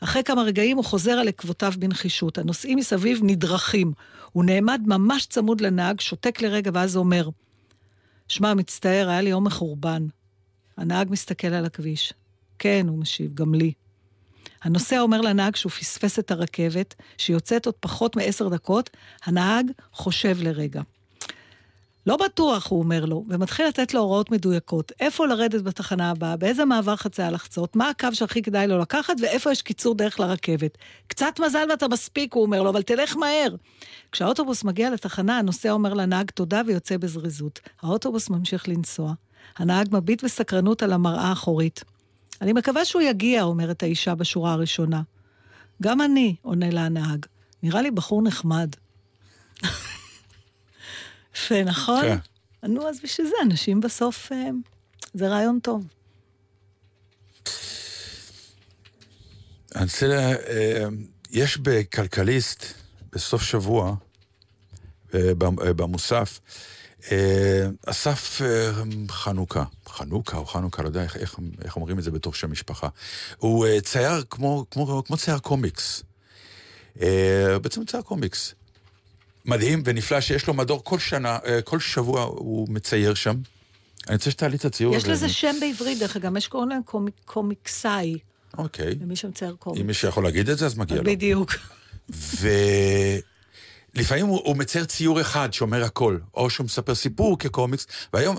אחרי 0.00 0.22
כמה 0.24 0.42
רגעים 0.42 0.76
הוא 0.76 0.84
חוזר 0.84 1.10
על 1.10 1.28
עקבותיו 1.28 1.72
בנחישות. 1.78 2.38
הנוסעים 2.38 2.78
מסביב 2.78 3.20
נדרכים. 3.22 3.92
הוא 4.32 4.44
נעמד 4.44 4.80
ממש 4.86 5.26
צמוד 5.26 5.60
לנהג, 5.60 6.00
שותק 6.00 6.40
לרגע, 6.40 6.70
ואז 6.74 6.96
אומר, 6.96 7.28
שמע, 8.28 8.54
מצטער, 8.54 9.08
היה 9.08 9.20
לי 9.20 9.30
יום 9.30 9.44
מחורבן. 9.44 10.06
הנהג 10.76 11.10
מסתכל 11.10 11.48
על 11.48 11.64
הכביש. 11.64 12.12
כן, 12.58 12.86
הוא 12.88 12.98
משיב, 12.98 13.34
גם 13.34 13.54
לי. 13.54 13.72
הנוסע 14.62 15.00
אומר 15.00 15.20
לנהג 15.20 15.56
שהוא 15.56 15.72
פספס 15.72 16.18
את 16.18 16.30
הרכבת, 16.30 16.94
שיוצאת 17.18 17.66
עוד 17.66 17.74
פחות 17.80 18.16
מעשר 18.16 18.48
דקות, 18.48 18.90
הנהג 19.24 19.66
חושב 19.92 20.36
לרגע. 20.40 20.82
לא 22.06 22.16
בטוח, 22.16 22.70
הוא 22.70 22.78
אומר 22.78 23.04
לו, 23.04 23.24
ומתחיל 23.28 23.66
לתת 23.66 23.94
לו 23.94 24.00
הוראות 24.00 24.30
מדויקות. 24.30 24.92
איפה 25.00 25.26
לרדת 25.26 25.62
בתחנה 25.62 26.10
הבאה, 26.10 26.36
באיזה 26.36 26.64
מעבר 26.64 26.96
חצייה 26.96 27.30
לחצות, 27.30 27.76
מה 27.76 27.88
הקו 27.88 28.08
שהכי 28.12 28.42
כדאי 28.42 28.66
לו 28.66 28.78
לקחת, 28.78 29.14
ואיפה 29.22 29.52
יש 29.52 29.62
קיצור 29.62 29.94
דרך 29.94 30.20
לרכבת. 30.20 30.78
קצת 31.06 31.40
מזל 31.40 31.66
ואתה 31.70 31.88
מספיק, 31.88 32.34
הוא 32.34 32.42
אומר 32.42 32.62
לו, 32.62 32.70
אבל 32.70 32.82
תלך 32.82 33.16
מהר. 33.16 33.54
כשהאוטובוס 34.12 34.64
מגיע 34.64 34.90
לתחנה, 34.90 35.38
הנוסע 35.38 35.70
אומר 35.70 35.94
לנהג 35.94 36.30
תודה 36.30 36.62
ויוצא 36.66 36.96
בזריזות. 36.96 37.60
האוטובוס 37.82 38.30
ממשיך 38.30 38.68
לנסוע. 38.68 39.12
הנהג 39.58 39.88
מביט 39.92 40.24
בסקרנות 40.24 40.82
על 40.82 40.92
המראה 40.92 41.28
האחורית. 41.28 41.84
אני 42.40 42.52
מקווה 42.52 42.84
שהוא 42.84 43.02
יגיע, 43.02 43.42
אומרת 43.42 43.82
האישה 43.82 44.14
בשורה 44.14 44.52
הראשונה. 44.52 45.02
גם 45.82 46.00
אני, 46.00 46.36
עונה 46.42 46.70
לה 46.70 46.84
הנהג. 46.86 47.26
נראה 47.62 47.82
לי 47.82 47.90
בחור 47.90 48.22
נחמד. 48.22 48.70
יפה, 51.36 51.62
נכון? 51.64 52.02
כן. 52.02 52.18
נו, 52.68 52.88
אז 52.88 53.00
בשביל 53.04 53.26
זה 53.26 53.34
אנשים 53.42 53.80
בסוף, 53.80 54.32
אה, 54.32 54.48
זה 55.14 55.28
רעיון 55.28 55.58
טוב. 55.62 55.84
אני 59.76 59.84
רוצה, 59.84 60.06
אה, 60.48 60.84
יש 61.30 61.58
בכלכליסט, 61.58 62.64
בסוף 63.12 63.42
שבוע, 63.42 63.94
אה, 65.14 65.34
במ- 65.38 65.76
במוסף, 65.76 66.40
אסף 67.86 68.40
חנוכה, 69.08 69.64
חנוכה 69.88 70.36
או 70.36 70.46
חנוכה, 70.46 70.82
לא 70.82 70.88
יודע 70.88 71.02
איך, 71.02 71.16
איך, 71.16 71.36
איך 71.64 71.76
אומרים 71.76 71.98
את 71.98 72.04
זה 72.04 72.10
בתור 72.10 72.34
שם 72.34 72.50
משפחה. 72.52 72.88
הוא 73.38 73.66
צייר 73.80 74.22
כמו, 74.30 74.66
כמו, 74.70 75.02
כמו 75.06 75.16
צייר 75.16 75.38
קומיקס. 75.38 76.02
בעצם 77.62 77.84
צייר 77.84 78.02
קומיקס. 78.02 78.54
מדהים 79.44 79.82
ונפלא 79.84 80.20
שיש 80.20 80.46
לו 80.46 80.54
מדור 80.54 80.84
כל 80.84 80.98
שנה, 80.98 81.38
אה, 81.46 81.62
כל 81.62 81.80
שבוע 81.80 82.22
הוא 82.22 82.68
מצייר 82.70 83.14
שם. 83.14 83.36
אני 84.08 84.16
רוצה 84.16 84.30
שתעלי 84.30 84.56
את 84.56 84.64
הציור 84.64 84.94
יש 84.96 85.02
הזה. 85.02 85.12
לזה 85.12 85.28
שם 85.28 85.56
בעברית, 85.60 85.98
דרך 85.98 86.16
אגב, 86.16 86.36
יש 86.36 86.46
קוראים 86.48 86.68
להם 86.68 86.82
קומיק- 86.84 87.20
קומיקסאי, 87.24 88.18
אוקיי. 88.58 88.94
למי 89.00 89.16
שמצייר 89.16 89.50
אם 89.50 89.56
קומיקס. 89.56 89.84
מישהו 89.86 90.08
יכול 90.08 90.24
להגיד 90.24 90.48
את 90.48 90.58
זה, 90.58 90.66
אז 90.66 90.74
מגיע 90.78 90.96
לו. 90.96 91.04
בדיוק. 91.04 91.52
ולפעמים 93.94 94.26
הוא, 94.26 94.40
הוא 94.44 94.56
מצייר 94.56 94.84
ציור 94.84 95.20
אחד 95.20 95.52
שאומר 95.52 95.84
הכל, 95.84 96.18
או 96.34 96.50
שהוא 96.50 96.64
מספר 96.64 96.94
סיפור 96.94 97.38
כקומיקס, 97.38 97.86
והיום, 98.12 98.36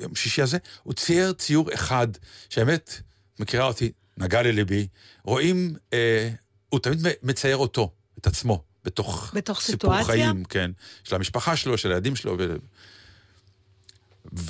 יום 0.00 0.14
שישי 0.14 0.42
הזה, 0.42 0.58
הוא 0.82 0.94
צייר 0.94 1.32
ציור 1.32 1.74
אחד, 1.74 2.08
שהאמת, 2.48 3.00
מכירה 3.38 3.64
אותי, 3.66 3.92
נגע 4.18 4.42
לליבי, 4.42 4.86
רואים, 5.24 5.74
אה, 5.92 6.30
הוא 6.68 6.80
תמיד 6.80 7.00
מצייר 7.22 7.56
אותו, 7.56 7.90
את 8.18 8.26
עצמו, 8.26 8.62
בתוך, 8.84 9.30
בתוך 9.34 9.60
סיפור 9.60 9.76
סיטואציה? 10.00 10.04
חיים, 10.04 10.44
כן, 10.44 10.70
של 11.04 11.14
המשפחה 11.14 11.56
שלו, 11.56 11.78
של 11.78 11.88
הילדים 11.88 12.16
שלו, 12.16 12.36
ו... 12.38 12.56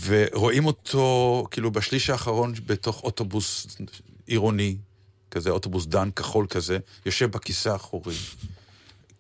ורואים 0.05 0.67
אותו, 0.67 1.47
כאילו, 1.51 1.71
בשליש 1.71 2.11
האחרון 2.11 2.53
בתוך 2.67 3.03
אוטובוס 3.05 3.67
עירוני, 4.27 4.77
כזה, 5.31 5.51
אוטובוס 5.51 5.87
דן 5.87 6.11
כחול 6.11 6.47
כזה, 6.47 6.79
יושב 7.07 7.31
בכיסא 7.31 7.69
האחורי. 7.69 8.15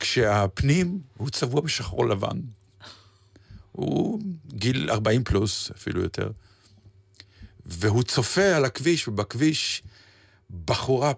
כשהפנים 0.01 1.01
הוא 1.17 1.31
צבוע 1.31 1.61
בשחור 1.61 2.09
לבן. 2.09 2.41
הוא 3.73 4.21
גיל 4.47 4.91
40 4.91 5.25
פלוס, 5.25 5.71
אפילו 5.71 6.03
יותר. 6.03 6.31
והוא 7.67 8.03
צופה 8.03 8.57
על 8.57 8.65
הכביש, 8.65 9.09
ובכביש 9.09 9.83
בחורה 10.65 11.13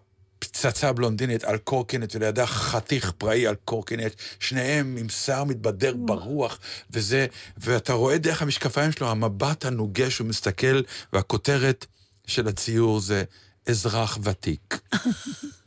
פצצה 0.44 0.92
בלונדינית 0.92 1.44
על 1.44 1.58
קורקינט, 1.58 2.14
ולידה 2.14 2.46
חתיך 2.46 3.10
פראי 3.18 3.46
על 3.46 3.54
קורקינט, 3.64 4.12
שניהם 4.40 4.96
עם 4.98 5.08
שיער 5.08 5.44
מתבדר 5.44 5.94
ברוח, 5.96 6.58
וזה, 6.90 7.26
ואתה 7.56 7.92
רואה 7.92 8.18
דרך 8.18 8.42
המשקפיים 8.42 8.92
שלו, 8.92 9.10
המבט 9.10 9.64
הנוגש, 9.64 10.18
הוא 10.18 10.26
מסתכל, 10.26 10.82
והכותרת 11.12 11.86
של 12.26 12.48
הציור 12.48 13.00
זה 13.00 13.24
אזרח 13.66 14.18
ותיק. 14.22 14.80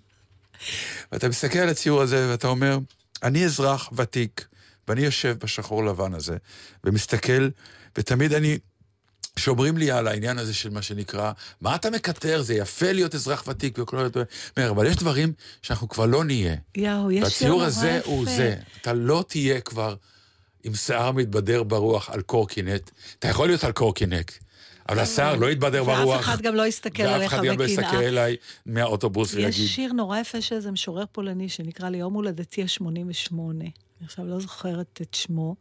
ואתה 1.12 1.30
מסתכל 1.30 1.60
על 1.60 1.70
הציור 1.70 2.02
הזה 2.02 2.30
ואתה 2.32 2.48
אומר, 2.48 2.78
אני 3.24 3.46
אזרח 3.46 3.90
ותיק, 3.96 4.48
ואני 4.88 5.02
יושב 5.02 5.38
בשחור 5.40 5.86
לבן 5.86 6.14
הזה, 6.14 6.38
ומסתכל, 6.84 7.50
ותמיד 7.98 8.34
אני, 8.34 8.58
שאומרים 9.40 9.78
לי 9.78 9.92
על 9.92 10.08
העניין 10.08 10.38
הזה 10.38 10.54
של 10.54 10.70
מה 10.70 10.82
שנקרא, 10.82 11.32
מה 11.62 11.76
אתה 11.76 11.90
מקטר, 11.90 12.42
זה 12.42 12.54
יפה 12.54 12.92
להיות 12.92 13.16
אזרח 13.16 13.44
ותיק 13.48 13.78
וכל 13.82 13.98
הדברים, 13.98 14.28
אומר, 14.58 14.70
אבל 14.70 14.86
יש 14.86 14.96
דברים 14.96 15.34
שאנחנו 15.62 15.90
כבר 15.90 16.06
לא 16.06 16.24
נהיה. 16.24 16.56
יואו, 16.76 17.12
יש 17.12 17.24
והציור 17.24 17.52
נורא 17.52 17.66
הזה 17.66 17.90
יפה. 17.90 18.10
הוא 18.10 18.26
זה. 18.26 18.56
אתה 18.82 18.94
לא 18.94 19.26
תהיה 19.28 19.62
כבר 19.62 19.96
עם 20.64 20.76
שיער 20.76 21.12
מתבדר 21.12 21.64
ברוח 21.64 22.10
על 22.10 22.22
קורקינט. 22.22 22.90
אתה 23.20 23.28
יכול 23.28 23.48
להיות 23.48 23.64
על 23.64 23.72
קורקינט, 23.72 24.32
אבל 24.90 25.00
השיער 25.00 25.36
לא 25.36 25.52
יתבדר 25.52 25.84
ברוח. 25.84 26.16
ואף 26.16 26.20
אחד 26.20 26.42
גם 26.42 26.56
לא 26.56 26.68
יסתכל 26.68 27.04
ואף 27.04 27.14
עליך 27.14 27.34
אחד 27.34 27.44
גם 27.44 27.60
לא 27.60 27.64
יסתכל 27.64 27.88
בקנאה. 27.88 28.08
אליי 28.08 28.36
מהאוטובוס 28.66 29.30
יש 29.30 29.36
ויגיד, 29.36 29.68
שיר 29.68 29.94
נורא 29.94 30.20
יפה 30.20 30.42
של 30.42 30.56
איזה 30.56 30.72
משורר 30.72 31.04
פולני 31.12 31.50
שנקרא 31.50 31.90
ליום 31.90 32.14
הולדתי 32.14 32.64
ה-88. 32.64 33.34
אני 33.34 33.72
עכשיו 34.06 34.26
לא 34.26 34.40
זוכרת 34.40 35.00
את 35.02 35.14
שמו. 35.14 35.56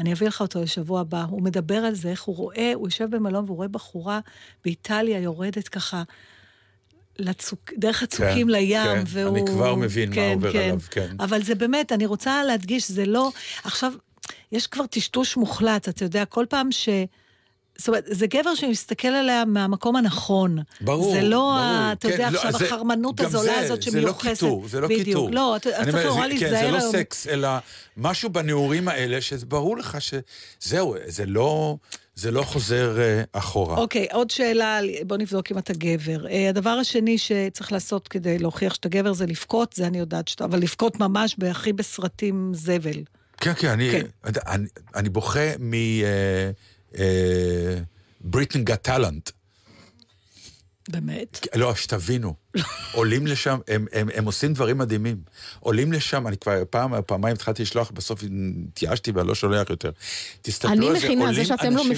אני 0.00 0.12
אביא 0.12 0.26
לך 0.28 0.40
אותו 0.40 0.62
לשבוע 0.62 1.00
הבא. 1.00 1.24
הוא 1.30 1.42
מדבר 1.42 1.74
על 1.76 1.94
זה, 1.94 2.08
איך 2.08 2.22
הוא 2.22 2.36
רואה, 2.36 2.72
הוא 2.74 2.88
יושב 2.88 3.10
במלון 3.10 3.44
והוא 3.44 3.56
רואה 3.56 3.68
בחורה 3.68 4.20
באיטליה 4.64 5.20
יורדת 5.20 5.68
ככה 5.68 6.02
לצוק, 7.18 7.72
דרך 7.78 8.02
הצוקים 8.02 8.46
כן, 8.46 8.52
לים, 8.52 8.84
כן, 8.84 9.02
והוא... 9.06 9.36
אני 9.36 9.46
כבר 9.46 9.74
מבין 9.74 10.10
מה 10.14 10.28
עובר 10.28 10.58
עליו, 10.58 10.78
כן. 10.90 11.16
אבל 11.20 11.42
זה 11.42 11.54
באמת, 11.54 11.92
אני 11.92 12.06
רוצה 12.06 12.44
להדגיש, 12.44 12.90
זה 12.90 13.06
לא... 13.06 13.32
עכשיו, 13.64 13.92
יש 14.52 14.66
כבר 14.66 14.86
טשטוש 14.86 15.36
מוחלט, 15.36 15.88
אתה 15.88 16.04
יודע, 16.04 16.24
כל 16.24 16.46
פעם 16.48 16.72
ש... 16.72 16.88
זאת 17.80 17.88
אומרת, 17.88 18.04
זה 18.06 18.26
גבר 18.26 18.54
שמסתכל 18.54 19.08
עליה 19.08 19.44
מהמקום 19.44 19.96
הנכון. 19.96 20.58
ברור, 20.80 21.12
זה 21.12 21.22
לא, 21.22 21.36
ברור. 21.36 21.52
ה, 21.52 21.92
אתה 21.92 22.08
כן, 22.08 22.12
יודע, 22.12 22.30
לא, 22.30 22.36
עכשיו 22.38 22.52
זה- 22.58 22.66
החרמנות 22.66 23.20
הזולה 23.20 23.44
זה- 23.44 23.60
הזאת 23.60 23.82
זה 23.82 23.90
לא 23.90 24.00
שמיוחסת. 24.02 24.30
קיטור, 24.30 24.68
זה 24.68 24.80
לא 24.80 24.88
בדיוק. 24.88 25.04
קיטור. 25.04 25.30
לא, 25.30 25.56
אתה 25.56 25.76
אני 25.76 25.92
צריך 25.92 26.06
נורא 26.06 26.20
זה- 26.22 26.26
להיזהר 26.28 26.50
כן, 26.50 26.80
זה 26.80 26.86
לא. 26.86 26.92
סקס, 26.92 27.26
אלא 27.26 27.48
משהו 27.96 28.30
בנעורים 28.30 28.88
האלה, 28.88 29.20
שברור 29.20 29.76
לך 29.76 29.98
שזהו, 30.00 30.94
זה 31.06 31.26
לא, 31.26 31.76
זה 32.14 32.30
לא 32.30 32.42
חוזר 32.42 33.00
אה, 33.00 33.22
אחורה. 33.32 33.76
אוקיי, 33.78 34.06
עוד 34.12 34.30
שאלה, 34.30 34.78
בוא 35.06 35.16
נבדוק 35.16 35.52
אם 35.52 35.58
אתה 35.58 35.72
גבר. 35.72 36.26
אה, 36.26 36.48
הדבר 36.48 36.70
השני 36.70 37.18
שצריך 37.18 37.72
לעשות 37.72 38.08
כדי 38.08 38.38
להוכיח 38.38 38.74
שאתה 38.74 38.88
גבר 38.88 39.12
זה 39.12 39.26
לבכות, 39.26 39.72
זה 39.72 39.86
אני 39.86 39.98
יודעת 39.98 40.28
שאתה, 40.28 40.44
אבל 40.44 40.58
לבכות 40.58 41.00
ממש 41.00 41.36
הכי 41.50 41.72
בסרטים 41.72 42.52
זבל. 42.54 43.02
כן, 43.40 43.52
כן, 43.58 43.68
אני, 43.68 43.90
כן. 43.92 44.06
אני, 44.46 44.66
אני 44.96 45.08
בוכה 45.08 45.40
מ... 45.58 45.74
אה, 45.74 46.50
בריטן 48.20 48.64
גט 48.64 48.82
טאלנט. 48.82 49.30
באמת? 50.88 51.46
לא, 51.54 51.74
שתבינו, 51.74 52.34
עולים 52.92 53.26
לשם, 53.26 53.58
הם, 53.68 53.86
הם, 53.92 54.08
הם 54.14 54.24
עושים 54.24 54.52
דברים 54.54 54.78
מדהימים. 54.78 55.16
עולים 55.60 55.92
לשם, 55.92 56.26
אני 56.26 56.36
כבר 56.36 56.52
פעם, 56.70 56.92
פעמיים 57.06 57.34
התחלתי 57.34 57.62
לשלוח, 57.62 57.90
בסוף 57.90 58.24
התייאשתי 58.68 59.10
ואני 59.10 59.28
לא 59.28 59.34
שולח 59.34 59.70
יותר. 59.70 59.90
תסתכלו 60.42 60.72
אני 60.72 60.88
על 60.88 60.92
זה, 60.98 61.06
מכינה, 61.06 61.20
זה 61.20 61.26
עולים 61.30 61.44
שאתם 61.44 61.64
לא 61.76 61.80
אנשים- 61.80 61.92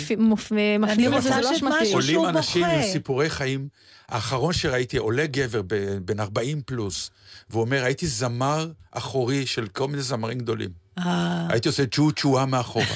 מפנים 0.79 1.15
את 1.15 1.23
זה, 1.23 1.31
לא 1.43 1.57
אשמתי. 1.57 1.75
משהו- 1.83 1.95
עולים 1.95 2.25
אנשים. 2.25 2.65
עם 2.65 2.83
סיפורי 2.93 3.31
חיים. 3.31 3.69
האחרון 4.09 4.53
שראיתי, 4.53 4.97
עולה 4.97 5.27
גבר 5.27 5.63
בן 6.05 6.21
40 6.21 6.63
פלוס, 6.67 7.11
והוא 7.51 7.61
אומר, 7.63 7.85
הייתי 7.85 8.07
זמר 8.07 8.71
אחורי 8.91 9.47
של 9.47 9.67
כל 9.69 9.89
מיני 9.89 10.03
זמרים 10.03 10.39
גדולים. 10.39 10.71
אה, 10.99 11.47
הייתי 11.51 11.69
עושה 11.69 11.87
צ'ו 11.87 12.13
צ'ואה 12.13 12.47
מאחורה. 12.47 12.87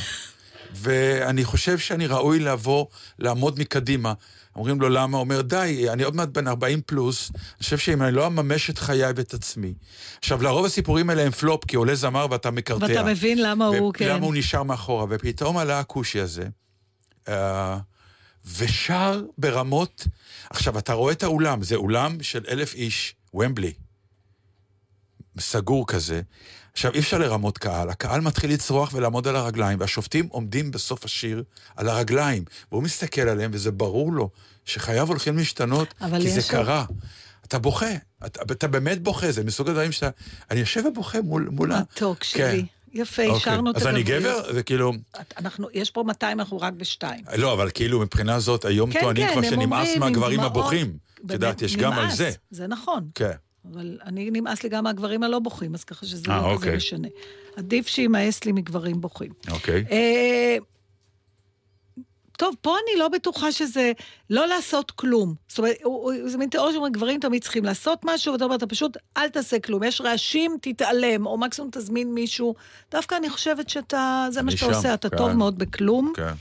ואני 0.75 1.45
חושב 1.45 1.79
שאני 1.79 2.07
ראוי 2.07 2.39
לבוא, 2.39 2.87
לעמוד 3.19 3.59
מקדימה. 3.59 4.13
אומרים 4.57 4.81
לו 4.81 4.89
למה? 4.89 5.19
אומר, 5.19 5.41
די, 5.43 5.87
אני 5.91 6.03
עוד 6.03 6.17
מעט 6.17 6.29
בן 6.29 6.49
40 6.49 6.81
פלוס, 6.87 7.31
אני 7.35 7.63
חושב 7.63 7.79
שאם 7.79 8.03
אני 8.03 8.13
לא 8.13 8.27
אממש 8.27 8.71
את 8.71 8.79
חיי 8.79 9.13
ואת 9.17 9.35
עצמי. 9.35 9.75
עכשיו, 10.19 10.43
לרוב 10.43 10.65
הסיפורים 10.65 11.11
האלה 11.11 11.23
הם 11.23 11.31
פלופ, 11.31 11.65
כי 11.65 11.77
עולה 11.77 11.95
זמר 11.95 12.27
ואתה 12.31 12.51
מקרטע. 12.51 12.87
ואתה 12.89 13.03
מבין 13.03 13.43
למה 13.43 13.67
הוא, 13.67 13.93
כן. 13.95 14.05
ולמה 14.05 14.27
הוא 14.27 14.35
נשאר 14.35 14.63
מאחורה, 14.63 15.07
ופתאום 15.11 15.59
עלה 15.59 15.81
הכושי 15.81 16.21
הזה, 16.21 16.45
אה, 17.29 17.79
ושר 18.45 19.23
ברמות... 19.39 20.07
עכשיו, 20.51 20.79
אתה 20.79 20.93
רואה 20.93 21.13
את 21.13 21.23
האולם, 21.23 21.63
זה 21.63 21.75
אולם 21.75 22.23
של 22.23 22.45
אלף 22.49 22.75
איש, 22.75 23.15
ומבלי. 23.35 23.73
סגור 25.39 25.87
כזה. 25.87 26.23
עכשיו, 26.77 26.93
אי 26.95 26.99
אפשר 26.99 27.19
לרמות 27.19 27.59
קהל, 27.59 27.91
הקהל 27.91 28.21
מתחיל 28.21 28.53
לצרוח 28.53 28.91
ולעמוד 28.95 29.29
על 29.29 29.37
הרגליים, 29.37 29.81
והשופטים 29.81 30.27
עומדים 30.31 30.71
בסוף 30.71 31.05
השיר 31.05 31.43
על 31.77 31.89
הרגליים, 31.89 32.45
והוא 32.73 32.83
מסתכל 32.83 33.21
עליהם, 33.21 33.51
וזה 33.55 33.71
ברור 33.71 34.13
לו 34.13 34.31
שחייו 34.65 35.09
הולכים 35.09 35.39
להשתנות, 35.39 35.95
כי 36.21 36.31
זה 36.31 36.39
יש- 36.41 36.51
קרה. 36.51 36.85
אתה 37.47 37.59
בוכה, 37.59 37.87
אתה, 38.27 38.43
אתה 38.53 38.69
באמת 38.69 39.03
בוכה, 39.03 39.33
זה 39.33 39.45
מסוג 39.45 39.69
הדברים 39.69 39.93
שאתה... 39.93 40.09
אני 40.51 40.61
יושב 40.61 40.83
ובוכה 40.87 41.21
מול... 41.23 41.49
מול 41.53 41.73
ה- 41.73 41.81
מתוק 41.81 42.25
שלי. 42.25 42.67
יפה, 42.93 43.23
אוקיי. 43.27 43.37
השארנו 43.37 43.71
את 43.71 43.77
אז 43.77 43.87
אני. 43.87 44.03
גבר? 44.03 44.53
זה 44.53 44.63
כאילו... 44.63 44.93
אנחנו, 45.39 45.69
יש 45.73 45.91
פה 45.91 46.03
200, 46.07 46.41
אנחנו 46.41 46.61
רק 46.61 46.73
בשתיים. 46.73 47.25
לא, 47.37 47.53
אבל 47.53 47.71
כאילו 47.75 48.01
מבחינה 48.01 48.41
זאת, 48.41 48.65
היום 48.65 48.93
כן, 48.93 49.01
טוענים 49.01 49.27
כן, 49.27 49.33
כבר 49.33 49.43
שנמאס 49.51 49.97
מהגברים. 49.97 50.41
הבוכים. 50.41 50.97
את 51.27 51.31
יודעת, 51.31 51.63
יש 51.63 51.77
גם 51.77 51.93
על 51.93 52.05
נמאס, 52.05 52.17
זה. 52.17 52.31
זה 52.51 52.67
נכון. 52.67 53.09
כן. 53.15 53.33
אבל 53.73 53.99
אני 54.05 54.31
נמאס 54.31 54.63
לי 54.63 54.69
גם 54.69 54.85
מהגברים 54.85 55.23
הלא 55.23 55.39
בוכים, 55.39 55.75
אז 55.75 55.85
ככה 55.85 56.07
שזה 56.07 56.31
אה, 56.31 56.37
לא 56.37 56.43
כזה 56.43 56.55
אוקיי. 56.55 56.77
משנה. 56.77 57.09
עדיף 57.57 57.87
שימאס 57.87 58.45
לי 58.45 58.53
מגברים 58.53 59.01
בוכים. 59.01 59.33
אוקיי. 59.51 59.85
אה, 59.91 60.57
טוב, 62.37 62.55
פה 62.61 62.71
אני 62.71 62.99
לא 62.99 63.09
בטוחה 63.09 63.53
שזה 63.53 63.93
לא 64.31 64.47
לעשות 64.47 64.91
כלום. 64.91 65.35
זאת 65.49 65.59
אומרת, 65.59 65.77
זה 66.27 66.39
מין 66.39 66.49
תיאוריה 66.49 66.73
שאומרים, 66.73 66.93
גברים 66.93 67.21
תמיד 67.21 67.43
צריכים 67.43 67.65
לעשות 67.65 68.01
משהו, 68.05 68.33
ואתה 68.33 68.45
אומר, 68.45 68.57
אתה 68.57 68.67
פשוט 68.67 68.97
אל 69.17 69.29
תעשה 69.29 69.59
כלום. 69.59 69.83
יש 69.83 70.01
רעשים, 70.01 70.57
תתעלם, 70.63 71.27
או 71.27 71.39
מקסימום 71.39 71.71
תזמין 71.73 72.15
מישהו. 72.15 72.55
דווקא 72.91 73.15
אני 73.15 73.31
חושבת 73.31 73.69
שאתה, 73.69 74.27
זה 74.31 74.43
מה 74.43 74.51
שאתה 74.51 74.65
שם, 74.65 74.73
עושה, 74.73 74.95
אתה 74.95 75.11
כן. 75.11 75.17
טוב 75.17 75.33
מאוד 75.33 75.59
בכלום. 75.59 76.13
כן. 76.17 76.33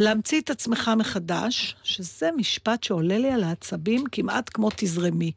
להמציא 0.00 0.40
את 0.40 0.50
עצמך 0.50 0.90
מחדש, 0.96 1.76
שזה 1.82 2.30
משפט 2.36 2.82
שעולה 2.82 3.18
לי 3.18 3.30
על 3.30 3.44
העצבים 3.44 4.04
כמעט 4.12 4.50
כמו 4.54 4.68
תזרמי. 4.76 5.32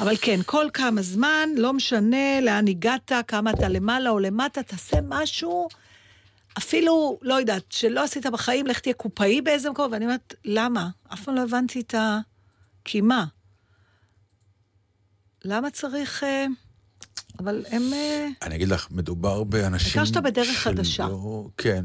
אבל 0.00 0.14
כן, 0.20 0.40
כל 0.46 0.66
כמה 0.74 1.02
זמן, 1.02 1.48
לא 1.56 1.72
משנה 1.72 2.40
לאן 2.40 2.68
הגעת, 2.68 3.12
כמה 3.28 3.50
אתה 3.50 3.68
למעלה 3.68 4.10
או 4.10 4.18
למטה, 4.18 4.62
תעשה 4.62 4.96
משהו, 5.08 5.68
אפילו, 6.58 7.18
לא 7.22 7.34
יודעת, 7.34 7.62
שלא 7.70 8.04
עשית 8.04 8.26
בחיים, 8.26 8.66
לך 8.66 8.78
תהיה 8.80 8.94
קופאי 8.94 9.40
באיזה 9.40 9.70
מקום, 9.70 9.92
ואני 9.92 10.04
אומרת, 10.04 10.34
למה? 10.44 10.88
אף 11.12 11.24
פעם 11.24 11.34
לא 11.34 11.42
הבנתי 11.42 11.80
את 11.80 11.94
ה... 11.94 12.18
כי 12.84 13.00
מה? 13.00 13.24
למה 15.44 15.70
צריך... 15.70 16.24
אה, 16.24 16.46
אבל 17.38 17.64
הם... 17.70 17.82
אה, 17.92 18.28
אני 18.42 18.54
אגיד 18.54 18.68
לך, 18.68 18.88
מדובר 18.90 19.44
באנשים... 19.44 19.88
העיקר 19.88 20.04
שאתה 20.04 20.20
בדרך 20.20 20.46
שלא- 20.46 20.58
חדשה. 20.58 21.08
כן. 21.56 21.84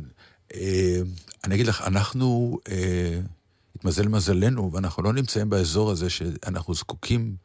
אה, 0.53 0.99
אני 1.43 1.55
אגיד 1.55 1.67
לך, 1.67 1.81
אנחנו, 1.87 2.59
אה, 2.69 3.19
התמזל 3.75 4.07
מזלנו, 4.07 4.71
ואנחנו 4.73 5.03
לא 5.03 5.13
נמצאים 5.13 5.49
באזור 5.49 5.91
הזה 5.91 6.09
שאנחנו 6.09 6.73
זקוקים 6.73 7.35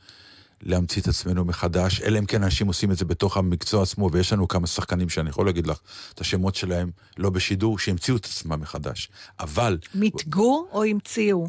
להמציא 0.62 1.02
את 1.02 1.08
עצמנו 1.08 1.44
מחדש, 1.44 2.00
אלא 2.00 2.18
אם 2.18 2.26
כן 2.26 2.42
אנשים 2.42 2.66
עושים 2.66 2.92
את 2.92 2.96
זה 2.98 3.04
בתוך 3.04 3.36
המקצוע 3.36 3.82
עצמו, 3.82 4.08
ויש 4.12 4.32
לנו 4.32 4.48
כמה 4.48 4.66
שחקנים 4.66 5.08
שאני 5.08 5.30
יכול 5.30 5.46
להגיד 5.46 5.66
לך 5.66 5.78
את 6.14 6.20
השמות 6.20 6.54
שלהם, 6.54 6.90
לא 7.18 7.30
בשידור, 7.30 7.78
שהמציאו 7.78 8.16
את 8.16 8.24
עצמם 8.24 8.60
מחדש. 8.60 9.08
אבל... 9.40 9.78
מיתגו 9.94 10.66
או 10.72 10.84
המציאו? 10.84 11.48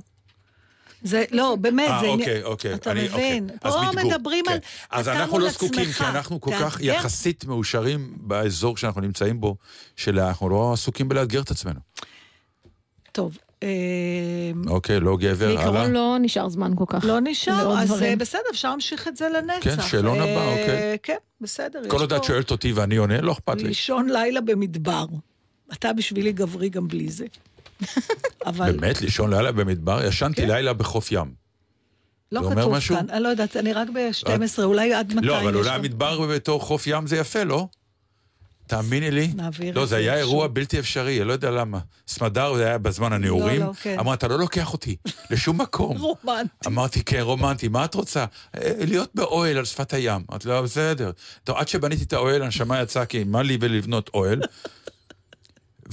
זה, 1.03 1.23
לא, 1.31 1.57
באמת, 1.61 1.89
אה, 1.89 1.99
זה... 1.99 2.05
עניין- 2.07 2.19
אוקיי, 2.19 2.43
אוקיי. 2.43 2.73
אתה 2.73 2.91
אני- 2.91 3.03
מבין? 3.07 3.43
אוקיי. 3.43 3.57
אז 3.61 3.73
פה 3.73 3.81
מיתגו, 3.95 4.07
מדברים 4.07 4.45
כן. 4.45 4.51
על... 4.51 4.59
אז 4.89 5.07
אנחנו 5.07 5.39
לא 5.39 5.49
זקוקים. 5.49 5.91
כי 5.91 6.03
אנחנו 6.03 6.41
כל 6.41 6.51
כך 6.59 6.73
תאתגר. 6.77 6.93
יחסית 6.93 7.45
מאושרים 7.45 8.13
באזור 8.17 8.77
שאנחנו 8.77 9.01
נמצאים 9.01 9.41
בו, 9.41 9.55
שאנחנו 9.95 10.49
לא 10.49 10.73
עסוקים 10.73 11.09
בלאתגר 11.09 11.41
את 11.41 11.51
עצמנו. 11.51 11.79
טוב, 13.11 13.37
אה, 13.41 13.46
אוקיי, 14.67 14.99
לא 14.99 15.17
גבר, 15.17 15.45
הלאה. 15.45 15.55
בעיקרון 15.55 15.91
לא 15.91 16.17
נשאר 16.21 16.49
זמן 16.49 16.71
כל 16.75 16.83
כך. 16.87 17.03
לא 17.03 17.19
נשאר, 17.23 17.79
אז 17.79 17.87
דברים. 17.87 18.09
אה, 18.09 18.15
בסדר, 18.15 18.41
אפשר 18.51 18.69
להמשיך 18.69 19.07
את 19.07 19.17
זה 19.17 19.29
לנצח. 19.29 19.81
כן, 19.81 19.81
שאלון 19.81 20.19
הבא, 20.19 20.29
אה, 20.29 20.51
אוקיי. 20.51 20.97
כן, 21.03 21.17
בסדר. 21.41 21.81
כל 21.87 21.99
עוד 21.99 22.13
את 22.13 22.23
שואלת 22.23 22.51
אותי 22.51 22.71
ואני 22.71 22.95
עונה, 22.95 23.21
לא 23.21 23.31
אכפת 23.31 23.57
לי. 23.57 23.67
לישון 23.67 24.09
לילה 24.09 24.41
במדבר. 24.41 25.05
אתה 25.73 25.93
בשבילי 25.93 26.31
גברי 26.31 26.69
גם 26.69 26.87
בלי 26.87 27.09
זה. 27.09 27.25
אבל 28.45 28.71
באמת, 28.71 29.01
לישון 29.01 29.33
לילה 29.33 29.51
במדבר? 29.51 30.05
ישנתי 30.05 30.41
כן. 30.41 30.47
לילה 30.47 30.73
בחוף 30.73 31.11
ים. 31.11 31.47
לא 32.31 32.39
כתוב 32.39 32.71
משהו? 32.71 32.95
כאן, 32.95 33.09
אני 33.09 33.23
לא 33.23 33.29
יודעת, 33.29 33.57
אני 33.57 33.73
רק 33.73 33.87
ב-12, 33.93 34.63
אולי 34.63 34.93
עד 34.93 35.13
מתי 35.15 35.27
לא, 35.27 35.41
אבל 35.41 35.55
אולי 35.55 35.69
המדבר 35.69 36.27
בתור 36.27 36.61
חוף 36.61 36.87
ים 36.87 37.07
זה 37.07 37.17
יפה, 37.17 37.43
לא? 37.43 37.67
תאמיני 38.67 39.11
לי. 39.11 39.33
לא, 39.73 39.85
זה 39.85 39.95
היה. 39.95 40.15
אירוע 40.17 40.47
בלתי 40.47 40.79
אפשרי, 40.79 41.17
אני 41.19 41.27
לא 41.27 41.33
יודע 41.33 41.51
למה. 41.51 41.79
סמדר, 42.07 42.55
זה 42.55 42.65
היה 42.65 42.77
בזמן 42.77 43.13
הנעורים, 43.13 43.61
לא, 43.61 43.71
כן. 43.81 43.99
אמרה, 43.99 44.13
אתה 44.13 44.27
לא 44.27 44.39
לוקח 44.39 44.73
אותי 44.73 44.95
לשום 45.29 45.61
מקום. 45.61 45.97
רומנטי. 46.23 46.67
אמרתי, 46.67 47.03
כן, 47.03 47.19
רומנטי, 47.21 47.67
מה 47.67 47.85
את 47.85 47.93
רוצה? 47.93 48.25
"אה, 48.55 48.71
להיות 48.87 49.09
באוהל 49.15 49.57
על 49.57 49.65
שפת 49.65 49.93
הים. 49.93 50.21
אמרתי 50.29 50.47
לו, 50.47 50.63
בסדר. 50.63 51.11
טוב, 51.43 51.57
עד 51.57 51.67
שבניתי 51.67 52.03
את 52.03 52.13
האוהל, 52.13 52.41
הנשמה 52.43 52.81
יצאה, 52.81 53.05
כי 53.05 53.23
מה 53.23 53.43
לי 53.43 53.57
ולבנות 53.61 54.09
אוהל? 54.13 54.41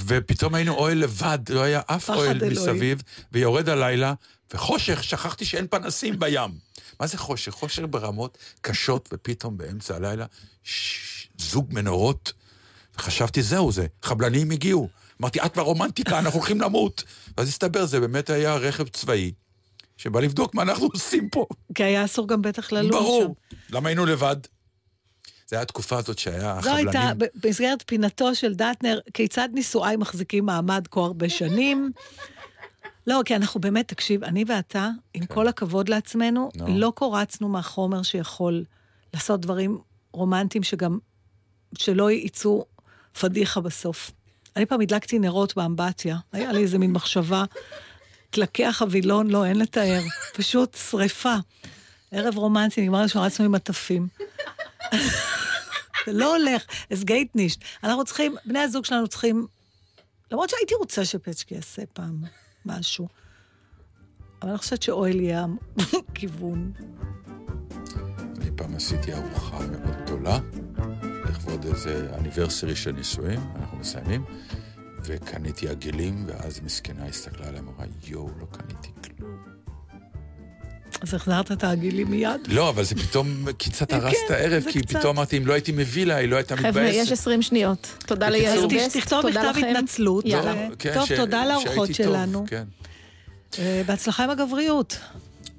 ופתאום 0.06 0.54
היינו 0.54 0.74
אוהל 0.74 0.98
לבד, 0.98 1.38
לא 1.48 1.60
היה 1.62 1.80
אף 1.86 2.10
אוהל 2.10 2.36
אלוהים. 2.36 2.52
מסביב, 2.52 3.02
ויורד 3.32 3.68
הלילה, 3.68 4.14
וחושך, 4.54 5.04
שכחתי 5.04 5.44
שאין 5.44 5.66
פנסים 5.70 6.18
בים. 6.18 6.50
מה 7.00 7.06
זה 7.06 7.18
חושך? 7.18 7.52
חושך 7.52 7.82
ברמות 7.90 8.38
קשות, 8.60 9.08
ופתאום 9.12 9.56
באמצע 9.58 9.96
הלילה, 9.96 10.26
ש- 10.64 11.28
זוג 11.38 11.66
מנורות, 11.74 12.32
וחשבתי, 12.98 13.42
זהו 13.42 13.72
זה, 13.72 13.86
חבלנים 14.02 14.50
הגיעו. 14.50 14.88
אמרתי, 15.20 15.40
את 15.40 15.56
ברומנטיקה, 15.56 16.18
אנחנו 16.18 16.38
הולכים 16.38 16.60
למות. 16.60 17.04
ואז 17.36 17.48
הסתבר, 17.48 17.86
זה 17.86 18.00
באמת 18.00 18.30
היה 18.30 18.54
רכב 18.54 18.88
צבאי, 18.88 19.32
שבא 19.96 20.20
לבדוק 20.20 20.54
מה 20.54 20.62
אנחנו 20.62 20.86
עושים 20.92 21.28
פה. 21.28 21.46
כי 21.74 21.84
היה 21.84 22.04
אסור 22.04 22.28
גם 22.28 22.42
בטח 22.42 22.72
ללון 22.72 22.92
שם. 22.92 22.98
ברור. 22.98 23.36
למה 23.70 23.88
היינו 23.88 24.06
לבד? 24.06 24.36
זה 25.46 25.56
היה 25.56 25.62
התקופה 25.62 25.98
הזאת 25.98 26.18
שהיה 26.18 26.40
זו 26.40 26.70
החבלנים. 26.70 26.88
הייתה, 26.88 27.12
ב- 27.18 27.46
במסגרת 27.46 27.84
פינתו 27.86 28.34
של 28.34 28.54
דטנר, 28.54 28.98
כיצד 29.14 29.48
נישואיי 29.52 29.96
מחזיקים 29.96 30.46
מעמד 30.46 30.86
כה 30.90 31.00
הרבה 31.00 31.28
שנים. 31.28 31.92
לא, 33.06 33.20
כי 33.24 33.36
אנחנו 33.36 33.60
באמת, 33.60 33.88
תקשיב, 33.88 34.24
אני 34.24 34.44
ואתה, 34.48 34.88
עם 35.14 35.26
כל 35.26 35.48
הכבוד 35.48 35.88
לעצמנו, 35.88 36.50
נו. 36.54 36.66
לא 36.68 36.92
קורצנו 36.94 37.48
מהחומר 37.48 38.02
שיכול 38.02 38.64
לעשות 39.14 39.40
דברים 39.40 39.78
רומנטיים 40.12 40.62
שגם, 40.62 40.98
שלא 41.78 42.10
יצאו 42.10 42.64
פדיחה 43.20 43.60
בסוף. 43.60 44.10
אני 44.56 44.66
פעם 44.66 44.80
הדלקתי 44.80 45.18
נרות 45.18 45.56
באמבטיה, 45.56 46.16
היה 46.32 46.52
לי 46.52 46.62
איזה 46.62 46.78
מין 46.78 46.92
מחשבה, 46.92 47.44
תלקי 48.30 48.64
החבילון, 48.64 49.30
לא, 49.30 49.44
אין 49.44 49.58
לתאר, 49.58 50.00
פשוט 50.34 50.76
שריפה. 50.90 51.34
ערב 52.10 52.36
רומנטי, 52.36 52.82
נגמר 52.82 53.06
שרצנו 53.06 53.44
עם 53.44 53.52
מטפים. 53.52 54.08
זה 56.06 56.12
לא 56.12 56.36
הולך, 56.36 56.62
geht 56.92 57.36
nicht. 57.36 57.60
אנחנו 57.84 58.04
צריכים, 58.04 58.36
בני 58.44 58.58
הזוג 58.58 58.84
שלנו 58.84 59.08
צריכים, 59.08 59.46
למרות 60.32 60.50
שהייתי 60.50 60.74
רוצה 60.74 61.04
שפצ'קי 61.04 61.54
יעשה 61.54 61.82
פעם 61.92 62.24
משהו, 62.66 63.08
אבל 64.42 64.50
אני 64.50 64.58
חושבת 64.58 64.82
שאוהל 64.82 65.20
יהיה 65.20 65.46
הכיוון. 66.10 66.72
אני 68.40 68.50
פעם 68.56 68.74
עשיתי 68.74 69.12
ארוחה 69.12 69.58
מאוד 69.58 70.03
איזה 71.74 72.08
אניברסרי 72.18 72.76
של 72.76 72.92
נישואים, 72.92 73.40
אנחנו 73.60 73.78
מסיימים, 73.78 74.24
וקניתי 75.04 75.68
עגלים, 75.68 76.24
ואז 76.26 76.60
מסכנה 76.60 77.06
הסתכלה 77.06 77.48
עליהם, 77.48 77.68
אמרה, 77.68 77.86
יואו, 78.06 78.28
לא 78.40 78.46
קניתי 78.52 78.88
כלום. 79.04 79.36
אז 81.00 81.14
החזרת 81.14 81.52
את 81.52 81.64
העגילים 81.64 82.10
מיד? 82.10 82.40
לא, 82.48 82.68
אבל 82.68 82.84
זה 82.84 82.94
פתאום 82.94 83.44
קצת 83.58 83.92
הרס 83.92 84.12
כן, 84.12 84.18
את 84.26 84.30
הערב, 84.30 84.62
זה 84.62 84.72
כי. 84.72 84.82
פתאום 84.82 85.16
אמרתי, 85.16 85.38
אם 85.38 85.46
לא 85.46 85.52
הייתי 85.52 85.72
מביא 85.72 86.06
לה, 86.06 86.16
היא 86.16 86.28
לא 86.28 86.36
הייתה 86.36 86.56
חבר'ה, 86.56 86.70
מתבאסת. 86.70 87.02
יש 87.02 87.12
20 87.12 87.42
שניות. 87.42 88.04
תודה 88.06 88.28
ליאיר 88.28 88.66
בסט, 88.66 88.96
תכתוב 88.96 89.22
תודה 89.22 89.50
מכתב. 89.50 89.64
התנצלות. 89.64 90.24
אה, 90.26 90.68
כן, 90.78 90.94
טוב, 90.94 91.08
תודה 91.16 91.46
לאורחות 91.46 91.94
שלנו. 91.94 92.44
כן. 92.48 92.64
אה, 93.58 93.82
בהצלחה 93.86 94.24
עם 94.24 94.30
הגבריות. 94.30 94.98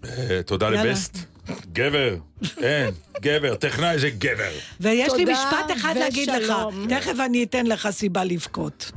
אה, 0.06 0.42
תודה 0.46 0.66
יאללה. 0.66 0.84
לבסט. 0.84 1.35
גבר, 1.74 2.16
אין, 2.62 2.94
גבר, 3.22 3.56
טכנאי 3.56 4.00
זה 4.00 4.10
גבר. 4.10 4.52
ויש 4.80 5.14
לי 5.14 5.26
משפט 5.26 5.72
אחד 5.78 5.96
להגיד 5.98 6.30
לך, 6.30 6.44
ושלום. 6.44 6.88
תכף 6.90 7.20
אני 7.26 7.44
אתן 7.44 7.66
לך 7.66 7.90
סיבה 7.90 8.24
לבכות. 8.24 8.92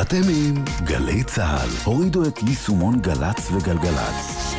אתם 0.00 0.20
עם 0.28 0.64
גלי 0.84 1.24
צה"ל. 1.24 1.68
הורידו 1.84 2.28
את 2.28 2.38
יישומון 2.42 3.00
גל"צ 3.00 3.50
וגלגלצ. 3.52 4.54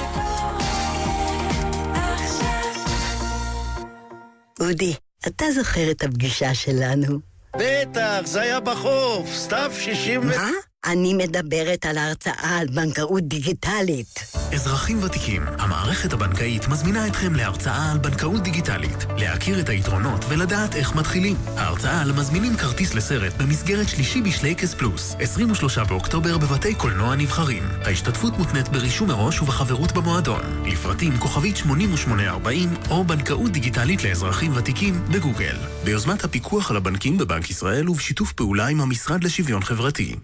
אודי, 4.60 4.96
אתה 5.28 5.46
זוכר 5.52 5.92
את 5.92 6.04
הפגישה 6.04 6.54
שלנו? 6.54 7.20
בטח, 7.56 8.22
זה 8.26 8.42
היה 8.42 8.60
בחוף, 8.60 9.34
סתיו 9.34 9.72
60 9.80 10.22
ו... 10.22 10.24
מה? 10.26 10.50
אני 10.88 11.14
מדברת 11.14 11.86
על 11.86 11.98
ההרצאה 11.98 12.58
על 12.60 12.68
בנקאות 12.68 13.24
דיגיטלית. 13.24 14.20
אזרחים 14.54 15.04
ותיקים, 15.04 15.42
המערכת 15.60 16.14
הבנקאית 16.14 16.68
מזמינה 16.68 17.08
אתכם 17.08 17.36
להרצאה 17.36 17.92
על 17.92 17.98
בנקאות 17.98 18.44
דיגיטלית, 18.44 19.06
להכיר 19.18 19.60
את 19.60 19.70
היתרונות 19.70 20.26
ולדעת 20.30 20.76
איך 20.76 20.96
מתחילים. 20.96 21.36
ההרצאה 21.56 22.02
על 22.02 22.12
מזמינים 22.12 22.58
כרטיס 22.58 22.96
לסרט 22.96 23.34
במסגרת 23.34 23.90
שלישי 23.90 24.22
בשלייקס 24.22 24.74
פלוס, 24.74 25.16
23 25.20 25.78
באוקטובר 25.78 26.38
בבתי 26.38 26.76
קולנוע 26.76 27.16
נבחרים. 27.16 27.64
ההשתתפות 27.86 28.38
מותנית 28.38 28.70
ברישום 28.70 29.08
מראש 29.08 29.42
ובחברות 29.42 29.92
במועדון. 29.92 30.42
לפרטים 30.66 31.18
כוכבית 31.18 31.58
8840 31.58 32.70
או 32.90 33.04
בנקאות 33.04 33.52
דיגיטלית 33.52 34.04
לאזרחים 34.04 34.52
ותיקים 34.56 35.02
בגוגל. 35.12 35.56
ביוזמת 35.84 36.24
הפיקוח 36.24 36.72
על 36.72 36.78
הבנקים 36.78 37.18
בבנק 37.18 37.50
ישראל 37.50 37.90
ובשיתוף 37.90 38.34
פעולה 38.34 38.68
עם 38.68 38.82
המשרד 38.82 39.24
לשוויון 39.24 39.64
חברתי. 39.64 40.16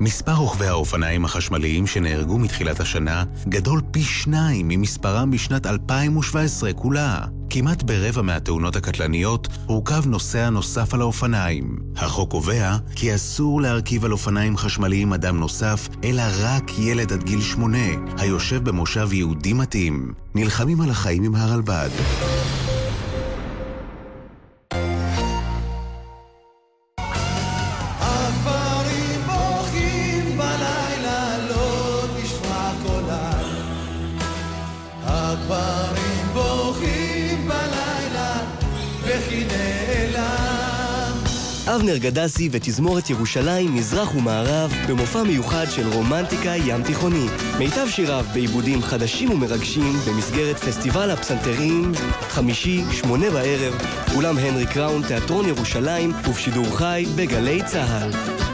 מספר 0.00 0.34
רוכבי 0.34 0.66
האופניים 0.66 1.24
החשמליים 1.24 1.86
שנהרגו 1.86 2.38
מתחילת 2.38 2.80
השנה 2.80 3.24
גדול 3.48 3.80
פי 3.90 4.02
שניים 4.02 4.68
ממספרם 4.68 5.30
בשנת 5.30 5.66
2017 5.66 6.72
כולה. 6.72 7.24
כמעט 7.50 7.82
ברבע 7.82 8.22
מהתאונות 8.22 8.76
הקטלניות 8.76 9.48
הורכב 9.66 10.06
נוסע 10.06 10.50
נוסף 10.50 10.94
על 10.94 11.00
האופניים. 11.00 11.78
החוק 11.96 12.30
קובע 12.30 12.76
כי 12.96 13.14
אסור 13.14 13.62
להרכיב 13.62 14.04
על 14.04 14.12
אופניים 14.12 14.56
חשמליים 14.56 15.12
אדם 15.12 15.36
נוסף, 15.36 15.88
אלא 16.04 16.22
רק 16.40 16.78
ילד 16.78 17.12
עד 17.12 17.22
גיל 17.22 17.40
שמונה, 17.40 17.88
היושב 18.18 18.64
במושב 18.64 19.12
יהודי 19.12 19.52
מתאים. 19.52 20.14
נלחמים 20.34 20.80
על 20.80 20.90
החיים 20.90 21.22
עם 21.22 21.34
הרלב"ד. 21.34 21.90
גדסי 42.00 42.48
ותזמורת 42.52 43.10
ירושלים, 43.10 43.74
מזרח 43.74 44.14
ומערב, 44.14 44.72
במופע 44.88 45.22
מיוחד 45.22 45.66
של 45.70 45.88
רומנטיקה 45.88 46.56
ים 46.56 46.82
תיכוני. 46.82 47.26
מיטב 47.58 47.86
שיריו 47.88 48.24
בעיבודים 48.34 48.82
חדשים 48.82 49.30
ומרגשים 49.30 49.92
במסגרת 50.06 50.56
פסטיבל 50.56 51.10
הפסנתרים, 51.10 51.92
חמישי, 52.28 52.84
שמונה 52.92 53.30
בערב, 53.30 53.74
אולם 54.14 54.38
הנרי 54.38 54.66
קראון, 54.66 55.02
תיאטרון 55.08 55.48
ירושלים, 55.48 56.12
ובשידור 56.28 56.78
חי 56.78 57.04
בגלי 57.16 57.62
צה"ל. 57.66 58.49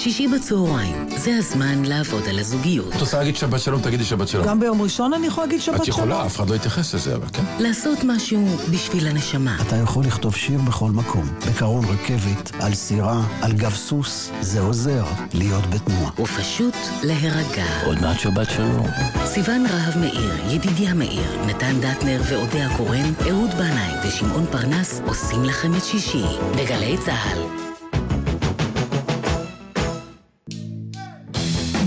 שישי 0.00 0.28
בצהריים, 0.28 1.06
זה 1.16 1.36
הזמן 1.38 1.84
לעבוד 1.84 2.22
על 2.28 2.38
הזוגיות. 2.38 2.96
את 2.96 3.00
רוצה 3.00 3.18
להגיד 3.18 3.36
שבת 3.36 3.60
שלום, 3.60 3.80
תגידי 3.82 4.04
שבת 4.04 4.28
שלום. 4.28 4.46
גם 4.46 4.60
ביום 4.60 4.82
ראשון 4.82 5.14
אני 5.14 5.26
יכולה 5.26 5.46
להגיד 5.46 5.60
שבת 5.60 5.74
שלום? 5.74 5.82
את 5.84 5.88
יכולה, 5.88 6.26
אף 6.26 6.36
אחד 6.36 6.50
לא 6.50 6.54
יתייחס 6.54 6.94
לזה, 6.94 7.14
אבל 7.14 7.26
כן. 7.32 7.42
לעשות 7.58 7.98
משהו 8.04 8.46
בשביל 8.70 9.06
הנשמה. 9.08 9.56
אתה 9.68 9.76
יכול 9.76 10.04
לכתוב 10.04 10.36
שיר 10.36 10.60
בכל 10.60 10.90
מקום. 10.90 11.28
בקרון 11.48 11.84
רכבת, 11.84 12.52
על 12.60 12.74
סירה, 12.74 13.22
על 13.42 13.52
גב 13.52 13.74
סוס, 13.74 14.30
זה 14.40 14.60
עוזר 14.60 15.04
להיות 15.34 15.66
בתנועה. 15.66 16.10
ופשוט 16.20 16.76
להירגע. 17.02 17.66
עוד 17.86 18.00
מעט 18.00 18.20
שבת 18.20 18.50
שלום. 18.50 18.86
סיון 19.24 19.66
רהב 19.66 19.98
מאיר, 19.98 20.32
ידידיה 20.48 20.94
מאיר, 20.94 21.46
נתן 21.46 21.80
דטנר 21.80 22.20
ואודיה 22.30 22.76
קורן, 22.76 23.12
אהוד 23.30 23.50
בנאי 23.50 24.08
ושמעון 24.08 24.46
פרנס 24.50 25.00
עושים 25.06 25.44
לכם 25.44 25.74
את 25.76 25.84
שישי. 25.84 26.24
בגלי 26.56 26.96
צה"ל. 27.04 27.69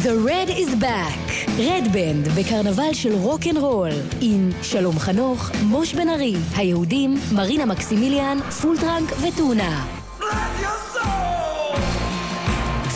The 0.04 0.16
Red 0.28 0.50
is 0.50 0.84
back. 0.84 1.50
רד 1.60 1.88
בנד 1.92 2.28
בקרנבל 2.28 2.94
של 2.94 3.14
רוק 3.14 3.42
אנד 3.50 3.58
רול 3.58 3.90
עם 4.22 4.50
שלום 4.62 5.00
חנוך, 5.00 5.52
מוש 5.64 5.94
בן 5.94 6.10
ארי, 6.10 6.36
היהודים, 6.56 7.16
מרינה 7.32 7.66
מקסימיליאן, 7.66 8.38
Full 8.62 8.84
Trunk 8.84 9.12
וטונה. 9.22 9.86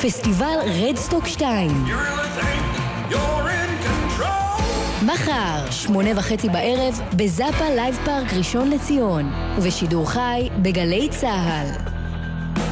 פסטיבל 0.02 0.58
רדסטוק 0.66 1.28
2 1.28 1.86
מחר, 5.06 5.72
שמונה 5.72 6.10
וחצי 6.16 6.50
בערב, 6.50 7.02
בזאפה 7.16 7.70
Live 7.70 8.00
Park 8.06 8.34
ראשון 8.34 8.70
לציון, 8.70 9.32
ובשידור 9.58 10.10
חי 10.10 10.50
בגלי 10.62 11.10
צה"ל. 11.10 11.97